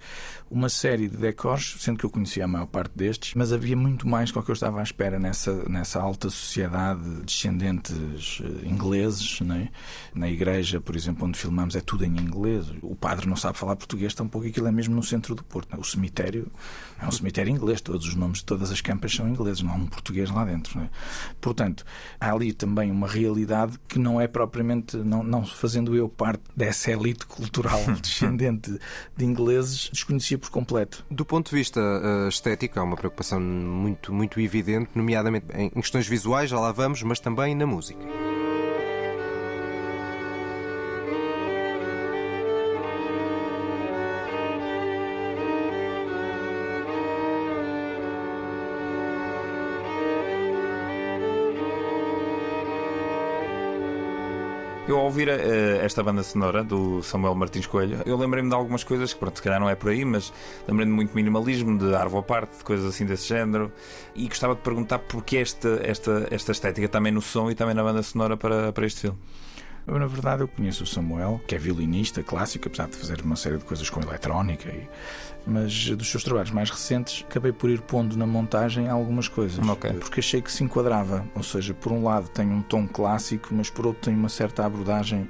uma 0.50 0.70
série 0.70 1.08
de 1.08 1.18
decors, 1.18 1.76
sendo 1.80 1.98
que 1.98 2.06
eu 2.06 2.10
conhecia 2.10 2.46
a 2.46 2.48
maior 2.48 2.66
parte 2.66 2.92
destes, 2.96 3.34
mas 3.36 3.54
havia 3.54 3.76
muito 3.76 4.08
mais 4.08 4.32
do 4.40 4.46
que 4.46 4.52
eu 4.52 4.54
estava 4.54 4.80
à 4.80 4.84
espera 4.84 5.20
nessa, 5.20 5.70
nessa 5.70 6.00
alta 6.00 6.30
sociedade, 6.30 7.02
descendentes 7.24 8.42
eh, 8.44 8.68
ingleses, 8.68 9.42
né? 9.42 9.70
na 10.14 10.30
igreja, 10.30 10.80
por 10.82 10.96
exemplo, 10.96 11.28
onde 11.28 11.38
filmamos, 11.38 11.76
é 11.76 11.82
tudo 11.82 12.06
em 12.06 12.18
inglês. 12.18 12.66
O 12.82 12.96
padre 12.96 13.28
não 13.28 13.36
sabe 13.36 13.58
falar 13.58 13.76
português, 13.76 14.14
tampouco 14.14 14.48
aquilo 14.48 14.68
é 14.68 14.72
mesmo 14.72 14.96
no 14.96 15.04
centro 15.04 15.36
do 15.36 15.44
Porto. 15.44 15.80
O 15.80 15.84
cemitério 15.84 16.52
é 17.02 17.08
um 17.08 17.12
cemitério 17.12 17.52
inglês, 17.52 17.82
todos 17.82 18.08
os 18.08 18.16
nomes 18.16 18.40
de 18.40 18.46
todas 18.46 18.72
as 18.72 18.82
campas 18.82 19.14
são 19.14 19.28
ingleses, 19.28 19.62
não 19.62 19.72
há 19.72 19.76
um 19.76 19.88
português 19.88 20.30
lá 20.30 20.46
dentro. 20.46 20.80
Né? 20.80 20.90
Portanto, 21.40 21.86
há 22.20 22.32
ali 22.32 22.54
também 22.54 22.92
uma 22.92 23.08
realidade 23.08 23.80
que 23.88 24.00
não 24.00 24.20
é 24.20 24.28
propriamente, 24.28 24.98
não, 24.98 25.24
não 25.24 25.46
fazendo 25.46 25.96
eu 25.96 26.10
parte 26.10 26.44
dessa 26.56 26.92
elite 26.92 27.26
cultural 27.26 27.80
descendente 28.02 28.78
de 29.16 29.26
ingleses, 29.26 29.90
desconhecia 29.92 30.38
por 30.38 30.50
completo. 30.50 31.06
Do 31.10 31.26
ponto 31.26 31.50
de 31.50 31.56
vista 31.56 31.80
uh, 31.80 32.28
estético, 32.28 32.80
há 32.80 32.84
uma 32.84 32.96
preocupação 32.96 33.40
muito, 33.40 34.14
muito 34.20 34.40
evidente, 34.42 34.90
nomeadamente 34.94 35.46
em 35.56 35.70
questões 35.70 36.08
visuais, 36.08 36.50
já 36.50 36.60
lá 36.60 36.74
vamos, 36.74 37.02
mas 37.04 37.22
também 37.22 37.56
na 37.56 37.66
música. 37.66 38.29
Ouvir 55.10 55.28
uh, 55.28 55.84
esta 55.84 56.04
banda 56.04 56.22
sonora 56.22 56.64
do 56.64 57.02
Samuel 57.02 57.34
Martins 57.34 57.66
Coelho, 57.66 58.02
eu 58.06 58.16
lembrei-me 58.16 58.48
de 58.48 58.56
algumas 58.56 58.84
coisas 58.84 59.12
que, 59.12 59.20
pronto, 59.20 59.38
se 59.38 59.42
calhar 59.42 59.60
não 59.60 59.68
é 59.68 59.76
por 59.76 59.90
aí, 59.90 60.06
mas 60.06 60.32
lembrei-me 60.68 60.94
muito 60.94 61.14
minimalismo, 61.16 61.78
de 61.78 61.96
Arvo 61.96 62.22
Parte, 62.22 62.60
de 62.60 62.64
coisas 62.64 62.86
assim 62.86 63.06
desse 63.06 63.28
género. 63.28 63.72
E 64.16 64.28
gostava 64.28 64.56
de 64.56 64.62
perguntar 64.62 65.00
porque 65.00 65.38
esta, 65.38 65.80
esta, 65.84 66.28
esta 66.30 66.52
estética 66.52 66.88
também 66.88 67.12
no 67.12 67.22
som 67.22 67.50
e 67.50 67.56
também 67.56 67.74
na 67.74 67.84
banda 67.84 68.04
sonora 68.04 68.38
para, 68.38 68.72
para 68.72 68.86
este 68.86 69.02
filme. 69.02 69.18
Eu, 69.90 69.98
na 69.98 70.06
verdade, 70.06 70.44
eu 70.44 70.48
conheço 70.48 70.84
o 70.84 70.88
Samuel, 70.88 71.42
que 71.48 71.56
é 71.56 71.58
violinista 71.58 72.22
clássico, 72.22 72.68
apesar 72.68 72.88
de 72.88 72.96
fazer 72.96 73.22
uma 73.22 73.36
série 73.36 73.58
de 73.58 73.66
coisas 73.66 73.90
com 73.90 74.00
eletrónica, 74.00 74.70
e... 74.70 74.88
mas 75.48 75.90
dos 75.90 76.10
seus 76.12 76.24
trabalhos 76.24 76.52
mais 76.52 76.70
recentes 76.70 77.26
acabei 77.28 77.52
por 77.52 77.72
ir 77.72 77.82
pondo 77.82 78.16
na 78.16 78.28
montagem 78.28 78.88
algumas 78.88 79.28
coisas, 79.28 79.68
okay. 79.68 79.94
porque 79.94 80.20
achei 80.20 80.44
que 80.44 80.52
se 80.52 80.64
enquadrava. 80.64 81.26
Ou 81.36 81.42
seja, 81.42 81.74
por 81.74 81.92
um 81.92 82.04
lado 82.04 82.30
tem 82.30 82.48
um 82.48 82.62
tom 82.62 82.88
clássico, 82.88 83.50
mas 83.52 83.72
por 83.72 83.88
outro 83.88 84.04
tem 84.04 84.14
uma 84.14 84.30
certa 84.30 84.64
abordagem 84.64 85.28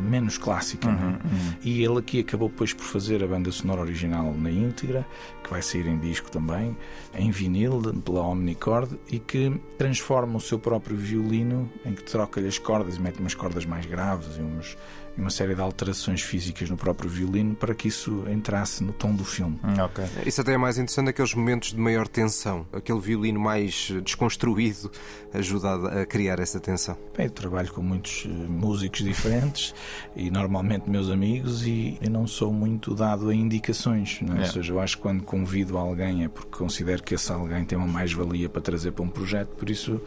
menos 0.00 0.38
clássica. 0.38 0.88
Uhum, 0.88 0.94
é? 0.94 1.06
uhum. 1.06 1.54
E 1.62 1.82
ele 1.82 1.98
aqui 1.98 2.20
acabou 2.20 2.48
depois 2.48 2.72
por 2.72 2.84
fazer 2.84 3.22
a 3.22 3.26
banda 3.26 3.50
sonora 3.50 3.80
original 3.80 4.34
na 4.34 4.50
íntegra, 4.50 5.06
que 5.42 5.50
vai 5.50 5.62
sair 5.62 5.86
em 5.86 5.98
disco 5.98 6.30
também, 6.30 6.76
em 7.14 7.30
vinil, 7.30 7.80
pela 8.04 8.22
Omnicord, 8.22 8.98
e 9.10 9.18
que 9.18 9.60
transforma 9.78 10.36
o 10.36 10.40
seu 10.40 10.58
próprio 10.58 10.96
violino, 10.96 11.70
em 11.84 11.92
que 11.92 12.02
troca-lhe 12.02 12.48
as 12.48 12.58
cordas 12.58 12.96
e 12.96 13.00
mete 13.00 13.20
umas 13.20 13.34
cordas 13.34 13.64
mais 13.66 13.86
graves 13.86 14.36
e 14.36 14.40
umas 14.40 14.76
e 15.16 15.20
uma 15.20 15.30
série 15.30 15.54
de 15.54 15.60
alterações 15.60 16.22
físicas 16.22 16.68
no 16.68 16.76
próprio 16.76 17.08
violino 17.08 17.54
para 17.54 17.74
que 17.74 17.88
isso 17.88 18.24
entrasse 18.28 18.82
no 18.82 18.92
tom 18.92 19.14
do 19.14 19.24
filme. 19.24 19.58
Okay. 19.84 20.04
Isso 20.26 20.40
até 20.40 20.54
é 20.54 20.58
mais 20.58 20.76
interessante 20.76 21.06
naqueles 21.06 21.34
momentos 21.34 21.70
de 21.70 21.78
maior 21.78 22.08
tensão. 22.08 22.66
Aquele 22.72 23.00
violino 23.00 23.40
mais 23.40 23.92
desconstruído 24.02 24.90
ajuda 25.32 26.02
a 26.02 26.06
criar 26.06 26.38
essa 26.40 26.60
tensão. 26.60 26.96
Bem, 27.16 27.26
eu 27.26 27.32
trabalho 27.32 27.72
com 27.72 27.82
muitos 27.82 28.26
músicos 28.26 29.02
diferentes 29.02 29.74
e 30.16 30.30
normalmente 30.30 30.88
meus 30.88 31.10
amigos 31.10 31.66
e 31.66 31.98
eu 32.00 32.10
não 32.10 32.26
sou 32.26 32.52
muito 32.52 32.94
dado 32.94 33.28
a 33.28 33.34
indicações. 33.34 34.20
É? 34.22 34.38
É. 34.38 34.40
Ou 34.40 34.46
seja, 34.46 34.72
eu 34.72 34.80
acho 34.80 34.96
que 34.96 35.02
quando 35.02 35.22
convido 35.22 35.78
alguém 35.78 36.24
é 36.24 36.28
porque 36.28 36.56
considero 36.56 37.02
que 37.02 37.14
esse 37.14 37.30
alguém 37.32 37.64
tem 37.64 37.78
uma 37.78 37.86
mais-valia 37.86 38.48
para 38.48 38.62
trazer 38.62 38.92
para 38.92 39.04
um 39.04 39.08
projeto, 39.08 39.48
por 39.56 39.70
isso 39.70 40.00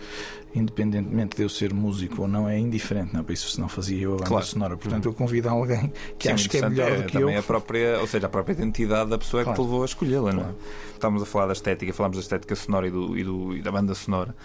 independentemente 0.58 1.38
de 1.38 1.43
eu 1.43 1.50
ser 1.50 1.74
músico 1.74 2.24
ou 2.24 2.28
não, 2.28 2.48
é 2.48 2.58
indiferente, 2.58 3.13
não 3.13 3.26
é? 3.28 3.34
Isso 3.34 3.52
se 3.52 3.60
não 3.60 3.70
fazia 3.70 4.02
eu 4.02 4.13
a 4.13 4.17
banda 4.17 4.28
claro. 4.28 4.46
sonora. 4.46 4.78
Portanto, 4.78 5.06
eu 5.06 5.13
convido 5.13 5.50
alguém 5.50 5.91
que 6.17 6.28
Sim, 6.28 6.34
acho 6.34 6.50
que 6.50 6.58
é 6.58 6.70
melhor 6.70 6.91
é, 6.91 6.98
do 6.98 7.04
que 7.04 7.17
eu. 7.17 7.38
A 7.38 7.43
própria, 7.43 8.00
ou 8.00 8.08
seja, 8.08 8.26
a 8.28 8.30
própria 8.30 8.54
identidade 8.54 9.10
da 9.10 9.17
pessoa 9.17 9.43
claro. 9.43 9.56
que 9.56 9.62
te 9.62 9.65
levou 9.65 9.84
a 9.84 9.86
escolhê-la, 9.86 10.32
claro. 10.32 10.38
não 10.38 10.50
é? 10.50 10.54
Estávamos 10.93 11.22
a 11.22 11.26
falar 11.26 11.48
da 11.48 11.54
estética, 11.54 11.93
falámos 11.93 12.17
da 12.17 12.22
estética 12.22 12.56
sonora 12.56 12.88
e, 12.88 12.91
do, 12.91 13.17
e, 13.17 13.24
do, 13.24 13.56
e 13.56 13.62
da 13.62 13.72
banda 13.72 13.93
sonora. 13.93 14.36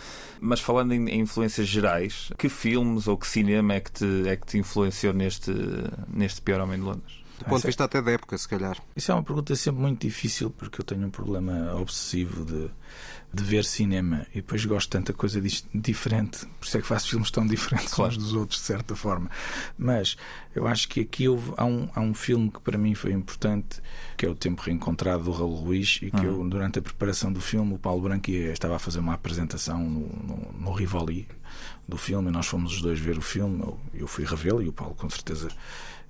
Mas 0.40 0.60
falando 0.60 0.92
em, 0.92 1.08
em, 1.08 1.20
influências 1.20 1.66
gerais, 1.66 2.30
que 2.36 2.48
filmes 2.48 3.08
ou 3.08 3.16
que 3.16 3.26
cinema 3.26 3.74
é 3.74 3.80
que 3.80 3.92
te, 3.92 4.28
é 4.28 4.36
que 4.36 4.46
te 4.46 4.58
influenciou 4.58 5.12
neste, 5.12 5.52
neste 6.08 6.42
Pior 6.42 6.60
Homem 6.60 6.78
de 6.78 6.84
Londres? 6.84 7.22
Do 7.38 7.46
ponto 7.46 7.60
de 7.60 7.66
vista 7.66 7.84
até 7.84 8.00
da 8.00 8.12
época, 8.12 8.38
se 8.38 8.48
calhar. 8.48 8.76
Isso 8.94 9.10
é 9.10 9.14
uma 9.14 9.22
pergunta 9.22 9.54
sempre 9.56 9.80
muito 9.80 10.06
difícil, 10.06 10.50
porque 10.50 10.80
eu 10.80 10.84
tenho 10.84 11.06
um 11.06 11.10
problema 11.10 11.74
obsessivo 11.74 12.44
de 12.44 12.70
de 13.34 13.42
ver 13.42 13.64
cinema 13.64 14.26
e 14.30 14.36
depois 14.36 14.64
gosto 14.64 14.88
de 14.88 14.90
tanta 14.90 15.12
coisa 15.12 15.40
diferente, 15.74 16.44
por 16.60 16.66
isso 16.66 16.76
é 16.76 16.80
que 16.80 16.86
faço 16.86 17.08
filmes 17.08 17.30
tão 17.30 17.46
diferentes 17.46 17.94
claro. 17.94 18.12
uns 18.12 18.18
dos 18.18 18.34
outros, 18.34 18.60
de 18.60 18.66
certa 18.66 18.94
forma. 18.94 19.30
Mas 19.78 20.16
eu 20.54 20.66
acho 20.66 20.88
que 20.88 21.00
aqui 21.00 21.28
houve, 21.28 21.52
há, 21.56 21.64
um, 21.64 21.88
há 21.94 22.00
um 22.00 22.12
filme 22.12 22.50
que 22.50 22.60
para 22.60 22.76
mim 22.76 22.94
foi 22.94 23.12
importante, 23.12 23.80
que 24.16 24.26
é 24.26 24.28
O 24.28 24.34
Tempo 24.34 24.60
Reencontrado 24.62 25.24
do 25.24 25.30
Raul 25.30 25.54
Ruiz, 25.54 25.98
e 26.02 26.10
que 26.10 26.26
uhum. 26.26 26.42
eu, 26.42 26.48
durante 26.48 26.78
a 26.78 26.82
preparação 26.82 27.32
do 27.32 27.40
filme, 27.40 27.74
o 27.74 27.78
Paulo 27.78 28.02
Branco 28.02 28.30
estava 28.30 28.76
a 28.76 28.78
fazer 28.78 28.98
uma 28.98 29.14
apresentação 29.14 29.78
no, 29.78 30.00
no, 30.00 30.52
no 30.60 30.72
Rivoli 30.72 31.26
do 31.88 31.96
filme, 31.96 32.28
e 32.28 32.32
nós 32.32 32.46
fomos 32.46 32.74
os 32.74 32.82
dois 32.82 32.98
ver 32.98 33.16
o 33.16 33.22
filme. 33.22 33.60
Eu, 33.60 33.80
eu 33.94 34.06
fui 34.06 34.24
revê-lo 34.24 34.62
e 34.62 34.68
o 34.68 34.72
Paulo, 34.72 34.94
com 34.94 35.08
certeza, 35.08 35.48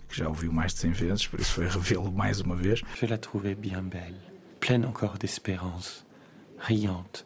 que 0.08 0.18
já 0.18 0.28
ouviu 0.28 0.52
mais 0.52 0.74
de 0.74 0.80
100 0.80 0.90
vezes, 0.92 1.26
por 1.26 1.38
isso 1.38 1.52
foi 1.52 1.68
revê-lo 1.68 2.10
mais 2.10 2.40
uma 2.40 2.56
vez. 2.56 2.82
Je 3.00 3.06
la 3.06 3.16
trouvais 3.16 3.56
bien 3.56 3.82
belle, 3.82 4.18
pleine 4.60 4.86
encore 4.86 5.18
d'espérance. 5.18 6.01
Riante, 6.66 7.24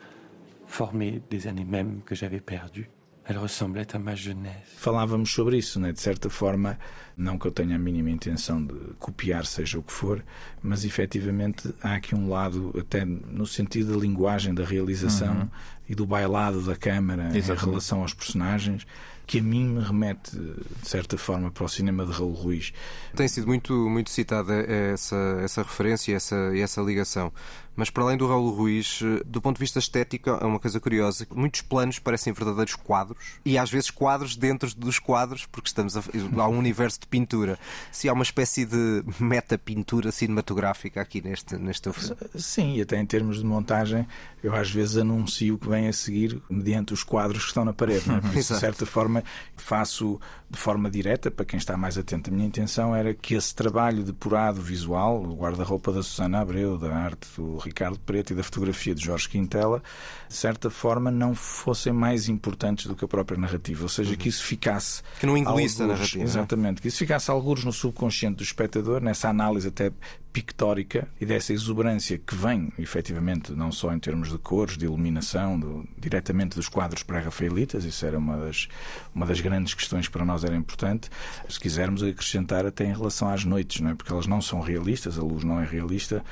formée 0.66 1.22
des 1.30 1.46
années 1.46 1.64
mêmes 1.64 2.00
que 2.04 2.14
j'avais 2.14 2.40
perdues. 2.40 2.88
Elle 3.28 3.38
ressemblait 3.38 3.92
à 3.92 3.98
ma 3.98 4.14
jeunesse. 4.14 4.76
Falávamos 4.76 5.32
sobre 5.32 5.58
isso, 5.58 5.80
né? 5.80 5.92
de 5.92 6.00
certa 6.00 6.30
forma, 6.30 6.78
não 7.16 7.36
que 7.36 7.48
eu 7.48 7.50
tenha 7.50 7.74
a 7.74 7.78
mínima 7.78 8.08
intenção 8.08 8.64
de 8.64 8.74
copiar, 9.00 9.44
seja 9.44 9.80
o 9.80 9.82
que 9.82 9.92
for, 9.92 10.24
mas 10.62 10.84
efetivamente 10.84 11.74
há 11.82 11.96
aqui 11.96 12.14
um 12.14 12.28
lado, 12.28 12.72
até 12.78 13.04
no 13.04 13.44
sentido 13.44 13.94
da 13.94 13.98
linguagem, 13.98 14.54
da 14.54 14.64
realização 14.64 15.34
uhum. 15.34 15.48
e 15.88 15.94
do 15.96 16.06
bailado 16.06 16.62
da 16.62 16.76
câmara 16.76 17.36
Exatamente. 17.36 17.64
em 17.64 17.68
relação 17.68 18.02
aos 18.02 18.14
personagens, 18.14 18.86
que 19.26 19.40
a 19.40 19.42
mim 19.42 19.64
me 19.70 19.82
remete, 19.82 20.38
de 20.38 20.88
certa 20.88 21.18
forma, 21.18 21.50
para 21.50 21.64
o 21.64 21.68
cinema 21.68 22.06
de 22.06 22.12
Raul 22.12 22.32
Ruiz. 22.32 22.72
Tem 23.16 23.26
sido 23.26 23.48
muito, 23.48 23.72
muito 23.72 24.08
citada 24.08 24.54
essa, 24.54 25.16
essa 25.42 25.62
referência 25.62 26.12
e 26.12 26.14
essa, 26.14 26.36
essa 26.56 26.80
ligação. 26.80 27.32
Mas 27.76 27.90
para 27.90 28.04
além 28.04 28.16
do 28.16 28.26
Raul 28.26 28.50
Ruiz, 28.50 29.00
do 29.26 29.40
ponto 29.40 29.56
de 29.56 29.60
vista 29.60 29.78
estético, 29.78 30.30
é 30.30 30.44
uma 30.44 30.58
coisa 30.58 30.80
curiosa. 30.80 31.26
Muitos 31.34 31.60
planos 31.60 31.98
parecem 31.98 32.32
verdadeiros 32.32 32.74
quadros 32.74 33.18
e 33.44 33.58
às 33.58 33.70
vezes 33.70 33.90
quadros 33.90 34.36
dentro 34.36 34.74
dos 34.74 34.98
quadros, 34.98 35.46
porque 35.46 35.68
estamos 35.68 35.96
a, 35.96 36.02
há 36.38 36.48
um 36.48 36.58
universo 36.58 37.00
de 37.00 37.06
pintura. 37.06 37.58
Se 37.92 38.08
há 38.08 38.12
uma 38.12 38.22
espécie 38.22 38.64
de 38.64 39.04
meta-pintura 39.20 40.10
cinematográfica 40.10 41.00
aqui 41.00 41.20
neste, 41.20 41.56
neste 41.56 41.92
filme. 41.92 42.16
Sim, 42.34 42.76
e 42.76 42.82
até 42.82 42.98
em 42.98 43.06
termos 43.06 43.38
de 43.38 43.44
montagem, 43.44 44.06
eu 44.42 44.54
às 44.54 44.70
vezes 44.70 44.96
anuncio 44.96 45.54
o 45.54 45.58
que 45.58 45.68
vem 45.68 45.88
a 45.88 45.92
seguir 45.92 46.40
mediante 46.48 46.94
os 46.94 47.02
quadros 47.02 47.42
que 47.42 47.48
estão 47.48 47.64
na 47.64 47.72
parede. 47.72 48.10
É? 48.10 48.20
Por 48.26 48.36
isso, 48.36 48.54
de 48.54 48.60
certa 48.60 48.86
forma, 48.86 49.22
faço 49.56 50.20
de 50.48 50.58
forma 50.58 50.90
direta, 50.90 51.30
para 51.30 51.44
quem 51.44 51.58
está 51.58 51.76
mais 51.76 51.98
atento. 51.98 52.30
A 52.30 52.32
minha 52.32 52.46
intenção 52.46 52.94
era 52.94 53.12
que 53.12 53.34
esse 53.34 53.54
trabalho 53.54 54.04
depurado 54.04 54.60
visual, 54.60 55.22
o 55.22 55.34
guarda-roupa 55.34 55.92
da 55.92 56.02
Susana 56.02 56.40
Abreu, 56.40 56.78
da 56.78 56.94
arte 56.94 57.26
do 57.36 57.56
Ricardo 57.66 57.98
Preto 58.00 58.32
e 58.32 58.36
da 58.36 58.42
fotografia 58.42 58.94
de 58.94 59.04
Jorge 59.04 59.28
Quintela, 59.28 59.82
de 60.28 60.34
certa 60.34 60.70
forma 60.70 61.10
não 61.10 61.34
fossem 61.34 61.92
mais 61.92 62.28
importantes 62.28 62.86
do 62.86 62.96
que 62.96 63.04
a 63.04 63.08
própria 63.08 63.38
narrativa. 63.38 63.82
Ou 63.82 63.88
seja, 63.88 64.10
uhum. 64.10 64.16
que 64.16 64.28
isso 64.28 64.42
ficasse. 64.42 65.02
Que 65.20 65.26
não 65.26 65.36
engolisse 65.36 65.80
algures, 65.80 65.80
a 65.80 65.86
narrativa. 65.86 66.22
É? 66.22 66.24
Exatamente, 66.24 66.82
que 66.82 66.88
isso 66.88 66.98
ficasse 66.98 67.30
alguns 67.30 67.64
no 67.64 67.72
subconsciente 67.72 68.36
do 68.36 68.42
espectador, 68.42 69.00
nessa 69.00 69.28
análise 69.28 69.68
até 69.68 69.92
pictórica 70.36 71.08
e 71.18 71.24
dessa 71.24 71.54
exuberância 71.54 72.18
que 72.18 72.34
vem, 72.34 72.70
efetivamente, 72.78 73.52
não 73.52 73.72
só 73.72 73.90
em 73.94 73.98
termos 73.98 74.28
de 74.28 74.36
cores, 74.36 74.76
de 74.76 74.84
iluminação, 74.84 75.58
do, 75.58 75.88
diretamente 75.96 76.56
dos 76.56 76.68
quadros 76.68 77.02
pré-rafaelitas, 77.02 77.86
isso 77.86 78.04
era 78.04 78.18
uma 78.18 78.36
das, 78.36 78.68
uma 79.14 79.24
das 79.24 79.40
grandes 79.40 79.72
questões 79.72 80.08
que 80.08 80.12
para 80.12 80.26
nós 80.26 80.44
era 80.44 80.54
importante, 80.54 81.08
se 81.48 81.58
quisermos 81.58 82.02
acrescentar 82.02 82.66
até 82.66 82.84
em 82.84 82.92
relação 82.92 83.30
às 83.30 83.46
noites, 83.46 83.80
não 83.80 83.92
é? 83.92 83.94
porque 83.94 84.12
elas 84.12 84.26
não 84.26 84.42
são 84.42 84.60
realistas, 84.60 85.18
a 85.18 85.22
luz 85.22 85.42
não 85.42 85.58
é 85.58 85.64
realista, 85.64 86.22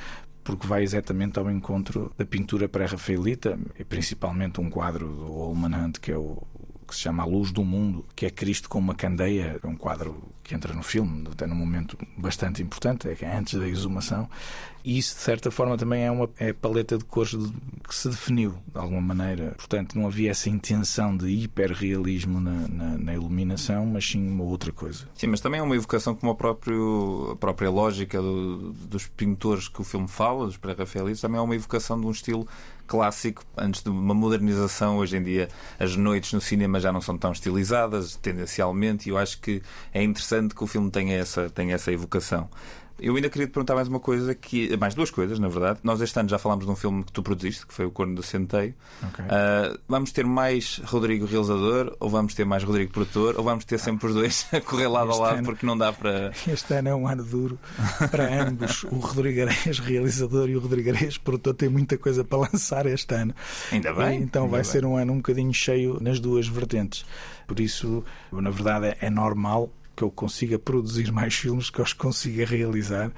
porque 0.45 0.67
vai 0.67 0.83
exatamente 0.83 1.39
ao 1.39 1.51
encontro 1.51 2.13
da 2.17 2.25
pintura 2.25 2.69
pré-rafaelita, 2.69 3.59
e 3.79 3.85
principalmente 3.85 4.61
um 4.61 4.71
quadro 4.71 5.09
do 5.09 5.33
Holman 5.33 5.75
Hunt, 5.75 5.99
que 5.99 6.13
é 6.13 6.17
o 6.17 6.43
que 6.85 6.95
se 6.95 7.01
chama 7.01 7.23
A 7.23 7.27
Luz 7.27 7.51
do 7.51 7.65
Mundo, 7.65 8.05
que 8.15 8.27
é 8.27 8.31
Cristo 8.31 8.69
com 8.69 8.79
uma 8.79 8.95
candeia, 8.95 9.59
é 9.63 9.67
um 9.67 9.77
quadro 9.77 10.35
que 10.45 10.55
entra 10.55 10.75
no 10.75 10.83
filme, 10.83 11.27
até 11.33 11.47
num 11.47 11.55
momento 11.55 11.97
bastante 12.19 12.63
importante, 12.63 13.09
é 13.09 13.37
antes 13.37 13.59
da 13.59 13.67
exumação, 13.67 14.29
e 14.85 14.99
isso 14.99 15.15
de 15.15 15.23
certa 15.23 15.51
forma 15.51 15.79
também 15.79 16.05
é 16.05 16.11
uma 16.11 16.29
é 16.39 16.53
paleta 16.53 16.99
de 16.99 17.05
cores 17.05 17.35
que 17.89 17.95
se 17.95 18.11
definiu 18.11 18.55
de 18.71 18.79
alguma 18.79 19.01
maneira. 19.01 19.55
Portanto, 19.57 19.99
não 19.99 20.07
havia 20.07 20.31
essa 20.31 20.51
intenção 20.51 21.17
de 21.17 21.29
hiperrealismo 21.29 22.39
na, 22.39 22.69
na, 22.69 22.99
na 22.99 23.15
iluminação, 23.15 23.87
mas 23.87 24.05
sim 24.05 24.29
uma 24.29 24.45
outra 24.45 24.71
coisa. 24.71 25.09
Sim, 25.15 25.29
mas 25.29 25.41
também 25.41 25.61
é 25.61 25.63
uma 25.63 25.75
evocação 25.75 26.15
como 26.15 26.33
a, 26.33 26.35
próprio, 26.35 27.31
a 27.33 27.37
própria 27.37 27.71
lógica 27.71 28.21
do, 28.21 28.73
dos 28.73 29.07
pintores 29.07 29.69
que 29.69 29.81
o 29.81 29.85
filme 29.85 30.07
fala, 30.07 30.45
dos 30.45 30.59
pré-rafaelitas, 30.59 31.23
também 31.23 31.39
é 31.39 31.43
uma 31.43 31.55
evocação 31.55 31.99
de 31.99 32.07
um 32.07 32.11
estilo 32.11 32.47
clássico, 32.87 33.43
antes 33.57 33.83
de 33.83 33.91
uma 33.91 34.15
modernização. 34.15 34.99
Hoje 34.99 35.17
em 35.17 35.23
dia, 35.23 35.49
as 35.79 35.97
noites 35.97 36.33
no 36.33 36.41
cinema 36.41 36.81
já 36.81 36.93
não 36.93 37.01
são 37.01 37.17
tão 37.17 37.33
estilizadas, 37.33 38.17
tendencialmente, 38.17 39.09
e 39.09 39.13
eu 39.13 39.19
acho 39.19 39.41
que 39.41 39.63
é 39.93 40.03
interessante 40.03 40.55
que 40.55 40.63
o 40.63 40.67
filme 40.67 40.91
tenha 40.91 41.17
essa, 41.17 41.51
tenha 41.51 41.75
essa 41.75 41.93
evocação. 41.93 42.49
Eu 42.99 43.17
ainda 43.17 43.29
queria 43.29 43.47
te 43.47 43.51
perguntar 43.51 43.75
mais 43.75 43.89
uma 43.89 43.99
coisa, 43.99 44.35
que 44.35 44.77
mais 44.77 44.95
duas 44.95 45.11
coisas, 45.11 45.39
na 45.39 45.49
verdade. 45.49 45.81
Nós 45.83 46.01
este 46.01 46.19
ano 46.19 46.29
já 46.29 46.39
falámos 46.39 46.65
de 46.65 46.71
um 46.71 46.77
filme 46.77 47.03
que 47.03 47.13
tu 47.13 47.23
produziste, 47.23 47.67
que 47.67 47.75
foi 47.75 47.85
O 47.85 47.91
Corno 47.91 48.15
do 48.15 48.23
Centeio. 48.23 48.73
Okay. 49.11 49.25
Uh, 49.25 49.79
vamos 49.89 50.13
ter 50.13 50.25
mais 50.25 50.81
Rodrigo 50.85 51.27
realizador, 51.27 51.97
ou 51.99 52.09
vamos 52.09 52.35
ter 52.35 52.45
mais 52.45 52.63
Rodrigo 52.63 52.93
produtor, 52.93 53.35
ou 53.37 53.43
vamos 53.43 53.65
ter 53.65 53.79
sempre 53.79 54.07
os 54.07 54.15
dois 54.15 54.47
a 54.55 54.61
correr 54.61 54.87
lado 54.87 55.11
este 55.11 55.21
a 55.21 55.25
lado, 55.25 55.37
ano, 55.39 55.45
porque 55.45 55.67
não 55.67 55.77
dá 55.77 55.93
para. 55.93 56.33
Este 56.47 56.75
ano 56.75 56.89
é 56.89 56.95
um 56.95 57.09
ano 57.09 57.25
duro 57.25 57.59
para 58.11 58.43
ambos. 58.43 58.85
o 58.85 58.97
Rodrigo 58.97 59.43
Areias 59.43 59.81
realizador 59.81 60.49
e 60.49 60.57
o 60.57 60.61
Rodrigo 60.61 60.91
Areias 60.91 61.19
produtor 61.19 61.55
têm 61.55 61.69
muita 61.69 61.99
coisa 61.99 62.23
para 62.23 62.39
lançar 62.39 62.87
este 62.87 63.13
ano. 63.15 63.35
Ainda 63.73 63.93
bem. 63.93 64.21
E, 64.21 64.23
então 64.23 64.45
ainda 64.45 64.53
vai 64.53 64.63
bem. 64.63 64.71
ser 64.71 64.85
um 64.85 64.97
ano 64.97 65.15
um 65.15 65.17
bocadinho 65.17 65.53
cheio 65.53 65.99
nas 66.01 66.21
duas 66.21 66.47
vertentes. 66.47 67.05
Por 67.47 67.59
isso, 67.59 68.05
na 68.33 68.51
verdade, 68.51 68.97
é 69.01 69.11
normal 69.11 69.71
que 69.97 70.03
eu 70.03 70.11
consiga 70.11 70.59
produzir 70.59 71.11
mais 71.13 71.35
filmes, 71.35 71.71
que 71.71 71.81
eu 71.81 71.85
os 71.85 71.93
consiga 71.93 72.45
realizar. 72.45 73.13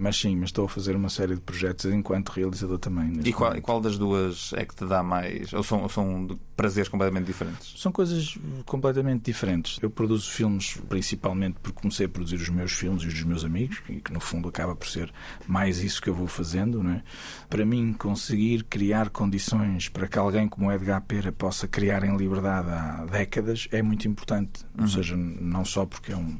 Mas 0.00 0.16
sim, 0.16 0.36
mas 0.36 0.50
estou 0.50 0.66
a 0.66 0.68
fazer 0.68 0.94
uma 0.94 1.08
série 1.08 1.34
de 1.34 1.40
projetos 1.40 1.86
enquanto 1.86 2.28
realizador 2.28 2.78
também. 2.78 3.18
E 3.24 3.32
qual, 3.32 3.56
e 3.56 3.60
qual, 3.60 3.80
das 3.80 3.98
duas 3.98 4.52
é 4.52 4.64
que 4.64 4.72
te 4.72 4.86
dá 4.86 5.02
mais? 5.02 5.52
Ou 5.52 5.64
são, 5.64 5.82
ou 5.82 5.88
são 5.88 6.38
prazeres 6.56 6.88
completamente 6.88 7.26
diferentes? 7.26 7.74
São 7.76 7.90
coisas 7.90 8.38
completamente 8.64 9.24
diferentes. 9.24 9.76
Eu 9.82 9.90
produzo 9.90 10.30
filmes 10.30 10.78
principalmente 10.88 11.56
porque 11.60 11.80
comecei 11.80 12.06
a 12.06 12.08
produzir 12.08 12.36
os 12.36 12.48
meus 12.48 12.70
filmes 12.70 13.02
e 13.02 13.08
os 13.08 13.14
dos 13.14 13.24
meus 13.24 13.44
amigos, 13.44 13.82
e 13.88 13.96
que 13.96 14.12
no 14.12 14.20
fundo 14.20 14.48
acaba 14.48 14.76
por 14.76 14.86
ser 14.86 15.12
mais 15.48 15.82
isso 15.82 16.00
que 16.00 16.08
eu 16.08 16.14
vou 16.14 16.28
fazendo. 16.28 16.80
Não 16.80 16.92
é? 16.92 17.02
Para 17.50 17.66
mim, 17.66 17.92
conseguir 17.92 18.62
criar 18.62 19.10
condições 19.10 19.88
para 19.88 20.06
que 20.06 20.16
alguém 20.16 20.48
como 20.48 20.70
Edgar 20.70 21.02
Pera 21.02 21.32
possa 21.32 21.66
criar 21.66 22.04
em 22.04 22.16
liberdade 22.16 22.70
há 22.70 23.04
décadas 23.04 23.66
é 23.72 23.82
muito 23.82 24.06
importante. 24.06 24.64
Uhum. 24.76 24.84
Ou 24.84 24.88
seja, 24.88 25.16
não 25.16 25.64
só 25.64 25.84
porque 25.84 26.12
é 26.12 26.16
um, 26.16 26.38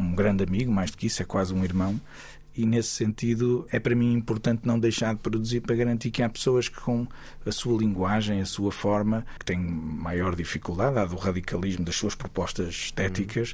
um 0.00 0.12
grande 0.12 0.42
amigo, 0.42 0.72
mais 0.72 0.90
do 0.90 0.96
que 0.96 1.06
isso, 1.06 1.22
é 1.22 1.24
quase 1.24 1.54
um 1.54 1.62
irmão 1.62 2.00
e 2.56 2.66
nesse 2.66 2.88
sentido 2.88 3.66
é 3.70 3.78
para 3.78 3.94
mim 3.94 4.12
importante 4.12 4.62
não 4.64 4.78
deixar 4.78 5.14
de 5.14 5.20
produzir 5.20 5.60
para 5.60 5.76
garantir 5.76 6.10
que 6.10 6.22
há 6.22 6.28
pessoas 6.28 6.68
que 6.68 6.80
com 6.80 7.06
a 7.44 7.52
sua 7.52 7.78
linguagem, 7.78 8.40
a 8.40 8.46
sua 8.46 8.72
forma, 8.72 9.24
que 9.38 9.44
têm 9.44 9.58
maior 9.58 10.34
dificuldade, 10.34 10.94
dado 10.94 11.14
o 11.14 11.18
radicalismo 11.18 11.84
das 11.84 11.96
suas 11.96 12.14
propostas 12.14 12.68
estéticas 12.68 13.52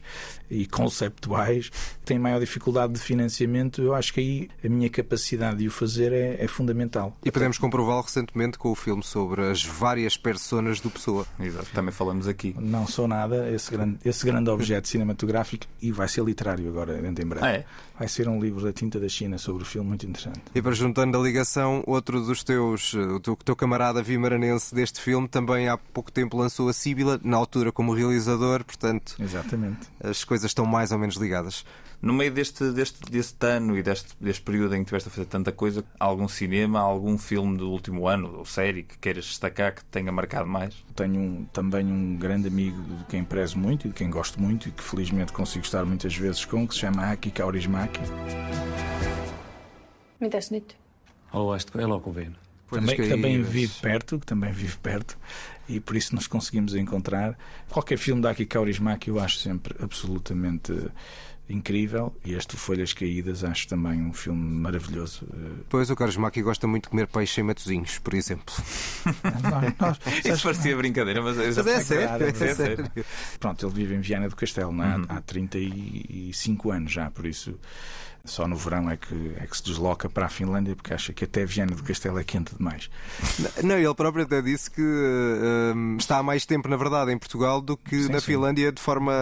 uhum. 0.50 0.56
e 0.58 0.66
conceptuais, 0.66 1.70
têm 2.04 2.18
maior 2.18 2.40
dificuldade 2.40 2.94
de 2.94 3.00
financiamento. 3.00 3.82
Eu 3.82 3.94
acho 3.94 4.14
que 4.14 4.20
aí 4.20 4.50
a 4.64 4.68
minha 4.68 4.88
capacidade 4.88 5.58
de 5.58 5.68
o 5.68 5.70
fazer 5.70 6.12
é, 6.12 6.42
é 6.42 6.48
fundamental. 6.48 7.16
E 7.24 7.30
podemos 7.30 7.58
comprová-lo 7.58 8.02
recentemente 8.02 8.58
com 8.58 8.70
o 8.70 8.74
filme 8.74 9.02
sobre 9.02 9.42
as 9.42 9.64
várias 9.64 10.16
personas 10.16 10.80
do 10.80 10.90
Pessoa. 10.90 11.26
Exato, 11.38 11.68
também 11.74 11.92
falamos 11.92 12.28
aqui. 12.28 12.54
Não 12.58 12.86
sou 12.86 13.08
nada 13.08 13.50
esse 13.50 13.70
grande, 13.70 13.98
esse 14.04 14.24
grande 14.24 14.50
objeto 14.50 14.88
cinematográfico 14.88 15.66
e 15.80 15.90
vai 15.90 16.08
ser 16.08 16.24
literário 16.24 16.68
agora, 16.68 17.00
dentro 17.00 17.24
em 17.24 17.28
breve. 17.28 17.46
Ah, 17.46 17.52
é? 17.52 17.64
Vai 18.02 18.08
ser 18.08 18.26
um 18.26 18.40
livro 18.40 18.64
da 18.64 18.72
tinta 18.72 18.98
da 18.98 19.08
China 19.08 19.38
sobre 19.38 19.62
o 19.62 19.64
filme 19.64 19.90
muito 19.90 20.04
interessante. 20.04 20.40
E 20.52 20.60
para 20.60 20.72
juntando 20.72 21.16
a 21.16 21.22
ligação, 21.22 21.84
outro 21.86 22.20
dos 22.20 22.42
teus, 22.42 22.94
o 22.94 23.20
teu, 23.20 23.36
teu 23.36 23.54
camarada 23.54 24.02
vimaranense 24.02 24.74
deste 24.74 25.00
filme 25.00 25.28
também 25.28 25.68
há 25.68 25.78
pouco 25.78 26.10
tempo 26.10 26.36
lançou 26.36 26.68
a 26.68 26.72
Síbila, 26.72 27.20
na 27.22 27.36
altura 27.36 27.70
como 27.70 27.94
realizador, 27.94 28.64
portanto. 28.64 29.14
Exatamente. 29.20 29.86
As 30.02 30.24
coisas 30.24 30.50
estão 30.50 30.66
mais 30.66 30.90
ou 30.90 30.98
menos 30.98 31.14
ligadas. 31.14 31.64
No 32.02 32.12
meio 32.12 32.32
deste, 32.32 32.72
deste, 32.72 33.00
deste 33.08 33.46
ano 33.46 33.78
e 33.78 33.82
deste, 33.82 34.16
deste 34.20 34.42
período 34.42 34.74
em 34.74 34.78
que 34.78 34.92
estiveste 34.92 35.08
a 35.08 35.12
fazer 35.12 35.26
tanta 35.26 35.52
coisa, 35.52 35.84
algum 36.00 36.26
cinema, 36.26 36.80
algum 36.80 37.16
filme 37.16 37.56
do 37.56 37.70
último 37.70 38.08
ano 38.08 38.38
ou 38.38 38.44
série 38.44 38.82
que 38.82 38.98
queiras 38.98 39.26
destacar 39.26 39.72
que 39.72 39.84
tenha 39.84 40.10
marcado 40.10 40.48
mais? 40.48 40.74
Tenho 40.96 41.20
um, 41.20 41.44
também 41.52 41.86
um 41.86 42.16
grande 42.16 42.48
amigo 42.48 42.82
de 42.82 43.04
quem 43.04 43.22
prezo 43.22 43.56
muito 43.56 43.86
e 43.86 43.90
de 43.90 43.94
quem 43.94 44.10
gosto 44.10 44.42
muito 44.42 44.68
e 44.68 44.72
que 44.72 44.82
felizmente 44.82 45.32
consigo 45.32 45.64
estar 45.64 45.84
muitas 45.84 46.12
vezes 46.16 46.44
com, 46.44 46.66
que 46.66 46.74
se 46.74 46.80
chama 46.80 47.08
Aki 47.12 47.30
Kaurismaki. 47.30 48.00
Mitäs 50.18 50.50
nyt? 50.50 50.76
Haluaisitko 51.32 51.80
elokuviin? 51.80 52.34
Também, 52.68 52.96
que 52.96 53.08
também 53.08 53.42
vive 53.42 53.74
perto, 53.80 54.18
que 54.18 54.26
também 54.26 54.50
vive 54.50 54.78
perto, 54.78 55.18
e 55.68 55.78
por 55.78 55.94
isso 55.94 56.14
nos 56.14 56.26
conseguimos 56.26 56.74
encontrar. 56.74 57.38
Qualquer 57.68 57.98
filme 57.98 58.22
da 58.22 58.30
Aki 58.30 58.46
Kaurismaki 58.46 59.10
eu 59.10 59.20
acho 59.20 59.36
sempre 59.36 59.76
absolutamente 59.78 60.72
incrível 61.54 62.14
e 62.24 62.34
este 62.34 62.56
Folhas 62.56 62.92
Caídas 62.92 63.44
acho 63.44 63.68
também 63.68 64.02
um 64.02 64.12
filme 64.12 64.42
maravilhoso. 64.42 65.26
Pois 65.68 65.90
o 65.90 65.96
Carlos 65.96 66.16
Maki 66.16 66.42
gosta 66.42 66.66
muito 66.66 66.84
de 66.84 66.90
comer 66.90 67.06
peixe 67.06 67.40
em 67.40 67.44
matozinhos, 67.44 67.98
por 67.98 68.14
exemplo. 68.14 68.54
Isso 70.24 70.42
parecia 70.42 70.76
brincadeira, 70.76 71.22
mas, 71.22 71.36
mas 71.36 71.66
é, 71.66 71.80
sério, 71.80 72.26
é, 72.26 72.28
é 72.28 72.54
sério. 72.54 72.90
Pronto, 73.38 73.66
ele 73.66 73.74
vive 73.74 73.94
em 73.94 74.00
Viana 74.00 74.28
do 74.28 74.36
Castelo 74.36 74.72
não 74.72 74.84
é? 74.84 74.96
uhum. 74.96 75.04
há 75.08 75.20
35 75.20 76.70
anos 76.70 76.92
já, 76.92 77.10
por 77.10 77.26
isso 77.26 77.58
só 78.24 78.46
no 78.46 78.56
verão 78.56 78.88
é 78.88 78.96
que, 78.96 79.32
é 79.36 79.46
que 79.46 79.56
se 79.56 79.64
desloca 79.64 80.08
para 80.08 80.26
a 80.26 80.28
Finlândia 80.28 80.76
porque 80.76 80.94
acha 80.94 81.12
que 81.12 81.24
até 81.24 81.44
Viana 81.44 81.74
do 81.74 81.82
Castelo 81.82 82.18
é 82.18 82.24
quente 82.24 82.54
demais. 82.56 82.88
Não, 83.62 83.76
ele 83.76 83.94
próprio 83.94 84.24
até 84.24 84.40
disse 84.40 84.70
que 84.70 84.82
um, 84.82 85.96
está 85.98 86.18
há 86.18 86.22
mais 86.22 86.46
tempo, 86.46 86.68
na 86.68 86.76
verdade, 86.76 87.12
em 87.12 87.18
Portugal 87.18 87.60
do 87.60 87.76
que 87.76 88.04
sim, 88.04 88.12
na 88.12 88.20
sim. 88.20 88.26
Finlândia 88.26 88.70
de 88.70 88.80
forma 88.80 89.12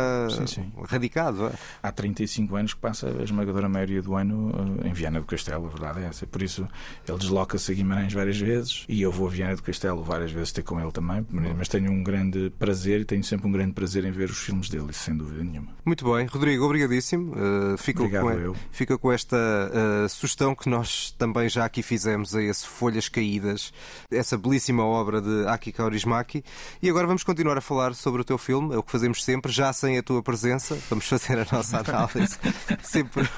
sim, 0.46 0.70
radicada. 0.86 1.46
É? 1.46 1.52
Há 1.82 1.92
35 1.92 2.56
anos 2.56 2.74
que 2.74 2.80
passa 2.80 3.08
a 3.08 3.22
esmagadora 3.22 3.68
maioria 3.68 4.02
do 4.02 4.14
ano 4.14 4.50
uh, 4.50 4.86
em 4.86 4.92
Viana 4.92 5.20
do 5.20 5.26
Castelo, 5.26 5.66
a 5.66 5.70
verdade 5.70 6.00
é 6.04 6.08
essa. 6.08 6.26
Por 6.26 6.42
isso 6.42 6.68
ele 7.08 7.18
desloca-se 7.18 7.72
a 7.72 7.74
Guimarães 7.74 8.12
várias 8.12 8.38
vezes 8.38 8.84
e 8.88 9.00
eu 9.00 9.10
vou 9.10 9.26
a 9.26 9.30
Viana 9.30 9.56
do 9.56 9.62
Castelo 9.62 10.02
várias 10.02 10.30
vezes 10.30 10.52
ter 10.52 10.62
com 10.62 10.80
ele 10.80 10.92
também, 10.92 11.26
mas 11.56 11.68
tenho 11.68 11.90
um 11.90 12.02
grande 12.02 12.52
prazer 12.58 13.00
e 13.00 13.04
tenho 13.04 13.24
sempre 13.24 13.46
um 13.46 13.52
grande 13.52 13.72
prazer 13.72 14.04
em 14.04 14.10
ver 14.10 14.28
os 14.28 14.38
filmes 14.38 14.68
dele, 14.68 14.92
sem 14.92 15.16
dúvida 15.16 15.42
nenhuma. 15.42 15.68
Muito 15.84 16.04
bem, 16.12 16.26
Rodrigo, 16.26 16.64
obrigadíssimo. 16.64 17.32
Uh, 17.32 17.78
fico 17.78 18.02
Obrigado 18.02 18.24
com, 18.24 18.32
eu. 18.32 18.56
Fico 18.70 18.89
fica 18.90 18.98
com 18.98 19.12
esta 19.12 19.36
uh, 19.36 20.08
sugestão 20.08 20.54
que 20.54 20.68
nós 20.68 21.14
também 21.16 21.48
já 21.48 21.64
aqui 21.64 21.80
fizemos 21.80 22.34
a 22.34 22.42
esse 22.42 22.66
Folhas 22.66 23.08
Caídas, 23.08 23.72
essa 24.10 24.36
belíssima 24.36 24.84
obra 24.84 25.20
de 25.20 25.46
Aki 25.46 25.72
Kaurismäki. 25.72 26.42
E 26.82 26.90
agora 26.90 27.06
vamos 27.06 27.22
continuar 27.22 27.56
a 27.56 27.60
falar 27.60 27.94
sobre 27.94 28.22
o 28.22 28.24
teu 28.24 28.36
filme, 28.36 28.74
é 28.74 28.78
o 28.78 28.82
que 28.82 28.90
fazemos 28.90 29.22
sempre, 29.22 29.52
já 29.52 29.72
sem 29.72 29.96
a 29.96 30.02
tua 30.02 30.22
presença. 30.22 30.76
Vamos 30.88 31.06
fazer 31.06 31.38
a 31.38 31.46
nossa 31.52 31.78
análise 31.78 32.36
sempre, 32.82 33.28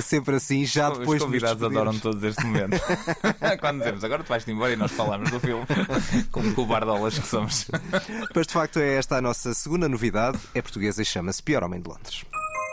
sempre 0.00 0.36
assim, 0.36 0.64
já 0.64 0.90
depois 0.90 1.20
Os 1.20 1.26
convidados 1.26 1.62
adoram 1.62 1.98
todos 1.98 2.22
este 2.22 2.44
momento. 2.44 2.80
Quando 3.60 3.78
dizemos 3.78 4.04
agora 4.04 4.22
tu 4.22 4.28
vais-te 4.28 4.52
embora 4.52 4.72
e 4.72 4.76
nós 4.76 4.92
falamos 4.92 5.30
do 5.30 5.40
filme, 5.40 5.66
como 6.30 6.54
cobardolas 6.54 7.18
que 7.18 7.26
somos. 7.26 7.66
Mas 8.34 8.46
de 8.46 8.52
facto 8.52 8.78
é 8.78 8.94
esta 8.94 9.16
a 9.16 9.20
nossa 9.20 9.52
segunda 9.52 9.88
novidade, 9.88 10.38
é 10.54 10.62
portuguesa 10.62 11.02
e 11.02 11.04
chama-se 11.04 11.42
Pior 11.42 11.64
Homem 11.64 11.80
de 11.80 11.88
Londres. 11.88 12.24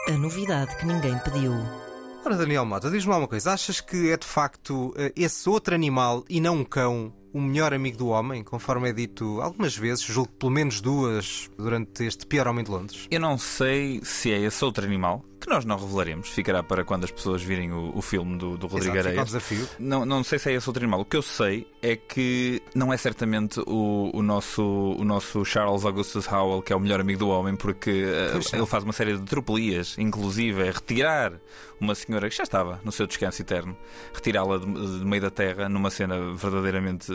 A 0.07 0.11
novidade 0.11 0.75
que 0.77 0.85
ninguém 0.85 1.17
pediu. 1.19 1.88
Ora, 2.25 2.35
Daniel 2.35 2.65
Mota, 2.65 2.91
diz-me 2.91 3.11
lá 3.11 3.17
uma 3.17 3.27
coisa. 3.27 3.53
Achas 3.53 3.79
que 3.79 4.11
é 4.11 4.17
de 4.17 4.27
facto 4.27 4.93
eh, 4.97 5.13
esse 5.15 5.49
outro 5.49 5.73
animal 5.73 6.23
e 6.29 6.41
não 6.41 6.57
um 6.57 6.65
cão 6.65 7.13
o 7.33 7.41
melhor 7.41 7.73
amigo 7.73 7.97
do 7.97 8.07
homem, 8.07 8.43
conforme 8.43 8.89
é 8.89 8.93
dito 8.93 9.41
algumas 9.41 9.75
vezes, 9.75 10.03
julgo 10.03 10.31
pelo 10.33 10.51
menos 10.51 10.81
duas 10.81 11.49
durante 11.57 12.03
este 12.03 12.25
pior 12.25 12.47
homem 12.47 12.63
de 12.63 12.71
Londres? 12.71 13.07
Eu 13.09 13.19
não 13.19 13.37
sei 13.37 14.01
se 14.03 14.31
é 14.31 14.39
esse 14.39 14.63
outro 14.63 14.85
animal, 14.85 15.23
que 15.39 15.49
nós 15.49 15.63
não 15.63 15.77
revelaremos, 15.77 16.29
ficará 16.29 16.61
para 16.61 16.83
quando 16.83 17.05
as 17.05 17.11
pessoas 17.11 17.41
virem 17.41 17.71
o, 17.71 17.91
o 17.95 18.01
filme 18.01 18.37
do, 18.37 18.57
do 18.57 18.67
Rodrigo 18.67 18.95
Exato, 18.95 19.07
Areias. 19.07 19.25
desafio. 19.27 19.67
Não, 19.79 20.05
não 20.05 20.23
sei 20.23 20.37
se 20.37 20.51
é 20.51 20.53
esse 20.53 20.67
outro 20.67 20.83
animal. 20.83 20.99
O 20.99 21.05
que 21.05 21.15
eu 21.15 21.21
sei 21.21 21.65
é 21.81 21.95
que 21.95 22.61
não 22.75 22.91
é 22.91 22.97
certamente 22.97 23.59
o, 23.65 24.11
o, 24.13 24.21
nosso, 24.21 24.61
o 24.61 25.03
nosso 25.03 25.45
Charles 25.45 25.85
Augustus 25.85 26.27
Howell 26.27 26.61
que 26.61 26.73
é 26.73 26.75
o 26.75 26.79
melhor 26.79 26.99
amigo 26.99 27.19
do 27.19 27.29
homem, 27.29 27.55
porque 27.55 28.03
uh, 28.03 28.55
ele 28.55 28.65
faz 28.65 28.83
uma 28.83 28.93
série 28.93 29.17
de 29.17 29.23
tropelias, 29.23 29.97
inclusive 29.97 30.61
é 30.61 30.71
retirar 30.71 31.33
uma 31.79 31.95
senhora 31.95 32.29
que 32.29 32.35
já 32.35 32.43
estava 32.43 32.81
no 32.83 32.91
seu 32.91 33.07
descanso 33.07 33.41
eterno, 33.41 33.75
retirá-la 34.13 34.57
do 34.57 34.67
meio 34.67 35.21
da 35.21 35.29
terra 35.29 35.69
numa 35.69 35.89
cena 35.89 36.33
verdadeiramente 36.33 37.11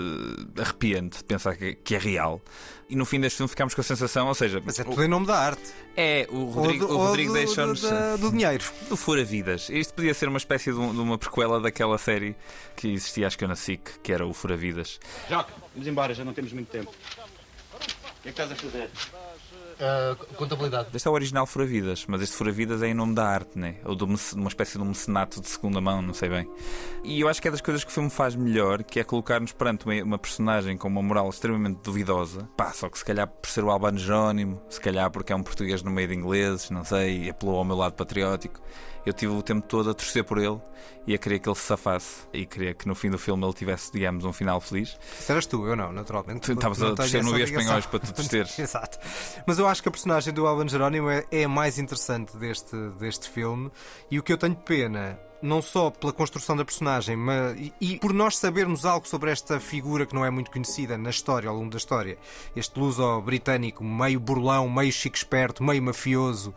arrepiante 0.59 1.19
de 1.19 1.25
pensar 1.25 1.57
que, 1.57 1.75
que, 1.75 1.95
é 1.95 1.99
real. 1.99 2.41
E 2.89 2.97
no 2.97 3.05
fim 3.05 3.21
deste 3.21 3.37
filme 3.37 3.49
ficámos 3.49 3.75
com 3.75 3.81
a 3.81 3.85
sensação, 3.85 4.29
ou 4.29 4.35
seja. 4.35 4.63
Mas 4.65 4.79
é 4.79 4.85
tudo 4.85 5.03
em 5.03 5.09
nome 5.09 5.27
da 5.27 5.37
arte. 5.37 5.73
É, 5.97 6.27
o 6.31 6.45
Rodrigo, 6.45 6.87
o 6.87 6.97
Rodrigo 6.97 7.33
deixou-nos. 7.33 7.81
Do, 7.81 8.19
do, 8.19 8.31
dinheiro. 8.31 8.65
Do 8.89 8.97
Fura 8.97 9.25
Vidas. 9.25 9.69
Isto 9.69 9.95
podia 9.95 10.15
ser 10.15 10.29
uma 10.29 10.39
espécie 10.39 10.73
de, 10.73 10.79
um, 10.79 10.93
de, 10.93 11.01
uma 11.01 11.19
prequela 11.19 11.61
daquela 11.61 11.99
série 11.99 12.37
que 12.77 12.89
existia, 12.89 13.27
acho 13.27 13.39
que 13.39 13.47
na 13.47 13.57
SIC, 13.57 14.01
que 14.03 14.13
era 14.13 14.27
o 14.27 14.33
Fura 14.33 14.57
Vidas. 14.57 15.01
Joque, 15.29 15.53
vamos 15.75 15.89
embora, 15.89 16.15
já 16.15 16.25
não 16.25 16.33
temos 16.33 16.53
muito 16.53 16.69
tempo. 16.69 16.91
O 16.91 18.23
que 18.23 18.29
é 18.29 18.33
que 18.33 18.41
estás 18.41 18.53
a 18.53 18.57
fazer? 18.57 18.91
Uh, 19.75 20.35
contabilidade. 20.35 20.89
Este 20.95 21.09
é 21.09 21.11
o 21.11 21.15
original 21.15 21.47
Furavidas, 21.47 22.05
mas 22.07 22.23
este 22.23 22.37
Furavidas 22.37 22.83
é 22.83 22.89
em 22.89 22.95
nome 22.95 23.15
da 23.15 23.27
arte, 23.27 23.59
né? 23.59 23.77
ou 23.85 23.95
de 23.95 24.05
uma 24.05 24.49
espécie 24.49 24.79
de 24.79 24.85
um 24.85 24.87
mecenato 24.87 25.41
de 25.41 25.49
segunda 25.49 25.81
mão, 25.81 26.01
não 26.01 26.15
sei 26.15 26.29
bem. 26.29 26.49
E 27.03 27.21
eu 27.21 27.29
acho 27.29 27.43
que 27.43 27.49
é 27.49 27.51
das 27.51 27.61
coisas 27.61 27.83
que 27.83 27.91
o 27.91 27.93
filme 27.93 28.11
faz 28.11 28.35
melhor, 28.37 28.83
que 28.85 29.01
é 29.01 29.05
colocar-nos 29.05 29.53
perante 29.53 29.85
uma, 29.85 29.95
uma, 30.03 30.19
personagem 30.19 30.77
com 30.77 30.89
uma 30.89 31.03
moral 31.03 31.29
extremamente 31.29 31.81
duvidosa. 31.83 32.49
Pá, 32.57 32.73
só 32.73 32.89
que 32.89 32.99
se 32.99 33.05
calhar 33.05 33.27
por 33.27 33.49
ser 33.49 33.65
o 33.65 33.71
Albano 33.71 33.99
Jerónimo, 33.99 34.63
se 34.69 34.81
calhar 34.81 35.11
porque 35.11 35.33
é 35.33 35.37
um 35.37 35.43
português 35.43 35.83
no 35.83 35.91
meio 35.91 36.09
de 36.09 36.15
ingleses, 36.15 36.71
não 36.71 36.85
sei, 36.85 37.25
e 37.25 37.31
apelou 37.31 37.59
ao 37.59 37.65
meu 37.65 37.77
lado 37.77 37.95
patriótico 37.95 38.61
eu 39.05 39.13
tive 39.13 39.33
o 39.33 39.43
tempo 39.43 39.67
todo 39.67 39.91
a 39.91 39.95
torcer 39.95 40.25
por 40.25 40.39
ele 40.39 40.61
e 41.07 41.15
a 41.15 41.19
querer 41.19 41.39
que 41.39 41.49
ele 41.49 41.57
se 41.57 41.63
safasse 41.63 42.23
e 42.33 42.47
queria 42.47 42.75
que 42.75 42.89
no 42.89 42.95
fim 42.95 43.11
do 43.11 43.19
filme 43.19 43.45
ele 43.45 43.53
tivesse, 43.53 43.93
digamos, 43.93 44.25
um 44.25 44.33
final 44.33 44.61
feliz. 44.61 44.99
Isso 45.19 45.31
eras 45.31 45.47
tu, 45.47 45.67
eu 45.67 45.77
não, 45.77 45.93
naturalmente. 45.93 46.41
Tu 46.41 46.53
estavas 46.53 46.83
a 46.83 46.95
torcer 46.95 47.23
no 47.23 47.33
Via 47.33 47.45
Espanhóis 47.45 47.87
para 47.87 47.99
tu 47.99 48.13
torceres. 48.13 48.57
Exato. 48.59 48.99
Mas 49.47 49.59
eu 49.59 49.67
acho 49.67 49.83
que 49.83 49.89
a 49.89 49.93
personagem 49.93 50.33
do 50.33 50.47
Alban 50.47 50.69
Jerónimo 50.69 51.11
é, 51.11 51.25
é 51.31 51.45
a 51.45 51.49
mais 51.49 51.79
interessante 51.79 52.37
deste, 52.37 52.77
deste 52.99 53.29
filme 53.29 53.71
e 54.11 54.19
o 54.19 54.23
que 54.23 54.33
eu 54.33 54.39
tenho 54.39 54.57
pena 54.57 55.19
não 55.45 55.61
só 55.61 55.91
pela 55.91 56.11
construção 56.11 56.57
da 56.57 56.65
personagem, 56.65 57.17
mas 57.17 57.55
e, 57.59 57.73
e, 57.79 57.99
por 57.99 58.15
nós 58.15 58.39
sabermos 58.39 58.87
algo 58.87 59.07
sobre 59.07 59.31
esta 59.31 59.61
figura 59.61 60.07
que 60.07 60.15
não 60.15 60.25
é 60.25 60.31
muito 60.31 60.51
conhecida 60.51 60.97
na 60.97 61.11
história, 61.11 61.51
ao 61.51 61.55
longo 61.55 61.69
da 61.69 61.77
história. 61.77 62.17
Este 62.57 62.81
luso 62.81 63.21
britânico, 63.21 63.85
meio 63.85 64.19
burlão, 64.19 64.71
meio 64.71 64.91
chico 64.91 65.17
esperto, 65.17 65.63
meio 65.63 65.83
mafioso, 65.83 66.55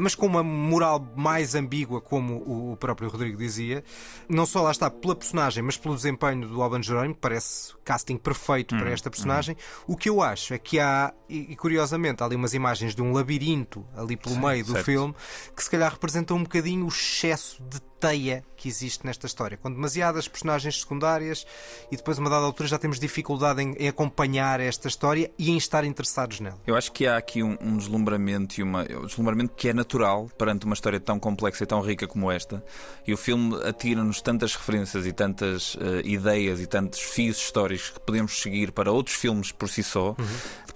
mas 0.00 0.14
com 0.14 0.26
uma 0.26 0.42
moral 0.42 1.06
mais 1.16 1.54
ambígua, 1.54 2.00
como 2.00 2.36
o, 2.72 2.76
próprio 2.76 3.08
Rodrigo 3.08 3.36
dizia. 3.36 3.84
Não 4.28 4.46
só 4.46 4.62
lá 4.62 4.70
está 4.70 4.90
pela 4.90 5.14
personagem, 5.14 5.62
mas 5.62 5.76
pelo 5.76 5.94
desempenho 5.94 6.46
do 6.48 6.62
Alban 6.62 6.82
Jerónimo, 6.82 7.14
parece 7.14 7.74
casting 7.84 8.16
perfeito 8.16 8.74
hum, 8.74 8.78
para 8.78 8.90
esta 8.90 9.10
personagem. 9.10 9.56
Hum. 9.56 9.92
O 9.92 9.96
que 9.96 10.08
eu 10.08 10.22
acho 10.22 10.54
é 10.54 10.58
que 10.58 10.78
há, 10.78 11.12
e, 11.28 11.52
e, 11.52 11.56
curiosamente, 11.56 12.22
há 12.22 12.26
ali 12.26 12.36
umas 12.36 12.54
imagens 12.54 12.94
de 12.94 13.02
um 13.02 13.12
labirinto 13.12 13.84
ali 13.96 14.16
pelo 14.16 14.34
Sim, 14.34 14.40
meio 14.40 14.64
do 14.64 14.72
certo. 14.72 14.84
filme 14.84 15.14
que 15.54 15.62
se 15.62 15.70
calhar 15.70 15.92
representam 15.92 16.36
um 16.36 16.42
bocadinho 16.42 16.84
o 16.84 16.88
excesso 16.88 17.62
de 17.62 17.80
teia 17.98 18.44
que 18.56 18.68
existe 18.68 19.04
nesta 19.04 19.26
história. 19.26 19.56
Com 19.56 19.70
demasiadas 19.70 20.28
personagens 20.28 20.80
secundárias 20.80 21.46
e 21.90 21.96
depois, 21.96 22.18
a 22.18 22.20
uma 22.20 22.30
dada 22.30 22.44
altura, 22.44 22.68
já 22.68 22.78
temos 22.78 22.98
dificuldade 22.98 23.62
em, 23.62 23.74
em 23.78 23.88
acompanhar 23.88 24.60
esta 24.60 24.88
história 24.88 25.30
e 25.38 25.50
em 25.50 25.56
estar 25.56 25.84
interessados 25.84 26.40
nela. 26.40 26.58
Eu 26.66 26.76
acho 26.76 26.92
que 26.92 27.06
há 27.06 27.16
aqui 27.16 27.42
um, 27.42 27.56
um 27.60 27.76
deslumbramento 27.76 28.60
e 28.60 28.62
uma, 28.62 28.82
um 28.82 29.06
deslumbramento 29.06 29.54
que 29.54 29.67
é 29.68 29.72
natural 29.74 30.30
perante 30.36 30.64
uma 30.64 30.74
história 30.74 31.00
tão 31.00 31.18
complexa 31.18 31.64
e 31.64 31.66
tão 31.66 31.80
rica 31.80 32.06
como 32.06 32.30
esta. 32.30 32.62
E 33.06 33.12
o 33.12 33.16
filme 33.16 33.56
atira-nos 33.64 34.20
tantas 34.20 34.54
referências 34.54 35.06
e 35.06 35.12
tantas 35.12 35.74
uh, 35.74 36.00
ideias 36.04 36.60
e 36.60 36.66
tantos 36.66 37.00
fios 37.00 37.38
históricos 37.38 37.90
que 37.90 38.00
podemos 38.00 38.40
seguir 38.40 38.72
para 38.72 38.90
outros 38.92 39.16
filmes 39.16 39.52
por 39.52 39.68
si 39.68 39.82
só. 39.82 40.14
Uhum. 40.18 40.26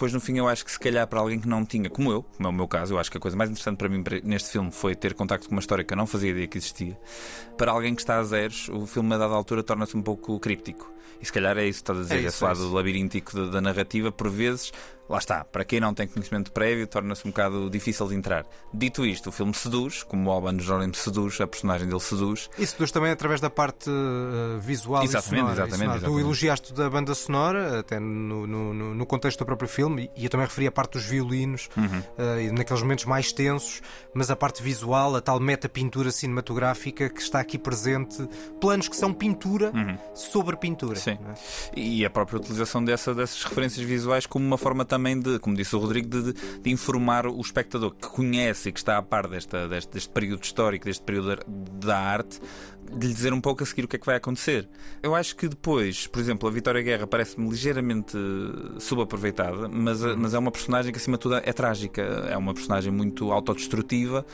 Depois, 0.02 0.12
no 0.12 0.20
fim, 0.20 0.36
eu 0.36 0.48
acho 0.48 0.64
que 0.64 0.72
se 0.72 0.80
calhar 0.80 1.06
para 1.06 1.20
alguém 1.20 1.38
que 1.38 1.46
não 1.46 1.64
tinha, 1.64 1.88
como 1.88 2.10
eu, 2.10 2.24
como 2.24 2.48
é 2.48 2.50
o 2.50 2.52
meu 2.52 2.66
caso, 2.66 2.92
eu 2.92 2.98
acho 2.98 3.08
que 3.08 3.18
a 3.18 3.20
coisa 3.20 3.36
mais 3.36 3.48
interessante 3.48 3.76
para 3.76 3.88
mim 3.88 4.02
neste 4.24 4.50
filme 4.50 4.72
foi 4.72 4.96
ter 4.96 5.14
contacto 5.14 5.48
com 5.48 5.54
uma 5.54 5.60
história 5.60 5.84
que 5.84 5.94
eu 5.94 5.96
não 5.96 6.08
fazia 6.08 6.30
ideia 6.30 6.48
que 6.48 6.58
existia. 6.58 6.98
Para 7.56 7.70
alguém 7.70 7.94
que 7.94 8.00
está 8.00 8.18
a 8.18 8.24
zeros, 8.24 8.68
o 8.68 8.84
filme 8.84 9.14
a 9.14 9.18
dada 9.18 9.32
altura 9.32 9.62
torna-se 9.62 9.96
um 9.96 10.02
pouco 10.02 10.40
críptico. 10.40 10.92
E 11.20 11.24
se 11.24 11.32
calhar 11.32 11.56
é 11.56 11.68
isso 11.68 11.84
que 11.84 11.92
estás 11.92 12.00
a 12.00 12.02
dizer, 12.02 12.14
é 12.16 12.18
isso, 12.18 12.28
esse 12.30 12.42
lado 12.42 12.68
é 12.68 12.74
labiríntico 12.74 13.46
da 13.46 13.60
narrativa, 13.60 14.10
por 14.10 14.28
vezes 14.28 14.72
lá 15.12 15.18
está, 15.18 15.44
para 15.44 15.62
quem 15.62 15.78
não 15.78 15.92
tem 15.92 16.06
conhecimento 16.06 16.50
prévio, 16.52 16.86
torna-se 16.86 17.26
um 17.28 17.30
bocado 17.30 17.68
difícil 17.68 18.08
de 18.08 18.14
entrar. 18.14 18.46
Dito 18.72 19.04
isto, 19.04 19.28
o 19.28 19.32
filme 19.32 19.52
seduz, 19.52 20.02
como 20.02 20.30
o 20.30 20.32
Alban 20.32 20.58
Jerónimo 20.58 20.94
seduz, 20.94 21.38
a 21.40 21.46
personagem 21.46 21.86
dele 21.86 22.00
seduz. 22.00 22.48
E 22.58 22.66
seduz 22.66 22.90
também 22.90 23.10
através 23.10 23.38
da 23.38 23.50
parte 23.50 23.90
uh, 23.90 24.58
visual 24.58 25.04
exatamente, 25.04 25.34
e 25.34 25.38
sonora. 25.38 25.52
Exatamente, 25.52 25.96
exatamente. 25.96 26.04
Tu 26.04 26.20
elogiaste 26.20 26.72
da 26.72 26.88
banda 26.88 27.14
sonora, 27.14 27.80
até 27.80 28.00
no, 28.00 28.46
no, 28.46 28.94
no, 28.94 29.06
contexto 29.06 29.40
do 29.40 29.44
próprio 29.44 29.68
filme, 29.68 29.91
e 29.98 30.24
eu 30.24 30.30
também 30.30 30.46
referi 30.46 30.66
a 30.66 30.72
parte 30.72 30.92
dos 30.92 31.04
violinos, 31.04 31.68
uhum. 31.76 31.84
uh, 31.84 32.52
naqueles 32.52 32.82
momentos 32.82 33.04
mais 33.04 33.32
tensos, 33.32 33.80
mas 34.14 34.30
a 34.30 34.36
parte 34.36 34.62
visual, 34.62 35.16
a 35.16 35.20
tal 35.20 35.40
meta-pintura 35.40 36.10
cinematográfica 36.10 37.08
que 37.08 37.20
está 37.20 37.40
aqui 37.40 37.58
presente, 37.58 38.28
planos 38.60 38.88
que 38.88 38.96
são 38.96 39.12
pintura 39.12 39.72
uhum. 39.74 39.98
sobre 40.14 40.56
pintura. 40.56 40.96
Sim. 40.96 41.18
É? 41.74 41.78
E 41.78 42.04
a 42.04 42.10
própria 42.10 42.38
utilização 42.38 42.84
dessa, 42.84 43.14
dessas 43.14 43.42
referências 43.42 43.86
visuais 43.86 44.26
como 44.26 44.44
uma 44.44 44.58
forma 44.58 44.84
também 44.84 45.18
de, 45.18 45.38
como 45.38 45.56
disse 45.56 45.74
o 45.76 45.78
Rodrigo, 45.78 46.08
de, 46.08 46.32
de 46.32 46.70
informar 46.70 47.26
o 47.26 47.40
espectador 47.40 47.94
que 47.94 48.08
conhece 48.08 48.68
e 48.68 48.72
que 48.72 48.78
está 48.78 48.98
a 48.98 49.02
par 49.02 49.28
desta, 49.28 49.68
deste, 49.68 49.92
deste 49.92 50.08
período 50.10 50.42
histórico, 50.42 50.84
deste 50.84 51.02
período 51.02 51.38
da 51.46 51.98
arte, 51.98 52.40
de 52.90 53.06
lhe 53.06 53.14
dizer 53.14 53.32
um 53.32 53.40
pouco 53.40 53.62
a 53.62 53.66
seguir 53.66 53.84
o 53.84 53.88
que 53.88 53.96
é 53.96 53.98
que 53.98 54.06
vai 54.06 54.16
acontecer. 54.16 54.68
Eu 55.02 55.14
acho 55.14 55.36
que 55.36 55.48
depois, 55.48 56.06
por 56.06 56.20
exemplo, 56.20 56.48
a 56.48 56.52
Vitória 56.52 56.82
Guerra 56.82 57.06
parece-me 57.06 57.48
ligeiramente 57.48 58.16
subaproveitada, 58.78 59.68
mas, 59.68 60.00
mas 60.16 60.34
é 60.34 60.38
uma 60.38 60.50
personagem 60.50 60.92
que 60.92 60.98
acima 60.98 61.16
de 61.16 61.22
tudo 61.22 61.36
é 61.36 61.52
trágica, 61.52 62.02
é 62.02 62.36
uma 62.36 62.54
personagem 62.54 62.92
muito 62.92 63.32
autodestrutiva 63.32 64.24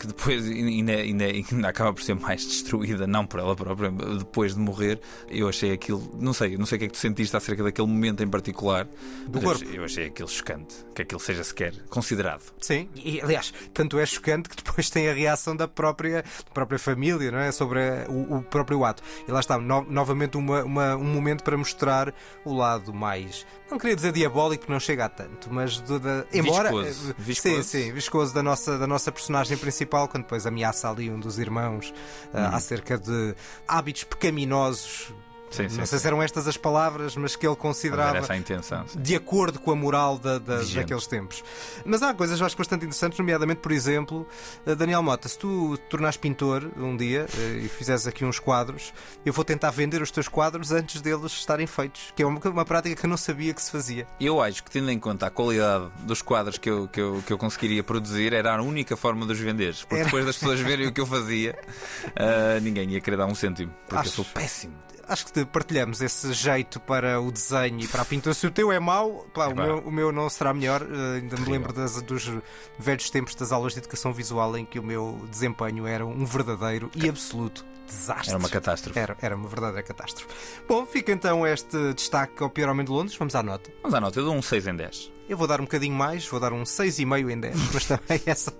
que 0.00 0.06
depois 0.06 0.46
ainda, 0.48 0.92
ainda, 0.92 1.24
ainda 1.26 1.68
acaba 1.68 1.92
por 1.92 2.02
ser 2.02 2.14
mais 2.14 2.42
destruída, 2.42 3.06
não 3.06 3.26
por 3.26 3.38
ela 3.38 3.54
própria, 3.54 3.90
depois 3.90 4.54
de 4.54 4.60
morrer. 4.60 4.98
Eu 5.28 5.46
achei 5.46 5.72
aquilo, 5.72 6.10
não 6.18 6.32
sei, 6.32 6.56
não 6.56 6.64
sei 6.64 6.76
o 6.76 6.78
que 6.78 6.84
é 6.86 6.88
que 6.88 6.94
tu 6.94 6.98
sentiste 6.98 7.36
acerca 7.36 7.62
daquele 7.62 7.86
momento 7.86 8.22
em 8.22 8.28
particular 8.28 8.88
do 9.26 9.40
corpo. 9.42 9.62
Eu 9.70 9.84
achei 9.84 10.06
aquilo 10.06 10.28
chocante, 10.28 10.74
que 10.94 11.02
aquilo 11.02 11.20
seja 11.20 11.44
sequer 11.44 11.74
considerado. 11.90 12.42
Sim, 12.58 12.88
e 12.96 13.20
aliás, 13.20 13.52
tanto 13.74 13.98
é 13.98 14.06
chocante 14.06 14.48
que 14.48 14.56
depois 14.56 14.88
tem 14.88 15.06
a 15.06 15.12
reação 15.12 15.54
da 15.54 15.68
própria, 15.68 16.22
da 16.22 16.50
própria 16.54 16.78
família, 16.78 17.30
não 17.30 17.38
é? 17.38 17.52
Sobre 17.52 17.80
o, 18.08 18.38
o 18.38 18.42
próprio 18.42 18.82
ato. 18.86 19.02
E 19.28 19.30
lá 19.30 19.40
está, 19.40 19.58
no, 19.58 19.82
novamente 19.82 20.38
uma, 20.38 20.64
uma, 20.64 20.96
um 20.96 21.04
momento 21.04 21.44
para 21.44 21.58
mostrar 21.58 22.14
o 22.42 22.54
lado 22.54 22.94
mais, 22.94 23.44
não 23.70 23.76
queria 23.76 23.94
dizer 23.94 24.12
diabólico, 24.12 24.62
porque 24.62 24.72
não 24.72 24.80
chega 24.80 25.04
a 25.04 25.08
tanto, 25.10 25.52
mas 25.52 25.78
do, 25.80 26.00
da, 26.00 26.24
embora. 26.32 26.70
Viscoso. 26.70 27.14
viscoso. 27.18 27.62
Sim, 27.62 27.62
sim, 27.62 27.92
viscoso 27.92 28.32
da 28.32 28.42
nossa, 28.42 28.78
da 28.78 28.86
nossa 28.86 29.12
personagem 29.12 29.58
principal 29.58 29.89
principal, 29.90 30.08
quando 30.08 30.22
depois 30.22 30.46
ameaça 30.46 30.88
ali 30.88 31.10
um 31.10 31.18
dos 31.18 31.38
irmãos 31.38 31.92
uh, 32.32 32.54
acerca 32.54 32.96
de 32.96 33.34
hábitos 33.66 34.04
pecaminosos 34.04 35.12
Sim, 35.50 35.68
sim, 35.68 35.78
não 35.78 35.86
sei 35.86 35.98
se 35.98 36.06
eram 36.06 36.22
estas 36.22 36.46
as 36.46 36.56
palavras, 36.56 37.16
mas 37.16 37.34
que 37.34 37.46
ele 37.46 37.56
considerava 37.56 38.18
essa 38.18 38.36
intenção, 38.36 38.84
de 38.96 39.16
acordo 39.16 39.58
com 39.58 39.72
a 39.72 39.76
moral 39.76 40.16
da, 40.16 40.38
da, 40.38 40.62
daqueles 40.62 41.06
tempos. 41.08 41.42
Mas 41.84 42.02
há 42.02 42.14
coisas, 42.14 42.38
eu 42.38 42.46
acho, 42.46 42.56
bastante 42.56 42.84
interessantes, 42.84 43.18
nomeadamente, 43.18 43.60
por 43.60 43.72
exemplo, 43.72 44.26
eh, 44.64 44.74
Daniel 44.76 45.02
Mota, 45.02 45.28
se 45.28 45.36
tu 45.36 45.76
te 45.76 45.82
tornares 45.88 46.16
pintor 46.16 46.70
um 46.76 46.96
dia 46.96 47.26
eh, 47.36 47.62
e 47.64 47.68
fizeres 47.68 48.06
aqui 48.06 48.24
uns 48.24 48.38
quadros, 48.38 48.92
eu 49.26 49.32
vou 49.32 49.44
tentar 49.44 49.70
vender 49.70 50.00
os 50.00 50.10
teus 50.10 50.28
quadros 50.28 50.70
antes 50.70 51.00
deles 51.00 51.32
estarem 51.32 51.66
feitos, 51.66 52.12
que 52.14 52.22
é 52.22 52.26
uma, 52.26 52.38
uma 52.40 52.64
prática 52.64 52.94
que 52.94 53.04
eu 53.04 53.10
não 53.10 53.16
sabia 53.16 53.52
que 53.52 53.60
se 53.60 53.72
fazia. 53.72 54.06
Eu 54.20 54.40
acho 54.40 54.62
que, 54.62 54.70
tendo 54.70 54.90
em 54.90 54.98
conta 54.98 55.26
a 55.26 55.30
qualidade 55.30 55.90
dos 56.04 56.22
quadros 56.22 56.58
que 56.58 56.70
eu, 56.70 56.86
que 56.86 57.00
eu, 57.00 57.22
que 57.26 57.32
eu 57.32 57.38
conseguiria 57.38 57.82
produzir, 57.82 58.32
era 58.32 58.54
a 58.54 58.62
única 58.62 58.96
forma 58.96 59.26
de 59.26 59.32
os 59.32 59.40
vender. 59.40 59.74
Porque 59.80 59.96
era... 59.96 60.04
depois 60.04 60.24
das 60.24 60.36
pessoas 60.36 60.60
verem 60.60 60.86
o 60.86 60.92
que 60.92 61.00
eu 61.00 61.06
fazia, 61.06 61.58
uh, 62.06 62.60
ninguém 62.62 62.90
ia 62.90 63.00
querer 63.00 63.16
dar 63.16 63.26
um 63.26 63.34
cêntimo, 63.34 63.74
porque 63.88 63.96
acho... 63.96 64.08
eu 64.08 64.12
sou 64.12 64.24
péssimo 64.24 64.74
acho 65.10 65.26
que 65.26 65.44
partilhamos 65.44 66.00
esse 66.00 66.32
jeito 66.32 66.78
para 66.80 67.20
o 67.20 67.30
desenho 67.30 67.80
e 67.80 67.88
para 67.88 68.02
a 68.02 68.04
pintura. 68.04 68.34
Se 68.34 68.46
o 68.46 68.50
teu 68.50 68.70
é 68.70 68.78
mau, 68.78 69.26
pá, 69.34 69.46
é 69.46 69.48
o, 69.48 69.56
meu, 69.56 69.78
o, 69.78 69.90
meu, 69.90 70.12
não 70.12 70.30
será 70.30 70.54
melhor. 70.54 70.82
Uh, 70.82 71.16
ainda 71.16 71.36
me 71.36 71.50
lembro 71.50 71.72
das, 71.72 72.00
dos 72.02 72.30
velhos 72.78 73.10
tempos 73.10 73.34
das 73.34 73.52
aulas 73.52 73.72
de 73.72 73.80
educação 73.80 74.12
visual 74.12 74.56
em 74.56 74.64
que 74.64 74.78
o 74.78 74.82
meu 74.82 75.20
desempenho 75.30 75.86
era 75.86 76.06
um 76.06 76.24
verdadeiro 76.24 76.90
e 76.94 77.08
absoluto 77.08 77.64
desastre. 77.86 78.30
Era 78.30 78.38
uma 78.38 78.48
catástrofe. 78.48 78.98
Era, 78.98 79.16
era 79.20 79.36
uma 79.36 79.48
verdadeira 79.48 79.82
catástrofe. 79.82 80.28
Bom, 80.68 80.86
fica 80.86 81.10
então 81.12 81.46
este 81.46 81.92
destaque 81.94 82.42
ao 82.42 82.48
Pior 82.48 82.70
Homem 82.70 82.84
de 82.86 82.92
Londres. 82.92 83.16
Vamos 83.16 83.34
à 83.34 83.42
nota. 83.42 83.70
Vamos 83.82 83.94
à 83.94 84.00
nota. 84.00 84.18
Eu 84.18 84.24
dou 84.24 84.34
um 84.34 84.42
6 84.42 84.68
em 84.68 84.76
10. 84.76 85.19
Eu 85.30 85.36
vou 85.36 85.46
dar 85.46 85.60
um 85.60 85.64
bocadinho 85.64 85.94
mais, 85.94 86.26
vou 86.26 86.40
dar 86.40 86.52
um 86.52 86.64
6,5 86.64 87.30
em 87.30 87.38
10, 87.38 87.56
mas 87.72 87.86
também 87.86 88.20
é 88.26 88.34
só, 88.34 88.50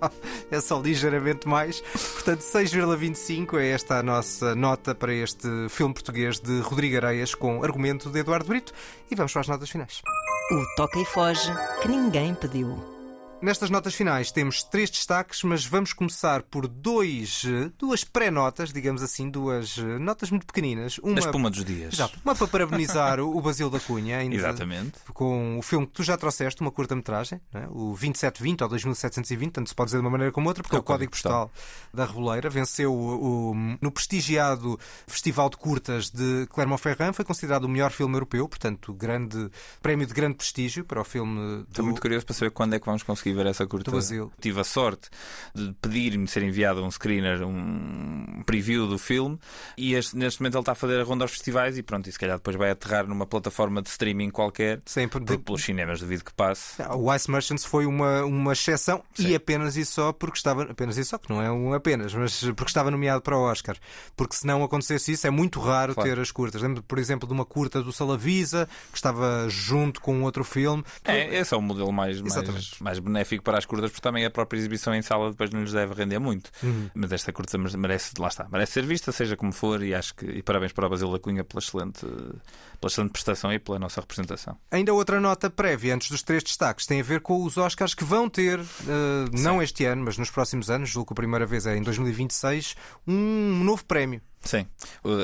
é 0.49 0.61
só 0.61 0.79
ligeiramente 0.79 1.45
mais. 1.45 1.81
Portanto, 1.81 2.39
6,25 2.39 3.59
é 3.59 3.71
esta 3.71 3.99
a 3.99 4.03
nossa 4.03 4.55
nota 4.55 4.95
para 4.95 5.13
este 5.13 5.49
filme 5.67 5.93
português 5.93 6.39
de 6.39 6.61
Rodrigo 6.61 6.95
Areias 6.95 7.35
com 7.35 7.61
argumento 7.61 8.09
de 8.09 8.19
Eduardo 8.19 8.47
Brito. 8.47 8.71
E 9.11 9.15
vamos 9.15 9.33
para 9.33 9.41
as 9.41 9.49
notas 9.49 9.69
finais. 9.69 10.01
O 10.49 10.75
Toca 10.77 10.97
e 10.97 11.03
Foge 11.03 11.51
que 11.81 11.89
ninguém 11.89 12.33
pediu. 12.35 12.90
Nestas 13.41 13.71
notas 13.71 13.95
finais 13.95 14.31
temos 14.31 14.61
três 14.61 14.87
destaques, 14.91 15.41
mas 15.43 15.65
vamos 15.65 15.93
começar 15.93 16.43
por 16.43 16.67
dois, 16.67 17.43
duas 17.75 18.03
pré-notas, 18.03 18.71
digamos 18.71 19.01
assim, 19.01 19.31
duas 19.31 19.77
notas 19.99 20.29
muito 20.29 20.45
pequeninas. 20.45 20.99
Uma, 20.99 21.15
da 21.15 21.21
espuma 21.21 21.49
dos 21.49 21.65
dias. 21.65 21.95
Exato. 21.95 22.19
Uma 22.23 22.35
para 22.35 22.45
parabenizar 22.45 23.19
o 23.19 23.41
Basílio 23.41 23.71
da 23.71 23.79
Cunha, 23.79 24.19
ainda 24.19 24.35
Exatamente. 24.35 24.99
com 25.11 25.57
o 25.57 25.61
filme 25.63 25.87
que 25.87 25.93
tu 25.93 26.03
já 26.03 26.15
trouxeste, 26.17 26.61
uma 26.61 26.69
curta-metragem, 26.69 27.41
é? 27.51 27.65
o 27.71 27.95
2720 27.95 28.61
ou 28.61 28.69
2720, 28.69 29.51
tanto 29.53 29.69
se 29.69 29.75
pode 29.75 29.87
dizer 29.87 29.97
de 29.97 30.03
uma 30.03 30.11
maneira 30.11 30.31
como 30.31 30.47
outra, 30.47 30.61
porque 30.61 30.75
é 30.75 30.79
o, 30.79 30.81
é 30.81 30.83
Código 30.83 31.11
Postal, 31.11 31.49
Postal 31.49 31.91
da 31.91 32.05
Reboleira. 32.05 32.47
Venceu 32.47 32.93
o, 32.93 33.53
o, 33.53 33.55
no 33.81 33.91
prestigiado 33.91 34.79
Festival 35.07 35.49
de 35.49 35.57
Curtas 35.57 36.11
de 36.11 36.45
Clermont-Ferrand, 36.51 37.13
foi 37.13 37.25
considerado 37.25 37.63
o 37.63 37.69
melhor 37.69 37.89
filme 37.89 38.13
europeu, 38.13 38.47
portanto, 38.47 38.93
grande 38.93 39.49
prémio 39.81 40.05
de 40.05 40.13
grande 40.13 40.35
prestígio 40.35 40.85
para 40.85 41.01
o 41.01 41.03
filme. 41.03 41.63
Do... 41.63 41.67
Estou 41.69 41.85
muito 41.85 42.01
curioso 42.01 42.23
para 42.23 42.35
saber 42.35 42.51
quando 42.51 42.75
é 42.75 42.79
que 42.79 42.85
vamos 42.85 43.01
conseguir 43.01 43.30
ver 43.33 43.45
essa 43.45 43.65
curta. 43.65 43.91
Tive 44.39 44.59
a 44.59 44.63
sorte 44.63 45.09
de 45.53 45.73
pedir-me 45.81 46.27
ser 46.27 46.43
enviado 46.43 46.83
um 46.83 46.89
screener, 46.91 47.43
um 47.43 48.43
preview 48.45 48.87
do 48.87 48.97
filme, 48.97 49.39
e 49.77 49.93
este, 49.93 50.17
neste 50.17 50.41
momento 50.41 50.55
ele 50.55 50.61
está 50.61 50.71
a 50.73 50.75
fazer 50.75 50.99
a 50.99 51.03
ronda 51.03 51.23
aos 51.23 51.31
festivais 51.31 51.77
e 51.77 51.83
pronto, 51.83 52.07
e 52.07 52.11
se 52.11 52.19
calhar 52.19 52.37
depois 52.37 52.55
vai 52.55 52.71
aterrar 52.71 53.07
numa 53.07 53.25
plataforma 53.25 53.81
de 53.81 53.89
streaming 53.89 54.29
qualquer, 54.29 54.81
Sempre 54.85 55.23
de... 55.23 55.37
pelos 55.37 55.63
cinemas, 55.63 55.99
devido 55.99 56.23
que 56.23 56.33
passe. 56.33 56.81
Ah, 56.81 56.95
o 56.95 57.13
Ice 57.13 57.29
Merchants 57.29 57.65
foi 57.65 57.85
uma, 57.85 58.23
uma 58.23 58.53
exceção 58.53 59.03
Sim. 59.13 59.29
e 59.29 59.35
apenas 59.35 59.77
e 59.77 59.85
só 59.85 60.11
porque 60.11 60.37
estava, 60.37 60.63
apenas 60.63 60.97
e 60.97 61.05
só, 61.05 61.17
que 61.17 61.29
não 61.29 61.41
é 61.41 61.51
um 61.51 61.73
apenas, 61.73 62.13
mas 62.13 62.41
porque 62.41 62.65
estava 62.69 62.91
nomeado 62.91 63.21
para 63.21 63.37
o 63.37 63.41
Oscar. 63.41 63.77
Porque 64.15 64.35
se 64.35 64.45
não 64.45 64.63
acontecesse 64.63 65.13
isso, 65.13 65.27
é 65.27 65.29
muito 65.29 65.59
raro 65.59 65.93
claro. 65.93 66.09
ter 66.09 66.19
as 66.19 66.31
curtas. 66.31 66.61
Lembro, 66.61 66.83
por 66.83 66.99
exemplo, 66.99 67.27
de 67.27 67.33
uma 67.33 67.45
curta 67.45 67.81
do 67.81 67.91
Salavisa, 67.91 68.67
que 68.91 68.97
estava 68.97 69.47
junto 69.49 70.01
com 70.01 70.23
outro 70.23 70.43
filme. 70.43 70.83
É, 71.03 71.37
esse 71.39 71.53
é 71.53 71.57
o 71.57 71.61
modelo 71.61 71.91
mais, 71.91 72.21
mais, 72.21 72.79
mais 72.79 72.99
benéfico 72.99 73.20
benéfico 73.21 73.43
para 73.43 73.57
as 73.57 73.65
curtas, 73.65 73.91
porque 73.91 74.01
também 74.01 74.25
a 74.25 74.29
própria 74.29 74.57
exibição 74.57 74.93
em 74.93 75.01
sala 75.01 75.29
depois 75.29 75.51
não 75.51 75.61
lhes 75.61 75.71
deve 75.71 75.93
render 75.93 76.19
muito. 76.19 76.51
Uhum. 76.63 76.89
Mas 76.93 77.11
esta 77.11 77.31
curta 77.31 77.57
merece, 77.57 78.13
lá 78.19 78.27
está, 78.27 78.47
merece 78.51 78.73
ser 78.73 78.85
vista, 78.85 79.11
seja 79.11 79.37
como 79.37 79.53
for, 79.53 79.81
e 79.83 79.93
acho 79.93 80.15
que 80.15 80.25
e 80.25 80.41
parabéns 80.41 80.71
para 80.71 80.87
o 80.87 80.89
Basílio 80.89 81.13
da 81.13 81.19
Cunha 81.19 81.43
pela 81.43 81.59
excelente, 81.59 82.01
pela 82.01 82.87
excelente 82.87 83.11
prestação 83.11 83.53
e 83.53 83.59
pela 83.59 83.79
nossa 83.79 84.01
representação. 84.01 84.57
Ainda 84.71 84.93
outra 84.93 85.19
nota 85.19 85.49
prévia, 85.49 85.95
antes 85.95 86.09
dos 86.09 86.23
três 86.23 86.43
destaques, 86.43 86.85
tem 86.85 86.99
a 86.99 87.03
ver 87.03 87.21
com 87.21 87.43
os 87.43 87.57
Oscars 87.57 87.93
que 87.93 88.03
vão 88.03 88.29
ter, 88.29 88.59
uh, 88.59 89.39
não 89.39 89.61
este 89.61 89.85
ano, 89.85 90.03
mas 90.05 90.17
nos 90.17 90.29
próximos 90.29 90.69
anos, 90.69 90.89
julgo 90.89 91.07
que 91.07 91.13
a 91.13 91.15
primeira 91.15 91.45
vez 91.45 91.65
é 91.65 91.77
em 91.77 91.83
2026, 91.83 92.75
um 93.07 93.63
novo 93.63 93.85
prémio. 93.85 94.21
Sim. 94.43 94.65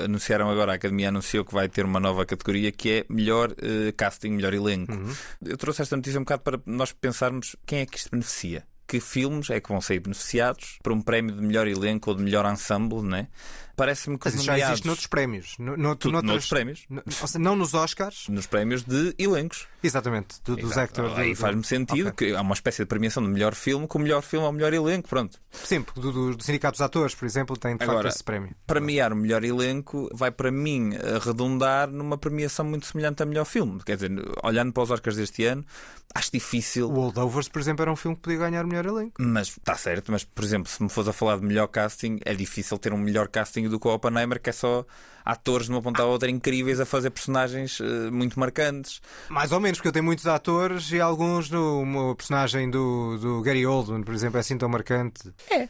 Anunciaram 0.03 0.49
agora, 0.49 0.73
a 0.73 0.75
Academia 0.75 1.09
anunciou 1.09 1.43
que 1.43 1.53
vai 1.53 1.67
ter 1.67 1.83
uma 1.85 1.99
nova 1.99 2.25
categoria 2.25 2.71
que 2.71 2.91
é 2.91 3.05
melhor 3.09 3.51
uh, 3.51 3.93
casting, 3.95 4.29
melhor 4.29 4.53
elenco. 4.53 4.93
Uhum. 4.93 5.13
Eu 5.43 5.57
trouxe 5.57 5.81
esta 5.81 5.95
notícia 5.95 6.19
um 6.19 6.23
bocado 6.23 6.43
para 6.43 6.59
nós 6.65 6.91
pensarmos 6.91 7.55
quem 7.65 7.79
é 7.79 7.85
que 7.85 7.97
isto 7.97 8.11
beneficia. 8.11 8.63
que 8.87 9.01
filmes 9.01 9.49
é 9.49 9.59
que 9.59 9.69
vão 9.69 9.81
sair 9.81 9.99
beneficiados 9.99 10.79
por 10.81 10.93
um 10.93 11.01
prémio 11.01 11.35
de 11.35 11.41
melhor 11.41 11.67
elenco 11.67 12.09
ou 12.09 12.15
de 12.15 12.23
melhor 12.23 12.49
ensemble, 12.51 13.01
né? 13.01 13.27
Parece-me 13.77 14.17
que 14.17 14.25
Mas 14.25 14.33
os 14.33 14.39
isso 14.39 14.45
já 14.47 14.51
nomeados- 14.53 14.71
existe 14.73 14.87
noutros 14.87 15.07
prémios. 15.07 15.55
No, 15.59 15.77
no, 15.77 15.95
Tu- 15.95 16.11
noutros 16.11 16.47
prémios? 16.49 16.83
no- 16.89 17.03
seja, 17.09 17.39
não 17.39 17.55
nos 17.55 17.73
Oscars. 17.73 18.25
Nos 18.27 18.45
prémios 18.47 18.83
de 18.83 19.15
elencos. 19.17 19.67
Exatamente, 19.81 20.35
do- 20.43 20.55
dos 20.57 20.73
do- 20.73 21.15
Aí 21.15 21.29
do- 21.33 21.35
faz-me 21.37 21.63
sentido 21.63 22.11
que 22.11 22.33
há 22.33 22.41
uma 22.41 22.55
espécie 22.55 22.81
de 22.81 22.87
premiação 22.87 23.23
de 23.23 23.29
melhor 23.29 23.53
filme 23.55 23.87
com 23.87 23.99
o 23.99 24.01
melhor 24.01 24.21
filme 24.23 24.45
ao 24.45 24.51
melhor 24.51 24.73
elenco. 24.73 25.07
Pronto. 25.07 25.39
Sim, 25.51 25.83
porque 25.83 26.01
do, 26.01 26.11
do, 26.11 26.35
do 26.35 26.43
Sindicato 26.43 26.73
dos 26.73 26.81
Atores, 26.81 27.13
por 27.15 27.25
exemplo, 27.25 27.55
tem 27.55 27.77
de 27.77 27.83
Agora, 27.83 28.01
facto 28.03 28.15
esse 28.15 28.23
prémio. 28.23 28.49
premiar 28.65 29.13
o 29.13 29.15
melhor 29.15 29.43
elenco 29.43 30.09
vai 30.11 30.31
para 30.31 30.51
mim 30.51 30.91
arredondar 31.15 31.87
numa 31.89 32.17
premiação 32.17 32.65
muito 32.65 32.87
semelhante 32.87 33.21
a 33.21 33.25
melhor 33.25 33.45
filme. 33.45 33.79
Quer 33.85 33.95
dizer, 33.95 34.11
olhando 34.43 34.73
para 34.73 34.83
os 34.83 34.91
Oscars 34.91 35.15
deste 35.17 35.43
ano, 35.45 35.63
acho 36.15 36.31
difícil. 36.31 36.89
O 36.89 36.93
Holdovers, 36.95 37.47
por 37.47 37.59
exemplo, 37.61 37.83
era 37.83 37.91
um 37.91 37.95
filme 37.95 38.15
que 38.15 38.23
podia 38.23 38.39
ganhar 38.39 38.65
o 38.65 38.67
melhor 38.67 38.85
elenco. 38.87 39.21
Mas 39.21 39.49
está 39.49 39.75
certo, 39.75 40.11
mas 40.11 40.23
por 40.23 40.43
exemplo, 40.43 40.69
se 40.71 40.81
me 40.81 40.89
fores 40.89 41.07
a 41.07 41.13
falar 41.13 41.37
de 41.39 41.45
melhor 41.45 41.67
casting, 41.67 42.19
é 42.25 42.33
difícil 42.33 42.77
ter 42.79 42.91
um 42.93 42.97
melhor 42.97 43.27
casting 43.27 43.66
do 43.69 43.79
que 43.79 43.87
o 43.87 43.93
Oppenheimer, 43.93 44.41
que 44.41 44.49
é 44.49 44.53
só 44.53 44.85
atores 45.27 45.65
de 45.67 45.71
uma 45.73 45.81
ponta 45.81 46.01
à 46.03 46.05
outra 46.05 46.29
incríveis 46.31 46.79
a 46.79 46.85
fazer 46.85 47.09
personagens 47.09 47.79
eh, 47.81 48.09
muito 48.09 48.39
marcantes. 48.39 49.01
Mais 49.29 49.51
ou 49.51 49.59
menos, 49.59 49.77
porque 49.77 49.89
eu 49.89 49.91
tenho 49.91 50.05
muitos 50.05 50.25
atores 50.25 50.89
e 50.91 51.01
alguns 51.01 51.49
do 51.49 51.81
uma 51.81 52.15
personagem 52.15 52.69
do, 52.69 53.17
do 53.17 53.41
Gary 53.41 53.65
Oldman, 53.65 54.03
por 54.03 54.13
exemplo, 54.13 54.37
é 54.37 54.39
assim 54.41 54.57
tão 54.57 54.69
marcante. 54.69 55.31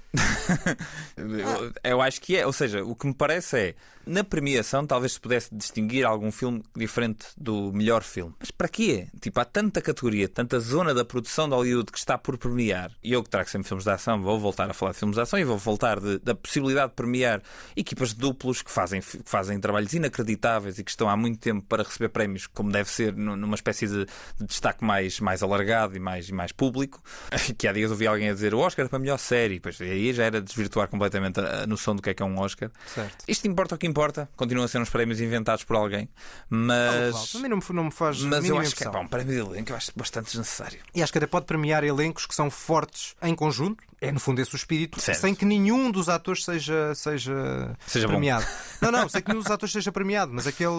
Eu, 1.17 1.73
eu 1.83 2.01
acho 2.01 2.21
que 2.21 2.35
é, 2.37 2.45
ou 2.45 2.53
seja, 2.53 2.83
o 2.83 2.95
que 2.95 3.07
me 3.07 3.13
parece 3.13 3.57
é 3.57 3.75
na 4.05 4.23
premiação 4.23 4.85
talvez 4.85 5.13
se 5.13 5.19
pudesse 5.19 5.53
distinguir 5.53 6.05
algum 6.05 6.31
filme 6.31 6.63
diferente 6.75 7.25
do 7.37 7.71
melhor 7.73 8.03
filme. 8.03 8.33
Mas 8.39 8.51
para 8.51 8.69
quê? 8.69 9.07
Tipo, 9.19 9.39
há 9.41 9.45
tanta 9.45 9.81
categoria, 9.81 10.29
tanta 10.29 10.59
zona 10.59 10.93
da 10.93 11.03
produção 11.03 11.49
de 11.49 11.55
Hollywood 11.55 11.91
que 11.91 11.97
está 11.97 12.17
por 12.17 12.37
premiar. 12.37 12.91
E 13.03 13.11
eu 13.11 13.21
que 13.23 13.29
trago 13.29 13.49
sempre 13.49 13.67
filmes 13.67 13.83
de 13.83 13.89
ação, 13.91 14.21
vou 14.21 14.39
voltar 14.39 14.69
a 14.69 14.73
falar 14.73 14.91
de 14.93 14.99
filmes 14.99 15.15
de 15.15 15.21
ação 15.21 15.37
e 15.39 15.43
vou 15.43 15.57
voltar 15.57 15.99
de- 15.99 16.19
da 16.19 16.33
possibilidade 16.35 16.89
de 16.89 16.95
premiar 16.95 17.41
equipas 17.75 18.09
de 18.09 18.15
duplos 18.15 18.61
que 18.61 18.71
fazem, 18.71 19.01
que 19.01 19.19
fazem 19.25 19.46
trabalhos 19.59 19.93
inacreditáveis 19.93 20.77
e 20.79 20.83
que 20.83 20.89
estão 20.89 21.09
há 21.09 21.15
muito 21.15 21.39
tempo 21.39 21.65
para 21.67 21.83
receber 21.83 22.09
prémios, 22.09 22.47
como 22.47 22.71
deve 22.71 22.89
ser, 22.89 23.13
nu- 23.15 23.35
numa 23.35 23.55
espécie 23.55 23.87
de, 23.87 24.05
de 24.05 24.45
destaque 24.45 24.83
mais, 24.83 25.19
mais 25.19 25.41
alargado 25.43 25.95
e 25.95 25.99
mais, 25.99 26.27
e 26.29 26.33
mais 26.33 26.51
público. 26.51 27.01
Que 27.57 27.67
há 27.67 27.71
dias 27.73 27.91
ouvi 27.91 28.05
alguém 28.07 28.29
a 28.29 28.33
dizer 28.33 28.53
o 28.53 28.59
Oscar 28.59 28.87
para 28.89 28.97
a 28.97 28.99
melhor 28.99 29.17
série, 29.17 29.59
pois 29.59 29.79
aí 29.81 30.11
já 30.13 30.25
era 30.25 30.41
desvirtuar 30.41 30.87
completamente 30.89 31.39
a, 31.39 31.63
a 31.63 31.67
noção 31.67 31.95
do 31.95 32.01
que 32.01 32.09
é 32.09 32.13
que 32.13 32.21
é 32.21 32.25
um 32.25 32.37
Oscar. 32.39 32.69
Certo. 32.93 33.23
Isto 33.27 33.47
importa 33.47 33.75
o 33.75 33.77
que 33.77 33.87
importa, 33.87 34.29
continuam 34.35 34.65
a 34.65 34.67
ser 34.67 34.79
uns 34.79 34.89
prémios 34.89 35.21
inventados 35.21 35.63
por 35.63 35.75
alguém, 35.75 36.09
mas. 36.49 37.13
Não, 37.13 37.27
Também 37.27 37.49
não 37.49 37.57
me, 37.57 37.63
não 37.73 37.83
me 37.85 37.91
faz 37.91 38.21
Mas 38.21 38.45
eu 38.45 38.57
acho 38.57 38.75
que 38.75 38.83
é 38.83 38.89
pá, 38.89 38.99
um 38.99 39.07
prémio 39.07 39.33
de 39.33 39.39
elenco 39.39 39.71
eu 39.71 39.75
acho 39.75 39.91
bastante 39.95 40.25
desnecessário. 40.27 40.79
E 40.93 41.01
acho 41.03 41.11
que 41.11 41.17
até 41.17 41.27
pode 41.27 41.45
premiar 41.45 41.83
elencos 41.83 42.25
que 42.25 42.33
são 42.35 42.49
fortes 42.49 43.15
em 43.21 43.35
conjunto, 43.35 43.83
é 43.99 44.11
no 44.11 44.19
fundo 44.19 44.39
esse 44.41 44.53
o 44.53 44.57
espírito, 44.57 44.99
Certo. 45.01 45.19
sem 45.19 45.33
que 45.33 45.43
nenhum 45.45 45.89
dos 45.89 46.07
atores 46.09 46.43
seja, 46.45 46.93
seja, 46.95 47.75
Seja 47.87 48.07
bom. 48.07 48.13
premiado. 48.13 48.45
Não, 48.79 48.91
não, 48.91 49.09
sem 49.09 49.23
que 49.23 49.29
nenhum 49.29 49.41
dos 49.41 49.49
atores 49.51 49.73
seja 49.73 49.91
premiado, 49.91 50.31
mas 50.31 50.45
aquele. 50.45 50.69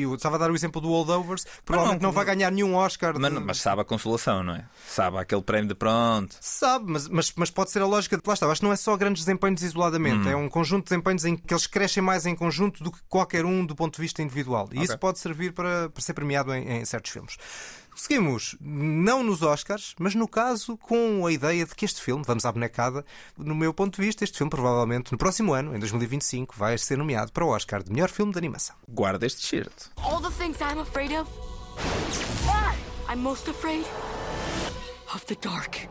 Eu 0.00 0.14
estava 0.14 0.36
a 0.36 0.38
dar 0.38 0.52
o 0.52 0.54
exemplo 0.54 0.80
do 0.80 0.88
Holdovers, 0.88 1.42
que 1.42 1.50
provavelmente 1.64 2.00
não, 2.00 2.12
vai 2.12 2.24
ganhar 2.24 2.48
nenhum 2.52 2.76
Oscar. 2.76 3.12
Mas, 3.18 3.28
de- 3.28 3.34
não- 3.38 3.44
mas 3.44 3.58
sabe 3.60 3.82
a 3.82 3.84
consolação, 3.84 4.44
não 4.44 4.54
é? 4.54 4.64
Sabe 4.86 5.18
aquele 5.18 5.42
prémio 5.42 5.66
de 5.68 5.74
pronto. 5.74 6.36
Sabe, 6.40 6.84
mas, 6.86 7.08
mas, 7.08 7.32
mas 7.34 7.50
pode 7.50 7.72
ser 7.72 7.82
a 7.82 7.86
lógica 7.86 8.16
de 8.16 8.22
lá 8.24 8.34
está. 8.34 8.46
Acho 8.46 8.60
que 8.60 8.64
não 8.66 8.72
é 8.72 8.76
só 8.76 8.96
grandes 8.96 9.24
desempenhos 9.24 9.62
isoladamente, 9.64 10.28
Hum. 10.28 10.30
é 10.30 10.36
um 10.36 10.48
conjunto 10.48 10.84
de 10.84 10.90
desempenhos 10.90 11.24
em 11.24 11.36
que 11.36 11.52
eles 11.52 11.66
crescem 11.66 12.00
mais 12.02 12.24
em 12.24 12.36
conjunto 12.36 12.84
do 12.84 12.92
que 12.92 12.98
qualquer 13.08 13.44
um 13.44 13.66
do 13.66 13.74
ponto 13.74 13.96
de 13.96 14.00
vista 14.00 14.22
individual. 14.22 14.68
E 14.70 14.74
Ok. 14.76 14.84
isso 14.84 14.98
pode 14.98 15.18
servir 15.18 15.52
para, 15.52 15.88
para 15.90 16.02
ser 16.02 16.14
premiado 16.14 16.54
em, 16.54 16.68
em 16.80 16.84
certos 16.84 17.10
filmes. 17.10 17.36
Seguimos, 18.00 18.56
não 18.62 19.22
nos 19.22 19.42
Oscars, 19.42 19.94
mas 19.98 20.14
no 20.14 20.26
caso 20.26 20.74
com 20.78 21.26
a 21.26 21.30
ideia 21.30 21.66
de 21.66 21.74
que 21.74 21.84
este 21.84 22.00
filme, 22.00 22.24
vamos 22.26 22.46
à 22.46 22.50
bonecada, 22.50 23.04
no 23.36 23.54
meu 23.54 23.74
ponto 23.74 24.00
de 24.00 24.06
vista, 24.06 24.24
este 24.24 24.38
filme 24.38 24.48
provavelmente 24.48 25.12
no 25.12 25.18
próximo 25.18 25.52
ano, 25.52 25.76
em 25.76 25.78
2025, 25.78 26.54
vai 26.56 26.78
ser 26.78 26.96
nomeado 26.96 27.30
para 27.30 27.44
o 27.44 27.48
Oscar 27.48 27.82
de 27.82 27.92
melhor 27.92 28.08
filme 28.08 28.32
de 28.32 28.38
animação. 28.38 28.74
Guarda 28.88 29.26
este 29.26 29.46
shirt. 29.46 29.70
All 29.96 30.18
the 30.18 30.30
things 30.30 30.56
I'm 30.62 30.80
afraid 30.80 31.12
of, 31.12 31.30
I'm 33.06 33.20
most 33.20 33.50
afraid 33.50 33.84
of 35.14 35.26
the 35.26 35.34
dark. 35.34 35.86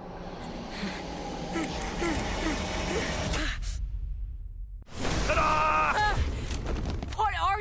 Are 5.30 5.89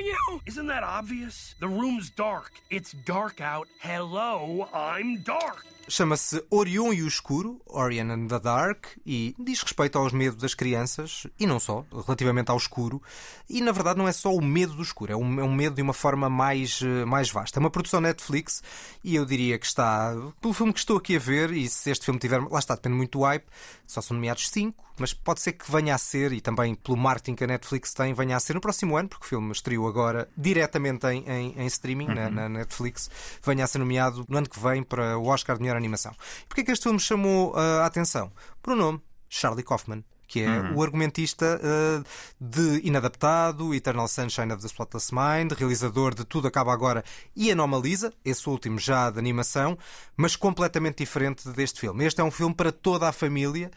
you? 0.08 0.40
Isn't 0.46 0.66
that 0.66 0.82
obvious? 0.82 1.54
The 1.60 1.68
room's 1.68 2.10
dark. 2.10 2.52
It's 2.70 2.92
dark 2.92 3.40
out. 3.40 3.68
Hello, 3.80 4.68
I'm 4.72 5.18
dark. 5.22 5.66
Chama-se 5.88 6.44
Orion 6.50 6.92
e 6.92 7.02
o 7.02 7.08
Escuro, 7.08 7.60
Orion 7.66 8.10
and 8.10 8.26
the 8.28 8.38
Dark, 8.38 8.86
e 9.06 9.34
diz 9.38 9.62
respeito 9.62 9.98
aos 9.98 10.12
medos 10.12 10.38
das 10.40 10.54
crianças, 10.54 11.26
e 11.40 11.46
não 11.46 11.58
só, 11.58 11.84
relativamente 12.06 12.50
ao 12.50 12.56
escuro. 12.56 13.02
E 13.48 13.60
na 13.62 13.72
verdade 13.72 13.98
não 13.98 14.06
é 14.06 14.12
só 14.12 14.32
o 14.34 14.42
medo 14.44 14.74
do 14.74 14.82
escuro, 14.82 15.12
é 15.12 15.16
um, 15.16 15.40
é 15.40 15.44
um 15.44 15.54
medo 15.54 15.76
de 15.76 15.82
uma 15.82 15.94
forma 15.94 16.28
mais, 16.28 16.80
eh, 16.82 17.04
mais 17.06 17.30
vasta. 17.30 17.58
É 17.58 17.60
uma 17.60 17.70
produção 17.70 18.00
Netflix, 18.00 18.62
e 19.02 19.14
eu 19.16 19.24
diria 19.24 19.58
que 19.58 19.66
está, 19.66 20.14
pelo 20.40 20.52
filme 20.52 20.72
que 20.72 20.78
estou 20.78 20.98
aqui 20.98 21.16
a 21.16 21.18
ver, 21.18 21.50
e 21.52 21.68
se 21.68 21.90
este 21.90 22.04
filme 22.04 22.20
tiver. 22.20 22.40
Lá 22.50 22.58
está, 22.58 22.74
depende 22.74 22.96
muito 22.96 23.18
do 23.18 23.24
hype, 23.24 23.46
só 23.86 24.02
são 24.02 24.14
nomeados 24.14 24.48
cinco, 24.50 24.84
mas 24.98 25.14
pode 25.14 25.40
ser 25.40 25.52
que 25.52 25.70
venha 25.70 25.94
a 25.94 25.98
ser, 25.98 26.32
e 26.32 26.40
também 26.40 26.74
pelo 26.74 26.98
marketing 26.98 27.34
que 27.34 27.44
a 27.44 27.46
Netflix 27.46 27.94
tem, 27.94 28.12
venha 28.12 28.36
a 28.36 28.40
ser 28.40 28.54
no 28.54 28.60
próximo 28.60 28.96
ano, 28.96 29.08
porque 29.08 29.24
o 29.24 29.28
filme 29.28 29.52
estreou 29.52 29.88
agora 29.88 30.28
diretamente 30.36 31.06
em, 31.06 31.24
em, 31.26 31.54
em 31.56 31.66
streaming 31.66 32.08
na, 32.08 32.26
Uhum. 32.26 32.30
na 32.32 32.48
Netflix, 32.48 33.08
venha 33.44 33.64
a 33.64 33.66
ser 33.66 33.78
nomeado 33.78 34.26
no 34.28 34.36
ano 34.38 34.48
que 34.48 34.58
vem 34.58 34.82
para 34.82 35.16
o 35.16 35.26
Oscar 35.28 35.56
de 35.56 35.62
melhor 35.62 35.77
animação. 35.78 36.14
Porquê 36.48 36.64
que 36.64 36.72
este 36.72 36.84
filme 36.84 37.00
chamou 37.00 37.52
uh, 37.54 37.80
a 37.82 37.86
atenção? 37.86 38.32
Por 38.62 38.72
um 38.72 38.76
nome, 38.76 39.02
Charlie 39.28 39.64
Kaufman. 39.64 40.04
Que 40.28 40.42
é 40.42 40.48
Uhum. 40.48 40.76
o 40.76 40.82
argumentista 40.82 41.58
uh, 41.58 42.04
de 42.38 42.86
Inadaptado, 42.86 43.74
Eternal 43.74 44.06
Sunshine 44.06 44.52
of 44.52 44.60
the 44.60 44.68
Spotless 44.68 45.10
Mind, 45.12 45.52
realizador 45.52 46.14
de 46.14 46.24
Tudo 46.24 46.46
Acaba 46.48 46.72
Agora 46.72 47.02
e 47.34 47.50
Anomaliza, 47.50 48.12
esse 48.24 48.48
último 48.48 48.78
já 48.78 49.10
de 49.10 49.18
animação, 49.18 49.76
mas 50.16 50.36
completamente 50.36 50.98
diferente 50.98 51.48
deste 51.48 51.80
filme. 51.80 52.04
Este 52.04 52.20
é 52.20 52.24
um 52.24 52.30
filme 52.30 52.54
para 52.54 52.70
toda 52.70 53.08
a 53.08 53.12
família, 53.12 53.70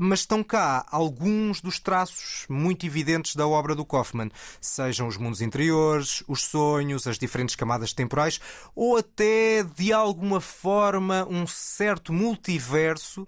mas 0.00 0.20
estão 0.20 0.42
cá 0.42 0.84
alguns 0.90 1.60
dos 1.60 1.80
traços 1.80 2.44
muito 2.48 2.84
evidentes 2.84 3.34
da 3.34 3.46
obra 3.48 3.74
do 3.74 3.84
Kaufman, 3.84 4.28
sejam 4.60 5.08
os 5.08 5.16
mundos 5.16 5.40
interiores, 5.40 6.22
os 6.28 6.42
sonhos, 6.42 7.06
as 7.06 7.18
diferentes 7.18 7.56
camadas 7.56 7.92
temporais, 7.94 8.40
ou 8.74 8.98
até 8.98 9.62
de 9.62 9.92
alguma 9.92 10.40
forma 10.40 11.26
um 11.30 11.46
certo 11.46 12.12
multiverso, 12.12 13.26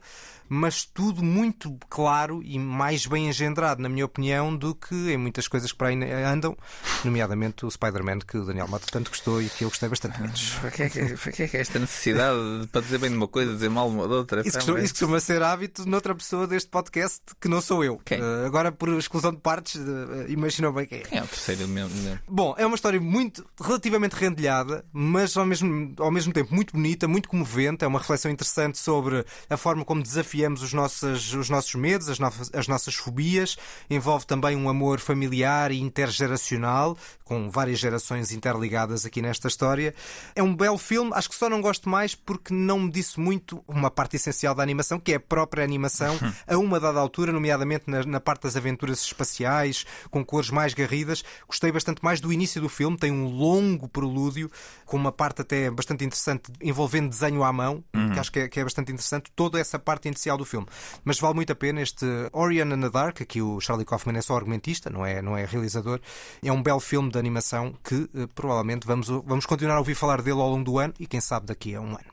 mas 0.53 0.85
tudo 0.85 1.23
muito 1.23 1.79
claro 1.89 2.43
e 2.43 2.59
mais 2.59 3.07
bem 3.07 3.29
engendrado, 3.29 3.81
na 3.81 3.89
minha 3.89 4.05
opinião, 4.05 4.55
do 4.55 4.75
que 4.75 5.13
em 5.13 5.17
muitas 5.17 5.47
coisas 5.47 5.71
que 5.71 5.79
para 5.79 5.89
aí 5.89 6.13
andam, 6.25 6.57
nomeadamente 7.05 7.65
o 7.65 7.71
Spider-Man 7.71 8.19
que 8.19 8.37
o 8.37 8.45
Daniel 8.45 8.67
Mata 8.67 8.87
tanto 8.91 9.11
gostou 9.11 9.41
e 9.41 9.49
que 9.49 9.63
eu 9.63 9.69
gostei 9.69 9.89
bastante 9.89 10.21
menos. 10.21 10.55
Para 10.61 10.71
que, 10.73 10.83
é 10.83 10.89
que, 10.89 11.17
para 11.17 11.33
que 11.33 11.43
é 11.45 11.49
que 11.49 11.57
é 11.57 11.61
esta 11.61 11.79
necessidade 11.79 12.61
de, 12.63 12.67
para 12.67 12.81
dizer 12.81 12.99
bem 12.99 13.11
de 13.11 13.17
uma 13.17 13.29
coisa, 13.29 13.53
dizer 13.53 13.71
mal 13.71 13.89
de 13.89 13.95
uma 13.95 14.09
de 14.09 14.15
outra? 14.15 14.41
Isso 14.45 14.57
costuma, 14.59 14.81
isso 14.81 14.95
costuma 14.95 15.21
ser 15.21 15.41
hábito 15.41 15.89
noutra 15.89 16.17
pessoa 16.17 16.49
deste 16.49 16.69
podcast 16.69 17.21
que 17.41 17.47
não 17.47 17.61
sou 17.61 17.85
eu. 17.85 17.95
Uh, 17.95 18.45
agora, 18.45 18.73
por 18.73 18.89
exclusão 18.99 19.31
de 19.31 19.39
partes, 19.39 19.77
uh, 19.77 20.29
imaginam 20.29 20.73
bem 20.73 20.85
quem 20.85 20.99
é. 20.99 21.03
Quem 21.03 21.19
é 21.21 21.23
o 21.23 21.29
terceiro 21.29 21.63
elemento? 21.63 21.95
Bom, 22.29 22.57
é 22.59 22.67
uma 22.67 22.75
história 22.75 23.01
muito 23.01 23.47
relativamente 23.63 24.15
rendilhada, 24.15 24.85
mas 24.93 25.37
ao 25.37 25.47
mesmo, 25.47 25.95
ao 25.99 26.11
mesmo 26.11 26.33
tempo 26.33 26.53
muito 26.53 26.73
bonita, 26.73 27.07
muito 27.07 27.29
comovente. 27.29 27.85
É 27.85 27.87
uma 27.87 28.01
reflexão 28.01 28.33
interessante 28.33 28.79
sobre 28.79 29.25
a 29.49 29.57
forma 29.57 29.85
como 29.85 30.03
desafiamos 30.41 30.63
os 30.63 30.73
nossos, 30.73 31.35
os 31.35 31.51
nossos 31.51 31.75
medos, 31.75 32.09
as, 32.09 32.19
no, 32.19 32.31
as 32.55 32.67
nossas 32.67 32.95
fobias. 32.95 33.57
Envolve 33.89 34.27
também 34.27 34.57
um 34.57 34.69
amor 34.69 35.01
familiar 35.01 35.71
e 35.71 35.81
intergeracional, 35.81 36.97
com 37.25 37.51
várias 37.51 37.79
gerações 37.79 38.33
interligadas 38.33 39.05
aqui 39.05 39.21
nesta 39.23 39.49
história. 39.49 39.95
É 40.35 40.43
um 40.43 40.55
belo 40.55 40.79
filme, 40.79 41.13
acho 41.15 41.29
que 41.29 41.35
só 41.35 41.49
não 41.49 41.61
gosto 41.61 41.89
mais 41.89 42.15
porque 42.15 42.53
não 42.53 42.81
me 42.81 42.91
disse 42.91 43.21
muito 43.21 43.63
uma 43.69 43.91
parte 43.91 44.17
essencial 44.17 44.55
da 44.55 44.63
animação, 44.63 44.99
que 44.99 45.13
é 45.13 45.17
a 45.17 45.21
própria 45.21 45.63
animação, 45.63 46.19
a 46.47 46.57
uma 46.57 46.81
dada 46.81 46.99
altura, 46.99 47.33
nomeadamente 47.33 47.85
na, 47.87 48.05
na 48.05 48.21
parte 48.21 48.43
das 48.43 48.57
aventuras 48.57 49.01
espaciais, 49.03 49.85
com 50.11 50.25
cores 50.25 50.51
mais 50.51 50.75
garridas. 50.75 51.23
Gostei 51.47 51.71
bastante 51.71 52.03
mais 52.03 52.21
do 52.21 52.33
início 52.33 52.61
do 52.61 52.69
filme, 52.69 52.97
tem 52.97 53.13
um 53.13 53.27
longo 53.29 53.89
prelúdio, 53.89 54.51
com 54.85 54.97
uma 54.97 55.13
parte 55.13 55.43
até 55.43 55.71
bastante 55.71 56.05
interessante 56.05 56.51
envolvendo 56.61 57.09
desenho 57.11 57.45
à 57.45 57.53
mão, 57.53 57.85
Uhum. 57.95 58.13
que 58.13 58.19
acho 58.19 58.33
que 58.33 58.39
é, 58.41 58.49
que 58.49 58.61
é 58.61 58.65
bastante 58.65 58.93
interessante, 58.93 59.31
toda 59.35 59.59
essa 59.59 59.79
parte 59.79 60.09
inicial 60.09 60.30
do 60.39 60.45
filme. 60.45 60.67
Mas 61.05 61.19
vale 61.19 61.35
muito 61.35 61.53
a 61.53 61.55
pena 61.55 61.81
este 61.81 62.07
Orion 62.33 62.73
and 62.73 62.81
the 62.81 62.91
Dark, 62.91 63.21
aqui 63.21 63.41
o 63.43 63.61
Charlie 63.61 63.85
Kaufman 63.85 64.17
é 64.19 64.23
só 64.23 64.37
argumentista, 64.37 64.91
não 64.91 65.05
é, 65.05 65.21
não 65.23 65.37
é 65.37 65.45
realizador. 65.45 66.01
É 66.43 66.53
um 66.53 66.63
belo 66.63 66.81
filme 66.81 67.11
de 67.11 67.19
animação 67.19 67.75
que 67.85 68.09
eh, 68.15 68.27
provavelmente 68.35 68.87
vamos, 68.87 69.09
vamos 69.09 69.47
continuar 69.47 69.77
a 69.77 69.79
ouvir 69.79 69.95
falar 69.95 70.23
dele 70.23 70.41
ao 70.41 70.49
longo 70.49 70.65
do 70.65 70.79
ano 70.79 70.95
e 70.99 71.07
quem 71.07 71.21
sabe 71.21 71.47
daqui 71.47 71.75
a 71.75 71.81
um 71.81 71.91
ano. 71.91 72.11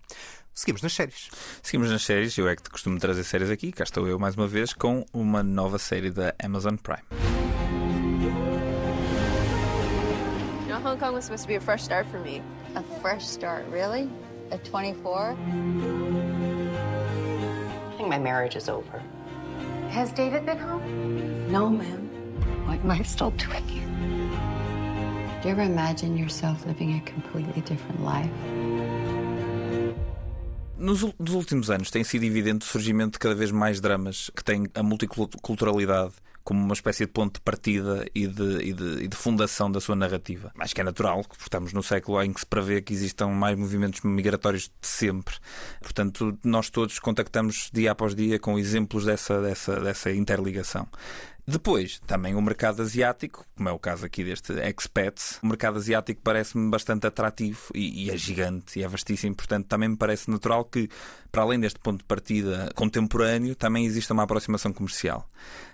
Seguimos 0.57 0.81
nas 0.81 0.93
séries. 0.93 1.29
Seguimos 1.61 1.91
nas 1.91 2.01
séries, 2.01 2.35
eu 2.35 2.47
é 2.49 2.55
que 2.55 2.67
costumo 2.69 2.97
trazer 2.97 3.23
séries 3.23 3.51
aqui, 3.51 3.71
cá 3.71 3.83
estou 3.83 4.07
eu 4.07 4.17
mais 4.17 4.35
uma 4.35 4.47
vez 4.47 4.73
com 4.73 5.05
uma 5.13 5.43
nova 5.43 5.77
série 5.77 6.09
da 6.09 6.33
Amazon 6.43 6.75
Prime. 6.77 7.03
You 10.65 10.73
know, 10.73 10.81
Hong 10.83 10.97
Kong 10.97 11.13
was 11.13 11.25
supposed 11.25 11.43
to 11.43 11.47
be 11.47 11.55
a 11.55 11.61
fresh 11.61 11.83
start 11.83 12.07
for 12.09 12.19
me. 12.19 12.41
A 12.75 12.81
fresh 13.01 13.27
start, 13.27 13.65
really? 13.71 14.09
At 14.51 14.63
24? 14.65 16.56
I 17.97 17.99
think 17.99 18.11
my 18.11 18.19
marriage 18.19 18.55
is 18.55 18.69
over. 18.69 19.01
Has 19.89 20.11
David 20.11 20.45
been 20.45 20.59
home? 20.59 21.51
No, 21.51 21.67
ma'am. 21.67 22.07
What 22.67 22.77
am 22.83 22.91
I 22.91 23.01
still 23.01 23.31
doing 23.31 23.67
here? 23.67 23.87
Do 25.41 25.47
you 25.47 25.55
ever 25.55 25.63
imagine 25.63 26.15
yourself 26.15 26.63
living 26.67 26.93
a 26.93 27.01
completely 27.09 27.61
different 27.61 28.03
life? 28.03 28.29
Nos, 30.77 31.01
últimos 31.33 31.71
anos 31.71 31.89
tem 31.89 32.03
sido 32.03 32.23
evidente 32.23 32.67
o 32.67 32.69
surgimento 32.69 33.13
de 33.13 33.17
cada 33.17 33.33
vez 33.33 33.49
mais 33.49 33.81
dramas 33.81 34.29
que 34.29 34.43
têm 34.43 34.67
a 34.75 34.83
multiculturalidade 34.83 36.13
como 36.47 36.63
uma 36.63 36.73
espécie 36.73 37.05
de 37.05 37.11
ponto 37.11 37.33
de 37.33 37.41
partida 37.41 38.05
e 38.15 38.25
de, 38.25 38.57
e 38.63 38.71
de- 38.71 39.03
e 39.03 39.07
de 39.09 39.17
fundação 39.17 39.69
da 39.69 39.81
sua 39.81 39.97
narrativa. 39.97 40.49
Acho 40.57 40.73
que 40.73 40.79
é 40.79 40.83
natural, 40.85 41.21
porque 41.27 41.43
estamos 41.43 41.73
no 41.73 41.83
século 41.83 42.23
em 42.23 42.31
que 42.31 42.39
se 42.39 42.45
prevê 42.45 42.81
que 42.81 42.93
existam 42.93 43.27
mais 43.27 43.57
movimentos 43.57 43.99
migratórios 44.01 44.63
de 44.79 44.87
sempre. 44.87 45.35
Portanto, 45.81 46.37
nós 46.45 46.69
todos 46.69 46.99
contactamos 46.99 47.69
dia 47.73 47.91
após 47.91 48.15
dia 48.15 48.39
com 48.39 48.57
exemplos 48.57 49.03
dessa, 49.03 49.41
dessa, 49.41 49.77
dessa 49.81 50.09
interligação. 50.09 50.87
Depois, 51.49 51.99
também 52.05 52.35
o 52.35 52.41
mercado 52.41 52.81
asiático, 52.81 53.45
como 53.55 53.69
é 53.69 53.71
o 53.71 53.79
caso 53.79 54.05
aqui 54.05 54.21
deste 54.21 54.51
Expats, 54.67 55.39
o 55.41 55.47
mercado 55.47 55.77
asiático 55.77 56.19
parece-me 56.21 56.69
bastante 56.69 57.07
atrativo 57.07 57.59
e, 57.73 58.05
e 58.05 58.11
é 58.11 58.17
gigante 58.17 58.77
e 58.77 58.83
é 58.83 58.87
vastíssimo, 58.87 59.33
portanto, 59.33 59.65
também 59.65 59.87
me 59.87 59.95
parece 59.95 60.29
natural 60.29 60.65
que, 60.65 60.89
para 61.31 61.43
além 61.43 61.57
deste 61.57 61.79
ponto 61.79 61.99
de 61.99 62.03
partida 62.03 62.69
contemporâneo, 62.75 63.55
também 63.55 63.85
exista 63.85 64.13
uma 64.13 64.23
aproximação 64.23 64.73
comercial. 64.73 65.25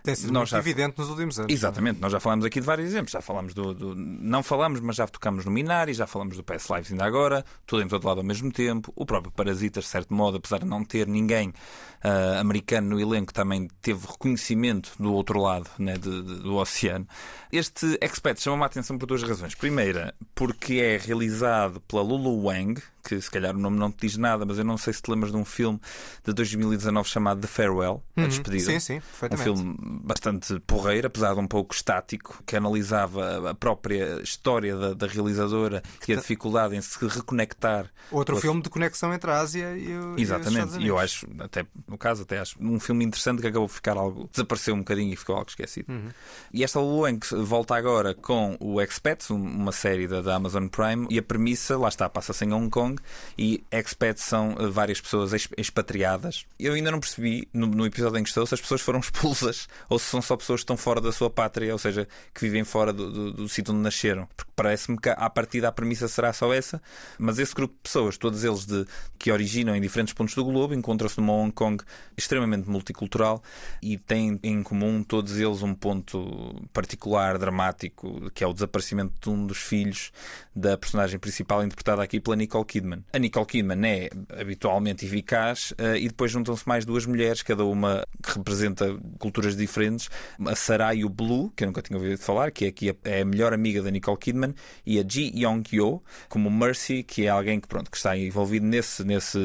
Tem 0.03 0.13
sido 0.13 0.31
Nós 0.31 0.41
muito 0.41 0.49
já- 0.51 0.59
evidente 0.59 0.99
nos 0.99 1.09
últimos 1.09 1.39
anos. 1.39 1.51
Exatamente, 1.51 1.99
nós 1.99 2.11
já 2.11 2.19
falámos 2.19 2.45
aqui 2.45 2.59
de 2.59 2.65
vários 2.67 2.87
exemplos. 2.89 3.11
Já 3.11 3.21
falámos 3.21 3.53
do. 3.55 3.73
do- 3.73 3.95
não 3.95 4.43
falamos, 4.43 4.79
mas 4.79 4.95
já 4.97 5.07
tocamos 5.07 5.43
no 5.43 5.49
Minari, 5.49 5.93
já 5.93 6.05
falamos 6.05 6.37
do 6.37 6.43
PS 6.43 6.69
Lives 6.69 6.91
ainda 6.91 7.05
agora, 7.05 7.43
tudo 7.65 7.81
em 7.81 7.87
todo 7.87 8.05
lado 8.05 8.19
ao 8.19 8.23
mesmo 8.25 8.51
tempo. 8.51 8.91
O 8.95 9.05
próprio 9.07 9.31
Parasitas, 9.31 9.85
de 9.85 9.89
certo 9.89 10.13
modo, 10.13 10.37
apesar 10.37 10.59
de 10.59 10.65
não 10.65 10.83
ter 10.85 11.07
ninguém 11.07 11.51
ah, 12.03 12.39
americano 12.39 12.89
no 12.91 12.99
elenco, 12.99 13.33
também 13.33 13.67
teve 13.81 14.05
reconhecimento 14.05 14.91
do 14.99 15.13
outro 15.13 15.39
lado 15.39 15.69
né, 15.79 15.93
de- 15.97 16.21
de- 16.21 16.39
do 16.41 16.55
oceano. 16.55 17.07
Este 17.51 17.97
Expat 18.01 18.41
chama-me 18.41 18.63
a 18.63 18.65
atenção 18.65 18.97
por 18.97 19.05
duas 19.05 19.23
razões. 19.23 19.55
Primeira, 19.55 20.13
porque 20.35 20.75
é 20.75 20.97
realizado 20.97 21.79
pela 21.81 22.01
Lulu 22.01 22.45
Wang, 22.47 22.81
que 23.03 23.19
se 23.19 23.29
calhar 23.29 23.55
o 23.55 23.59
nome 23.59 23.77
não 23.77 23.91
te 23.91 24.07
diz 24.07 24.17
nada, 24.17 24.45
mas 24.45 24.57
eu 24.57 24.63
não 24.63 24.77
sei 24.77 24.93
se 24.93 25.01
te 25.01 25.11
lembras 25.11 25.31
de 25.31 25.37
um 25.37 25.43
filme 25.45 25.79
de 26.25 26.33
2019 26.33 27.07
chamado 27.09 27.41
The 27.41 27.47
Farewell, 27.47 28.03
A 28.15 28.21
Uhum. 28.21 28.27
Despedida. 28.27 28.63
Sim, 28.65 28.79
sim, 28.79 29.01
Um 29.31 29.37
filme 29.37 29.75
bastante 30.03 30.59
porreiro, 30.61 31.07
apesar 31.07 31.33
de 31.33 31.39
um 31.39 31.47
pouco 31.47 31.73
estático, 31.73 32.41
que 32.45 32.55
analisava 32.55 33.49
a 33.49 33.53
própria 33.53 34.21
história 34.21 34.75
da, 34.75 34.93
da 34.93 35.07
realizadora 35.07 35.81
e 36.07 36.13
a 36.13 36.15
dificuldade 36.15 36.75
em 36.75 36.81
se 36.81 36.97
reconectar. 37.05 37.89
Outro 38.11 38.35
com 38.35 38.39
a- 38.39 38.41
filme 38.41 38.61
de 38.61 38.69
conexão 38.69 39.13
entre 39.13 39.29
a 39.31 39.39
Ásia 39.39 39.75
e, 39.77 39.95
o, 39.97 40.15
Exatamente, 40.17 40.77
e 40.79 40.87
eu 40.87 40.97
acho, 40.97 41.27
até 41.39 41.65
no 41.87 41.97
caso, 41.97 42.23
até 42.23 42.39
acho 42.39 42.55
um 42.59 42.79
filme 42.79 43.03
interessante 43.05 43.41
que 43.41 43.47
acabou 43.47 43.67
por 43.67 43.73
ficar 43.75 43.97
algo. 43.97 44.29
desapareceu 44.31 44.73
um 44.75 44.79
bocadinho 44.79 45.13
e 45.13 45.15
ficou 45.15 45.35
algo 45.35 45.49
esquecido. 45.49 45.91
Uhum. 45.91 46.09
E 46.53 46.63
esta 46.63 46.79
Luang 46.79 47.19
volta 47.43 47.75
agora 47.75 48.13
com 48.13 48.55
o 48.59 48.81
Expats, 48.81 49.29
um- 49.31 49.35
uma 49.43 49.71
série 49.71 50.07
da, 50.07 50.21
da 50.21 50.35
Amazon 50.35 50.67
Prime, 50.67 51.07
e 51.09 51.17
a 51.17 51.23
premissa, 51.23 51.77
lá 51.77 51.87
está, 51.89 52.09
passa-se 52.09 52.45
em 52.45 52.53
Hong 52.53 52.69
Kong, 52.69 52.92
e 53.37 53.63
Expats 53.71 54.23
são 54.23 54.55
eh, 54.59 54.67
várias 54.67 54.99
pessoas 55.01 55.33
ex- 55.33 55.47
expatriadas. 55.57 56.45
Eu 56.59 56.73
ainda 56.73 56.91
não 56.91 56.99
percebi, 56.99 57.47
no, 57.53 57.67
no 57.67 57.85
episódio 57.85 58.17
em 58.19 58.23
que 58.23 58.29
estou, 58.29 58.45
se 58.45 58.53
as 58.53 58.61
pessoas 58.61 58.81
foram 58.81 58.99
expulsas 59.01 59.67
ou 59.89 59.99
se 59.99 60.05
são 60.05 60.21
só 60.21 60.35
pessoas 60.37 60.61
que 60.61 60.63
estão 60.63 60.77
fora 60.77 61.01
da 61.01 61.11
sua 61.11 61.29
pátria, 61.29 61.71
ou 61.73 61.79
seja, 61.79 62.07
que 62.33 62.41
vivem 62.41 62.63
fora 62.63 62.91
do, 62.93 63.11
do- 63.11 63.33
do 63.33 63.49
sítio 63.49 63.73
onde 63.73 63.83
nasceram. 63.83 64.27
Porque 64.35 64.51
parece-me 64.55 64.97
que 64.97 65.09
à 65.09 65.29
partida 65.29 65.67
a 65.67 65.71
premissa 65.71 66.07
será 66.07 66.31
só 66.33 66.53
essa, 66.53 66.81
mas 67.17 67.39
esse 67.39 67.53
grupo 67.53 67.73
de 67.75 67.81
pessoas, 67.81 68.17
todos 68.17 68.43
eles 68.43 68.65
de, 68.65 68.85
que 69.17 69.31
originam 69.31 69.75
em 69.75 69.81
diferentes 69.81 70.13
pontos 70.13 70.35
do 70.35 70.43
globo, 70.45 70.73
encontram-se 70.73 71.19
numa 71.19 71.33
Hong 71.33 71.51
Kong 71.51 71.83
extremamente 72.17 72.69
multicultural 72.69 73.41
e 73.81 73.97
têm 73.97 74.39
em 74.43 74.61
comum 74.63 75.03
todos 75.03 75.37
eles 75.39 75.61
um 75.63 75.73
ponto 75.73 76.61
particular, 76.71 77.37
dramático, 77.37 78.29
que 78.31 78.43
é 78.43 78.47
o 78.47 78.53
desaparecimento 78.53 79.13
de 79.21 79.29
um 79.29 79.45
dos 79.45 79.57
filhos 79.57 80.11
da 80.55 80.77
personagem 80.77 81.19
principal 81.19 81.63
interpretada 81.63 82.03
aqui 82.03 82.19
pela 82.19 82.35
Nicole 82.35 82.65
Kidman. 82.65 82.82
A 83.13 83.19
Nicole 83.19 83.45
Kidman 83.45 83.85
é 83.87 84.09
habitualmente 84.39 85.05
eficaz 85.05 85.73
eh, 85.77 85.97
e 85.99 86.07
depois 86.07 86.31
juntam-se 86.31 86.67
mais 86.67 86.85
duas 86.85 87.05
mulheres, 87.05 87.41
cada 87.41 87.63
uma 87.65 88.05
que 88.21 88.37
representa 88.37 88.97
culturas 89.19 89.55
diferentes. 89.55 90.09
A 90.45 90.55
Sarai 90.55 91.03
Blue, 91.03 91.51
que 91.55 91.63
eu 91.63 91.67
nunca 91.67 91.81
tinha 91.81 91.97
ouvido 91.97 92.17
falar, 92.19 92.51
que 92.51 92.65
é 92.65 92.67
aqui 92.69 92.89
a, 92.89 92.95
é 93.03 93.21
a 93.21 93.25
melhor 93.25 93.53
amiga 93.53 93.81
da 93.81 93.89
Nicole 93.91 94.17
Kidman, 94.17 94.53
e 94.85 94.99
a 94.99 95.03
Ji 95.07 95.31
Yong-yo, 95.35 96.01
como 96.29 96.49
Mercy, 96.49 97.03
que 97.03 97.25
é 97.25 97.29
alguém 97.29 97.59
que, 97.59 97.67
pronto, 97.67 97.89
que 97.89 97.97
está 97.97 98.17
envolvido 98.17 98.65
nesse, 98.65 99.03
nesse 99.03 99.39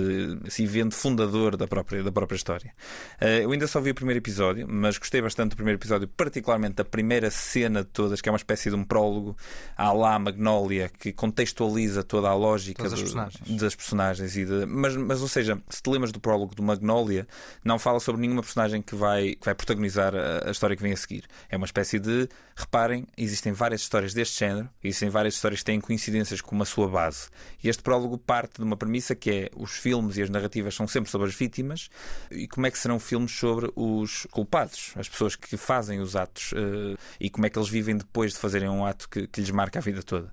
esse 0.47 0.63
evento 0.65 0.95
fundador 0.95 1.57
da 1.57 1.67
própria, 1.67 2.03
da 2.03 2.13
própria 2.13 2.37
história. 2.37 2.73
Eh, 3.21 3.45
eu 3.45 3.53
ainda 3.53 3.67
só 3.67 3.81
vi 3.81 3.91
o 3.91 3.95
primeiro 3.95 4.19
episódio, 4.19 4.67
mas 4.69 4.99
gostei 4.99 5.21
bastante 5.23 5.51
do 5.51 5.57
primeiro 5.57 5.79
episódio, 5.79 6.09
particularmente 6.09 6.75
da 6.75 6.85
primeira 6.85 7.31
cena 7.31 7.83
de 7.83 7.89
todas, 7.89 8.21
que 8.21 8.29
é 8.29 8.33
uma 8.33 8.39
espécie 8.39 8.71
de 8.71 8.77
um 8.77 8.85
prólogo 8.85 9.37
à 9.77 9.93
lá 9.93 10.19
Magnolia, 10.19 10.89
que 10.99 11.13
contextualiza 11.13 12.03
toda 12.03 12.29
a 12.29 12.35
lógica 12.35 12.83
do- 12.97 13.07
personagens. 13.33 13.61
das 13.61 13.75
personagens. 13.75 14.37
E 14.37 14.45
de, 14.45 14.67
mas, 14.67 14.97
mas, 14.97 15.23
ou 15.23 15.29
seja, 15.29 15.61
se 15.69 15.83
te 15.83 15.91
lembras 15.91 16.13
do 16.13 16.21
prólogo 16.21 16.55
do 16.55 16.63
Magnolia, 16.63 17.27
não 17.65 17.79
fala 17.79 18.01
sobre 18.01 18.21
nenhuma 18.21 18.43
personagem 18.43 18.83
que 18.83 18.95
vai, 18.95 19.35
que 19.35 19.45
vai 19.45 19.55
protagonizar 19.55 20.15
a, 20.15 20.49
a 20.49 20.51
história 20.51 20.77
que 20.77 20.83
vem 20.83 20.93
a 20.93 20.97
seguir. 20.97 21.25
É 21.49 21.57
uma 21.57 21.67
espécie 21.67 21.99
de. 21.99 22.29
Reparem, 22.57 23.07
existem 23.17 23.53
várias 23.53 23.83
histórias 23.83 24.13
deste 24.13 24.41
género, 24.41 24.69
existem 24.83 25.09
várias 25.09 25.35
histórias 25.35 25.61
que 25.61 25.67
têm 25.67 25.81
coincidências 25.81 26.41
como 26.41 26.63
a 26.65 26.67
sua 26.67 26.89
base. 26.89 27.29
E 27.63 27.69
este 27.69 27.83
prólogo 27.85 28.19
parte 28.19 28.57
de 28.57 28.65
uma 28.65 28.77
premissa 28.77 29.15
que 29.15 29.31
é 29.31 29.51
os 29.57 29.73
filmes 29.73 30.17
e 30.17 30.23
as 30.23 30.31
narrativas 30.31 30.75
são 30.75 30.89
sempre 30.89 31.09
sobre 31.09 31.29
as 31.29 31.35
vítimas 31.35 31.89
e 32.31 32.49
como 32.49 32.67
é 32.67 32.71
que 32.71 32.79
serão 32.79 32.99
filmes 32.99 33.31
sobre 33.33 33.71
os 33.77 34.27
culpados, 34.33 34.93
as 34.97 35.09
pessoas 35.09 35.37
que 35.37 35.57
fazem 35.57 36.01
os 36.01 36.17
atos 36.17 36.53
eh, 36.55 36.97
e 37.21 37.31
como 37.31 37.47
é 37.47 37.51
que 37.51 37.59
eles 37.59 37.69
vivem 37.69 37.97
depois 37.97 38.33
de 38.33 38.39
fazerem 38.39 38.69
um 38.69 38.85
ato 38.85 39.09
que, 39.09 39.27
que 39.27 39.41
lhes 39.41 39.51
marca 39.51 39.79
a 39.79 39.83
vida 39.83 40.03
toda. 40.03 40.33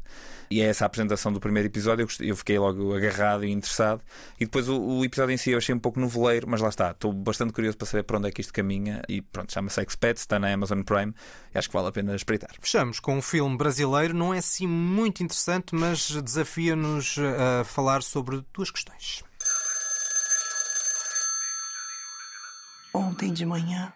E 0.50 0.62
é 0.62 0.66
essa 0.66 0.86
a 0.86 0.88
apresentação 0.88 1.32
do 1.32 1.40
primeiro 1.40 1.68
episódio. 1.68 2.08
Eu, 2.20 2.36
fiquei 2.36 2.58
logo 2.60 2.96
agarrado 2.96 3.46
e 3.46 3.52
interessado. 3.52 4.02
E 4.40 4.46
depois 4.46 4.70
o, 4.70 4.80
o 4.80 5.06
episódio 5.06 5.34
em 5.34 5.38
si 5.38 5.52
eu 5.52 5.58
achei 5.58 5.74
um 5.74 5.80
pouco 5.80 6.00
noveleiro, 6.00 6.48
mas 6.50 6.62
lá 6.62 6.70
está. 6.70 6.92
Estou 6.92 7.12
bastante 7.12 7.54
curioso 7.54 7.78
para 7.78 7.88
saber 7.88 8.04
para 8.04 8.18
onde 8.18 8.28
é 8.28 8.32
que 8.32 8.42
isto 8.42 8.54
caminha. 8.54 9.02
E 9.10 9.22
pronto, 9.22 9.52
chama-se 9.52 9.82
Expats, 9.82 10.22
está 10.22 10.40
na 10.40 10.52
Amazon 10.52 10.82
Prime 10.82 11.14
e 11.54 11.58
acho 11.58 11.70
que 11.70 11.74
vale 11.74 11.88
a 11.88 11.92
pena 11.92 12.16
espreitar. 12.16 12.52
Fechamos 12.60 13.00
com 13.00 13.18
um 13.18 13.22
filme 13.22 13.58
brasileiro, 13.58 14.14
não 14.14 14.34
é 14.34 14.40
assim 14.40 14.68
muito 14.68 15.24
interessante, 15.24 15.74
mas 15.74 16.10
desafia-nos 16.22 17.18
a 17.18 17.64
falar 17.64 18.04
sobre 18.04 18.44
duas 18.54 18.72
questões. 18.72 19.24
Ontem 22.94 23.34
de 23.34 23.46
manhã, 23.46 23.92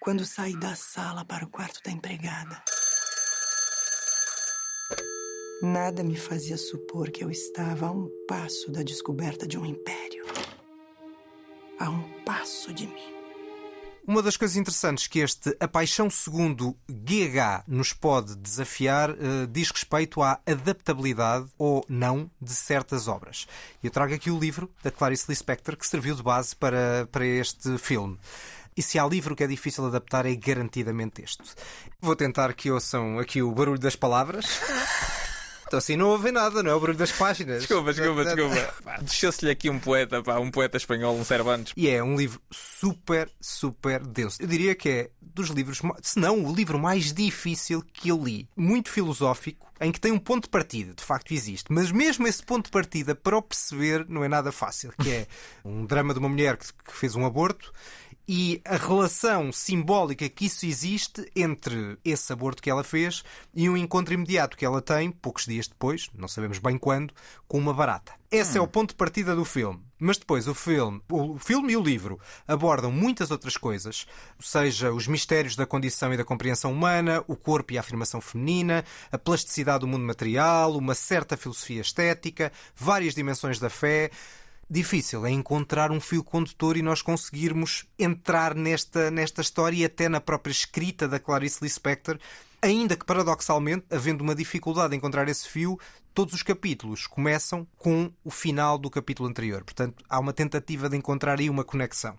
quando 0.00 0.24
saí 0.24 0.56
da 0.58 0.76
sala 0.76 1.24
para 1.24 1.44
o 1.44 1.48
quarto 1.48 1.80
da 1.84 1.90
empregada, 1.90 2.62
nada 5.62 6.02
me 6.02 6.16
fazia 6.16 6.56
supor 6.56 7.10
que 7.10 7.22
eu 7.22 7.30
estava 7.30 7.86
a 7.86 7.90
um 7.90 8.10
passo 8.26 8.70
da 8.70 8.82
descoberta 8.82 9.46
de 9.46 9.58
um 9.58 9.66
império. 9.66 10.24
A 11.78 11.90
um 11.90 12.02
passo 12.24 12.72
de 12.72 12.86
mim. 12.86 13.20
Uma 14.06 14.22
das 14.22 14.36
coisas 14.36 14.56
interessantes 14.56 15.06
que 15.06 15.20
este 15.20 15.54
A 15.60 15.68
Paixão 15.68 16.10
Segundo 16.10 16.76
GH 16.88 17.64
nos 17.68 17.92
pode 17.92 18.34
desafiar 18.36 19.10
eh, 19.10 19.46
diz 19.48 19.70
respeito 19.70 20.22
à 20.22 20.40
adaptabilidade 20.46 21.48
ou 21.58 21.84
não 21.88 22.30
de 22.40 22.52
certas 22.52 23.06
obras. 23.06 23.46
Eu 23.82 23.90
trago 23.90 24.14
aqui 24.14 24.30
o 24.30 24.38
livro 24.38 24.70
da 24.82 24.90
Clarice 24.90 25.26
Lispector 25.28 25.76
que 25.76 25.86
serviu 25.86 26.14
de 26.16 26.22
base 26.22 26.56
para, 26.56 27.06
para 27.12 27.26
este 27.26 27.76
filme. 27.78 28.18
E 28.76 28.82
se 28.82 28.98
há 28.98 29.06
livro 29.06 29.36
que 29.36 29.44
é 29.44 29.46
difícil 29.46 29.84
adaptar 29.86 30.24
é 30.24 30.34
garantidamente 30.34 31.22
este. 31.22 31.44
Vou 32.00 32.16
tentar 32.16 32.54
que 32.54 32.70
ouçam 32.70 33.18
aqui 33.18 33.42
o 33.42 33.52
barulho 33.52 33.78
das 33.78 33.94
palavras. 33.94 34.46
Então 35.70 35.78
assim 35.78 35.96
não 35.96 36.08
ouvem 36.08 36.32
nada, 36.32 36.64
não 36.64 36.72
é 36.72 36.74
o 36.74 36.80
barulho 36.80 36.98
das 36.98 37.12
páginas. 37.12 37.58
Desculpa, 37.58 37.92
desculpa, 37.92 38.24
desculpa. 38.24 38.74
Pá, 38.82 38.96
Deixou-se-lhe 38.96 39.52
aqui 39.52 39.70
um 39.70 39.78
poeta, 39.78 40.20
pá, 40.20 40.36
um 40.40 40.50
poeta 40.50 40.76
espanhol, 40.76 41.16
um 41.16 41.24
Cervantes. 41.24 41.72
E 41.76 41.88
é 41.88 42.02
um 42.02 42.16
livro 42.16 42.40
super, 42.50 43.30
super 43.40 44.04
denso. 44.04 44.42
Eu 44.42 44.48
diria 44.48 44.74
que 44.74 44.88
é 44.88 45.10
dos 45.20 45.48
livros, 45.50 45.80
se 46.02 46.18
não 46.18 46.44
o 46.44 46.52
livro 46.52 46.76
mais 46.76 47.12
difícil 47.12 47.84
que 47.92 48.08
eu 48.08 48.20
li. 48.20 48.48
Muito 48.56 48.90
filosófico, 48.90 49.72
em 49.80 49.92
que 49.92 50.00
tem 50.00 50.10
um 50.10 50.18
ponto 50.18 50.46
de 50.46 50.50
partida, 50.50 50.92
de 50.92 51.04
facto 51.04 51.32
existe. 51.32 51.72
Mas 51.72 51.92
mesmo 51.92 52.26
esse 52.26 52.42
ponto 52.42 52.64
de 52.64 52.72
partida, 52.72 53.14
para 53.14 53.38
o 53.38 53.42
perceber, 53.42 54.04
não 54.08 54.24
é 54.24 54.28
nada 54.28 54.50
fácil. 54.50 54.92
Que 55.00 55.08
é 55.08 55.26
um 55.64 55.86
drama 55.86 56.12
de 56.12 56.18
uma 56.18 56.28
mulher 56.28 56.56
que 56.56 56.66
fez 56.88 57.14
um 57.14 57.24
aborto 57.24 57.72
e 58.32 58.62
a 58.64 58.76
relação 58.76 59.50
simbólica 59.50 60.28
que 60.28 60.46
isso 60.46 60.64
existe 60.64 61.28
entre 61.34 61.98
esse 62.04 62.32
aborto 62.32 62.62
que 62.62 62.70
ela 62.70 62.84
fez 62.84 63.24
e 63.52 63.68
um 63.68 63.76
encontro 63.76 64.14
imediato 64.14 64.56
que 64.56 64.64
ela 64.64 64.80
tem, 64.80 65.10
poucos 65.10 65.46
dias 65.46 65.66
depois, 65.66 66.08
não 66.14 66.28
sabemos 66.28 66.60
bem 66.60 66.78
quando, 66.78 67.12
com 67.48 67.58
uma 67.58 67.74
barata. 67.74 68.12
Esse 68.30 68.56
é 68.56 68.60
o 68.60 68.68
ponto 68.68 68.90
de 68.90 68.94
partida 68.94 69.34
do 69.34 69.44
filme. 69.44 69.82
Mas 69.98 70.16
depois 70.16 70.46
o 70.46 70.54
filme, 70.54 71.02
o 71.10 71.36
filme 71.40 71.72
e 71.72 71.76
o 71.76 71.82
livro 71.82 72.20
abordam 72.46 72.92
muitas 72.92 73.32
outras 73.32 73.56
coisas, 73.56 74.06
seja 74.38 74.92
os 74.92 75.08
mistérios 75.08 75.56
da 75.56 75.66
condição 75.66 76.14
e 76.14 76.16
da 76.16 76.24
compreensão 76.24 76.72
humana, 76.72 77.24
o 77.26 77.34
corpo 77.34 77.72
e 77.72 77.76
a 77.76 77.80
afirmação 77.80 78.20
feminina, 78.20 78.84
a 79.10 79.18
plasticidade 79.18 79.80
do 79.80 79.88
mundo 79.88 80.06
material, 80.06 80.76
uma 80.76 80.94
certa 80.94 81.36
filosofia 81.36 81.80
estética, 81.80 82.52
várias 82.76 83.12
dimensões 83.12 83.58
da 83.58 83.68
fé. 83.68 84.12
Difícil 84.70 85.26
é 85.26 85.30
encontrar 85.30 85.90
um 85.90 86.00
fio 86.00 86.22
condutor 86.22 86.76
e 86.76 86.82
nós 86.82 87.02
conseguirmos 87.02 87.84
entrar 87.98 88.54
nesta, 88.54 89.10
nesta 89.10 89.40
história 89.40 89.76
e 89.76 89.84
até 89.84 90.08
na 90.08 90.20
própria 90.20 90.52
escrita 90.52 91.08
da 91.08 91.18
Clarice 91.18 91.58
Lispector, 91.62 92.18
ainda 92.62 92.96
que 92.96 93.04
paradoxalmente, 93.04 93.86
havendo 93.90 94.22
uma 94.22 94.34
dificuldade 94.34 94.94
em 94.94 94.98
encontrar 94.98 95.28
esse 95.28 95.48
fio, 95.48 95.78
todos 96.14 96.34
os 96.34 96.42
capítulos 96.42 97.06
começam 97.06 97.66
com 97.76 98.12
o 98.24 98.30
final 98.30 98.78
do 98.78 98.88
capítulo 98.88 99.28
anterior. 99.28 99.64
Portanto, 99.64 100.04
há 100.08 100.20
uma 100.20 100.32
tentativa 100.32 100.88
de 100.88 100.96
encontrar 100.96 101.40
aí 101.40 101.50
uma 101.50 101.64
conexão. 101.64 102.16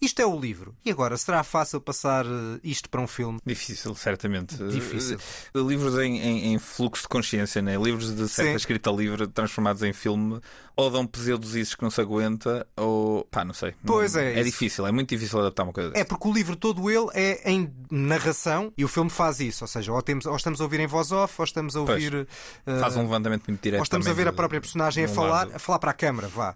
Isto 0.00 0.20
é 0.20 0.26
o 0.26 0.38
livro. 0.38 0.74
E 0.84 0.90
agora, 0.90 1.16
será 1.16 1.42
fácil 1.42 1.80
passar 1.80 2.26
eh, 2.26 2.60
isto 2.62 2.88
para 2.90 3.00
um 3.00 3.06
filme? 3.06 3.38
Difícil, 3.46 3.94
certamente. 3.94 4.54
Difícil. 4.68 5.18
Eh, 5.54 5.58
Livros 5.58 5.98
em, 5.98 6.18
em- 6.20 6.52
em 6.52 6.58
fluxo 6.58 7.02
de 7.04 7.08
consciência, 7.08 7.62
né? 7.62 7.76
livros 7.76 8.14
de 8.14 8.28
certa 8.28 8.50
Sim. 8.50 8.56
escrita 8.56 8.90
livre 8.90 9.26
transformados 9.26 9.82
em 9.82 9.94
filme, 9.94 10.38
ou 10.76 10.90
dão 10.90 11.06
pseudosices 11.06 11.74
que 11.74 11.82
não 11.82 11.90
se 11.90 11.98
aguenta, 12.00 12.66
ou 12.76 13.24
pá, 13.30 13.42
não 13.42 13.54
sei. 13.54 13.74
Pois 13.86 14.12
Não- 14.12 14.20
é, 14.20 14.34
É 14.34 14.34
isso. 14.40 14.44
difícil, 14.50 14.86
é 14.86 14.92
muito 14.92 15.08
difícil 15.08 15.38
adaptar 15.40 15.62
uma 15.62 15.72
coisa 15.72 15.92
É 15.94 16.04
porque 16.04 16.28
o 16.28 16.32
livro 16.32 16.54
todo 16.56 16.90
ele 16.90 17.06
é 17.14 17.50
em 17.50 17.72
narração 17.90 18.70
e 18.76 18.84
o 18.84 18.88
filme 18.88 19.08
faz 19.08 19.40
isso. 19.40 19.64
Ou 19.64 19.68
seja, 19.68 19.92
ou, 19.92 20.02
temos, 20.02 20.26
ou 20.26 20.36
estamos 20.36 20.60
a 20.60 20.64
ouvir 20.64 20.80
em 20.80 20.86
voz 20.86 21.10
off, 21.10 21.34
ou 21.38 21.44
estamos 21.44 21.74
a 21.74 21.82
Pois. 21.82 22.04
ouvir. 22.04 22.28
eh, 22.66 22.80
Faz 22.80 22.96
um 22.96 23.02
levantamento 23.02 23.44
muito 23.48 23.62
direto. 23.62 23.80
Ou 23.80 23.84
estamos 23.84 24.06
a 24.06 24.12
ver 24.12 24.28
a 24.28 24.32
própria 24.32 24.60
personagem 24.60 25.04
a 25.04 25.08
falar, 25.08 25.30
lado. 25.46 25.52
a 25.54 25.58
falar 25.58 25.78
para 25.78 25.90
a 25.90 25.94
câmara, 25.94 26.28
vá. 26.28 26.54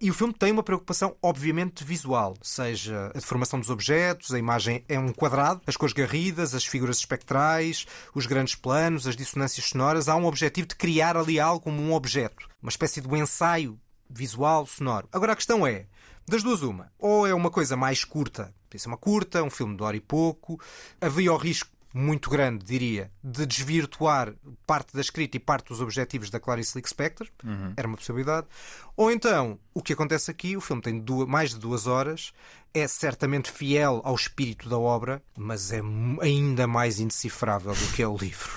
E 0.00 0.10
o 0.10 0.14
filme 0.14 0.32
tem 0.32 0.50
uma 0.52 0.62
preocupação, 0.62 1.14
obviamente, 1.22 1.84
visual, 1.84 2.34
seja 2.40 2.77
a 2.86 3.08
deformação 3.14 3.58
dos 3.58 3.70
objetos, 3.70 4.32
a 4.32 4.38
imagem 4.38 4.84
é 4.88 4.98
um 4.98 5.12
quadrado, 5.12 5.60
as 5.66 5.76
cores 5.76 5.92
garridas, 5.94 6.54
as 6.54 6.64
figuras 6.64 6.98
espectrais, 6.98 7.86
os 8.14 8.26
grandes 8.26 8.54
planos, 8.54 9.06
as 9.06 9.16
dissonâncias 9.16 9.66
sonoras. 9.66 10.08
Há 10.08 10.16
um 10.16 10.26
objetivo 10.26 10.68
de 10.68 10.76
criar 10.76 11.16
ali 11.16 11.40
algo 11.40 11.60
como 11.60 11.80
um 11.82 11.92
objeto, 11.94 12.48
uma 12.62 12.70
espécie 12.70 13.00
de 13.00 13.08
um 13.08 13.16
ensaio 13.16 13.78
visual, 14.08 14.66
sonoro. 14.66 15.08
Agora 15.12 15.32
a 15.32 15.36
questão 15.36 15.66
é, 15.66 15.86
das 16.26 16.42
duas 16.42 16.62
uma, 16.62 16.92
ou 16.98 17.26
é 17.26 17.34
uma 17.34 17.50
coisa 17.50 17.76
mais 17.76 18.04
curta, 18.04 18.54
isso 18.74 18.86
é 18.88 18.90
uma 18.90 18.98
curta, 18.98 19.42
um 19.42 19.50
filme 19.50 19.76
de 19.76 19.82
hora 19.82 19.96
e 19.96 20.00
pouco, 20.00 20.60
havia 21.00 21.32
o 21.32 21.36
risco 21.36 21.70
muito 21.94 22.28
grande, 22.28 22.64
diria, 22.64 23.10
de 23.24 23.46
desvirtuar 23.46 24.34
parte 24.66 24.92
da 24.94 25.00
escrita 25.00 25.38
e 25.38 25.40
parte 25.40 25.68
dos 25.68 25.80
objetivos 25.80 26.28
da 26.28 26.38
Clarice 26.38 26.78
Lispector. 26.78 27.26
Uhum. 27.42 27.72
Era 27.76 27.88
uma 27.88 27.96
possibilidade. 27.96 28.46
Ou 28.94 29.10
então, 29.10 29.58
o 29.72 29.82
que 29.82 29.94
acontece 29.94 30.30
aqui, 30.30 30.54
o 30.54 30.60
filme 30.60 30.82
tem 30.82 31.00
duas- 31.00 31.26
mais 31.26 31.50
de 31.50 31.58
duas 31.58 31.86
horas, 31.86 32.32
é 32.72 32.86
certamente 32.86 33.50
fiel 33.50 34.00
ao 34.04 34.14
espírito 34.14 34.68
da 34.68 34.78
obra, 34.78 35.22
mas 35.36 35.72
é 35.72 35.80
ainda 36.20 36.66
mais 36.66 37.00
indecifrável 37.00 37.74
do 37.74 37.92
que 37.94 38.02
é 38.02 38.08
o 38.08 38.16
livro. 38.16 38.50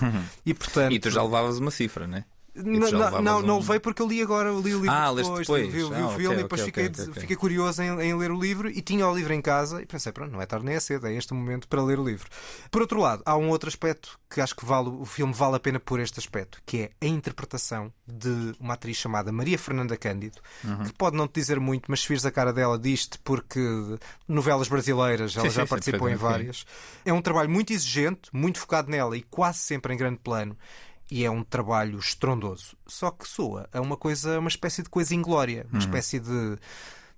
E, 0.45 0.53
portanto, 0.53 0.93
E 0.93 0.99
tu 0.99 1.09
já 1.09 1.23
levavas 1.23 1.57
uma 1.59 1.71
cifra, 1.71 2.07
né? 2.07 2.25
E 2.53 2.61
não, 2.63 3.21
não, 3.21 3.41
não, 3.41 3.59
levei 3.59 3.79
porque 3.79 4.01
eu 4.01 4.07
li 4.07 4.21
agora, 4.21 4.49
eu 4.49 4.59
li 4.59 4.73
o 4.75 4.79
livro 4.81 4.91
Ah, 4.91 5.13
depois, 5.13 5.47
depois. 5.47 5.67
vi, 5.71 5.83
vi 5.83 5.83
Ah, 5.95 6.07
o 6.07 6.09
filme 6.17 6.25
e 6.25 6.27
ok, 6.39 6.43
depois 6.43 6.61
ok, 6.61 6.65
fiquei, 6.65 6.85
ok, 6.87 7.03
ok. 7.05 7.21
fiquei 7.21 7.35
curioso 7.37 7.81
em, 7.81 8.01
em 8.01 8.13
ler 8.13 8.29
o 8.29 8.37
livro 8.37 8.69
e 8.69 8.81
tinha 8.81 9.07
o 9.07 9.15
livro 9.15 9.33
em 9.33 9.41
casa 9.41 9.81
e 9.81 9.85
pensei, 9.85 10.11
pronto, 10.11 10.31
não 10.33 10.41
é 10.41 10.45
tarde 10.45 10.65
nem 10.65 10.75
é 10.75 10.79
cedo, 10.81 11.07
é 11.07 11.13
este 11.13 11.31
o 11.31 11.35
momento 11.35 11.65
para 11.67 11.81
ler 11.81 11.97
o 11.97 12.03
livro. 12.03 12.27
Por 12.69 12.81
outro 12.81 12.99
lado, 12.99 13.23
há 13.25 13.37
um 13.37 13.47
outro 13.49 13.69
aspecto 13.69 14.19
que 14.29 14.41
acho 14.41 14.53
que 14.55 14.65
vale, 14.65 14.89
o 14.89 15.05
filme 15.05 15.33
vale 15.33 15.55
a 15.55 15.59
pena 15.61 15.79
por 15.79 15.99
este 16.01 16.19
aspecto, 16.19 16.61
que 16.65 16.77
é 16.81 16.89
a 17.01 17.05
interpretação 17.09 17.91
de 18.05 18.53
uma 18.59 18.73
atriz 18.73 18.97
chamada 18.97 19.31
Maria 19.31 19.57
Fernanda 19.57 19.95
Cândido, 19.95 20.37
Uhum. 20.63 20.83
que 20.83 20.93
pode 20.93 21.15
não 21.15 21.27
te 21.29 21.35
dizer 21.39 21.59
muito, 21.59 21.85
mas 21.89 22.01
se 22.01 22.07
vires 22.09 22.25
a 22.25 22.31
cara 22.31 22.51
dela 22.51 22.77
diz-te 22.77 23.17
porque 23.19 23.59
novelas 24.27 24.67
brasileiras 24.67 25.35
ela 25.37 25.45
Sim, 25.49 25.55
já 25.55 25.63
sim, 25.63 25.69
participou 25.69 26.09
em 26.09 26.17
perfeitamente, 26.17 26.21
várias. 26.57 26.65
É 27.05 27.13
um 27.13 27.21
trabalho 27.21 27.49
muito 27.49 27.71
exigente, 27.71 28.29
muito 28.33 28.59
focado 28.59 28.89
nela 28.91 29.15
e 29.17 29.21
quase 29.23 29.59
sempre 29.59 29.93
em 29.93 29.97
grande 29.97 30.19
plano. 30.19 30.57
E 31.11 31.25
é 31.25 31.29
um 31.29 31.43
trabalho 31.43 31.99
estrondoso. 31.99 32.77
Só 32.87 33.11
que 33.11 33.27
soa 33.27 33.67
a 33.73 33.81
uma 33.81 33.97
coisa, 33.97 34.39
uma 34.39 34.47
espécie 34.47 34.81
de 34.81 34.89
coisa 34.89 35.13
inglória, 35.13 35.65
uma 35.69 35.73
Uhum. 35.73 35.79
espécie 35.79 36.19
de 36.21 36.57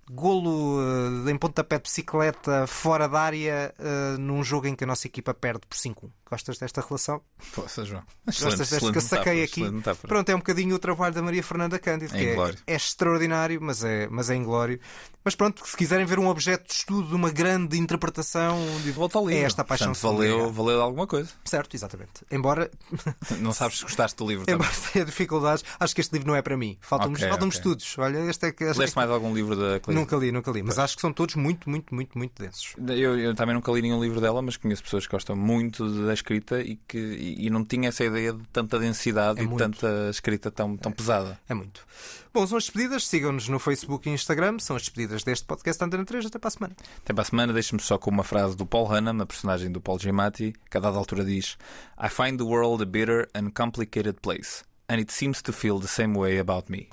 golo 0.10 0.80
eh, 1.28 1.32
em 1.32 1.38
pontapé 1.38 1.78
de 1.78 1.84
bicicleta 1.84 2.68
fora 2.68 3.08
da 3.08 3.20
área 3.20 3.74
eh, 3.80 4.18
num 4.18 4.44
jogo 4.44 4.68
em 4.68 4.76
que 4.76 4.84
a 4.84 4.88
nossa 4.88 5.08
equipa 5.08 5.34
perde 5.34 5.62
por 5.68 5.78
5-1. 5.78 6.10
Gostas 6.30 6.58
desta 6.58 6.82
relação? 6.82 7.22
Poxa, 7.54 7.86
João. 7.86 8.02
Gostas 8.26 8.70
desta 8.70 8.92
que 8.92 8.98
eu 8.98 9.02
saquei 9.02 9.44
aqui? 9.44 9.64
Pronto, 10.08 10.30
é 10.30 10.36
um 10.36 10.40
bocadinho 10.40 10.76
o 10.76 10.80
trabalho 10.80 11.14
da 11.14 11.22
Maria 11.22 11.44
Fernanda 11.44 11.78
Cândido, 11.78 12.16
É 12.16 12.18
que 12.18 12.26
é, 12.26 12.74
é 12.74 12.76
extraordinário, 12.76 13.60
mas 13.62 13.84
é, 13.84 14.08
mas 14.10 14.30
é 14.32 14.36
inglório. 14.36 14.80
Mas 15.24 15.36
pronto, 15.36 15.66
se 15.66 15.78
quiserem 15.78 16.06
ver 16.06 16.20
um 16.20 16.28
objeto 16.28 16.68
de 16.68 16.74
estudo 16.74 17.10
de 17.10 17.16
uma 17.16 17.30
grande 17.30 17.78
interpretação, 17.78 18.58
Volta 18.94 19.20
ao 19.20 19.28
livro. 19.28 19.42
é 19.42 19.46
esta 19.46 19.64
paixão 19.64 19.94
Portanto, 19.94 20.12
valeu, 20.12 20.52
valeu 20.52 20.82
alguma 20.82 21.06
coisa. 21.08 21.30
Certo, 21.46 21.76
exatamente. 21.76 22.26
Embora 22.32 22.70
Não 23.40 23.54
sabes 23.54 23.78
se 23.78 23.84
gostaste 23.84 24.18
do 24.18 24.28
livro 24.28 24.46
também. 24.46 24.56
Embora 24.68 24.92
tenha 24.92 25.06
dificuldades, 25.06 25.64
acho 25.80 25.94
que 25.96 26.02
este 26.02 26.12
livro 26.14 26.28
não 26.28 26.36
é 26.36 26.42
para 26.42 26.58
mim. 26.58 26.78
Faltam-me 26.82 27.16
Ok, 27.16 27.30
faltam-me 27.30 27.52
ok. 27.52 27.58
estudos. 27.60 27.96
Olha, 28.00 28.18
este 28.30 28.48
é 28.48 28.52
que. 28.52 28.64
Leste 28.66 28.96
mais 28.96 29.10
algum 29.10 29.34
livro 29.34 29.56
da 29.56 29.80
Clarice? 29.94 30.14
Nunca 30.14 30.26
li, 30.26 30.32
nunca 30.32 30.52
li. 30.52 30.64
Mas 30.64 30.80
acho 30.80 30.96
que 30.96 31.02
são 31.02 31.14
todos 31.14 31.36
muito, 31.36 31.70
muito, 31.70 31.94
muito, 31.94 32.18
muito 32.18 32.42
densos. 32.42 32.74
Eu, 32.88 33.18
eu 33.20 33.36
também 33.36 33.56
nunca 33.56 33.72
li 33.72 33.82
nenhum 33.82 34.02
livro 34.02 34.20
dela, 34.20 34.42
mas 34.42 34.58
conheço 34.58 34.84
pessoas 34.84 35.06
que 35.06 35.12
gostam 35.12 35.36
muito 35.36 35.88
da 36.06 36.14
escrita 36.14 36.62
e 36.62 36.76
que 36.88 36.98
e, 36.98 37.46
e 37.48 37.50
não 37.50 37.64
tinha 37.64 37.90
essa 37.90 38.04
ideia 38.04 38.34
de 38.34 38.44
tanta 38.52 38.80
densidade 38.80 39.40
É 39.40 39.44
e 39.44 39.46
de 39.46 39.50
muito. 39.50 39.60
tanta 39.64 40.10
escrita 40.10 40.50
tão, 40.52 40.76
tão 40.78 40.92
pesada. 40.92 41.40
É 41.48 41.54
muito. 41.54 41.86
Bom, 42.34 42.48
são 42.48 42.58
as 42.58 42.64
despedidas. 42.64 43.06
Sigam-nos 43.08 43.48
no 43.48 43.60
Facebook 43.60 44.10
e 44.10 44.12
Instagram. 44.12 44.58
São 44.60 44.76
as 44.76 44.82
despedidas 44.84 45.24
deste 45.24 45.46
podcast 45.46 45.84
Antena 45.84 46.04
3. 46.04 46.26
Até 46.26 46.40
para 46.40 46.48
a 46.48 46.52
semana. 46.52 46.76
Até 46.98 47.14
para 47.14 47.22
a 47.22 47.26
semana, 47.26 47.54
deixe-me 47.54 47.80
só 47.82 47.98
com 47.98 48.10
uma 48.10 48.24
frase 48.24 48.58
do 48.58 48.66
Paul 48.66 48.92
Hannam, 48.92 49.22
a 49.22 49.26
personagem 49.26 49.72
do 49.72 49.80
Paul 49.80 50.00
Giamatti, 50.00 50.54
que 50.70 50.78
a 50.78 50.80
dada 50.80 50.98
altura 50.98 51.24
diz: 51.24 51.58
I 52.02 52.10
find 52.10 52.38
the 52.38 52.44
world 52.44 52.82
a 52.82 52.86
bitter 52.88 53.30
and 53.36 53.52
complicated 53.52 54.20
place, 54.22 54.64
and 54.90 55.00
it 55.00 55.12
seems 55.12 55.42
to 55.42 55.54
feel 55.54 55.80
the 55.80 55.88
same 55.88 56.14
way 56.14 56.40
about 56.40 56.70
me. 56.70 56.90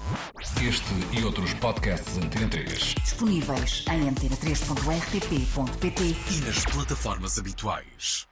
Este 0.62 0.94
e 1.12 1.24
outros 1.24 1.52
podcasts 1.54 2.16
Antena 2.16 2.48
3 2.48 2.94
Disponíveis 2.94 3.84
em 3.88 4.08
antena3.rtp.pt 4.08 6.02
e 6.02 6.40
nas 6.44 6.64
plataformas 6.64 7.38
habituais. 7.38 8.29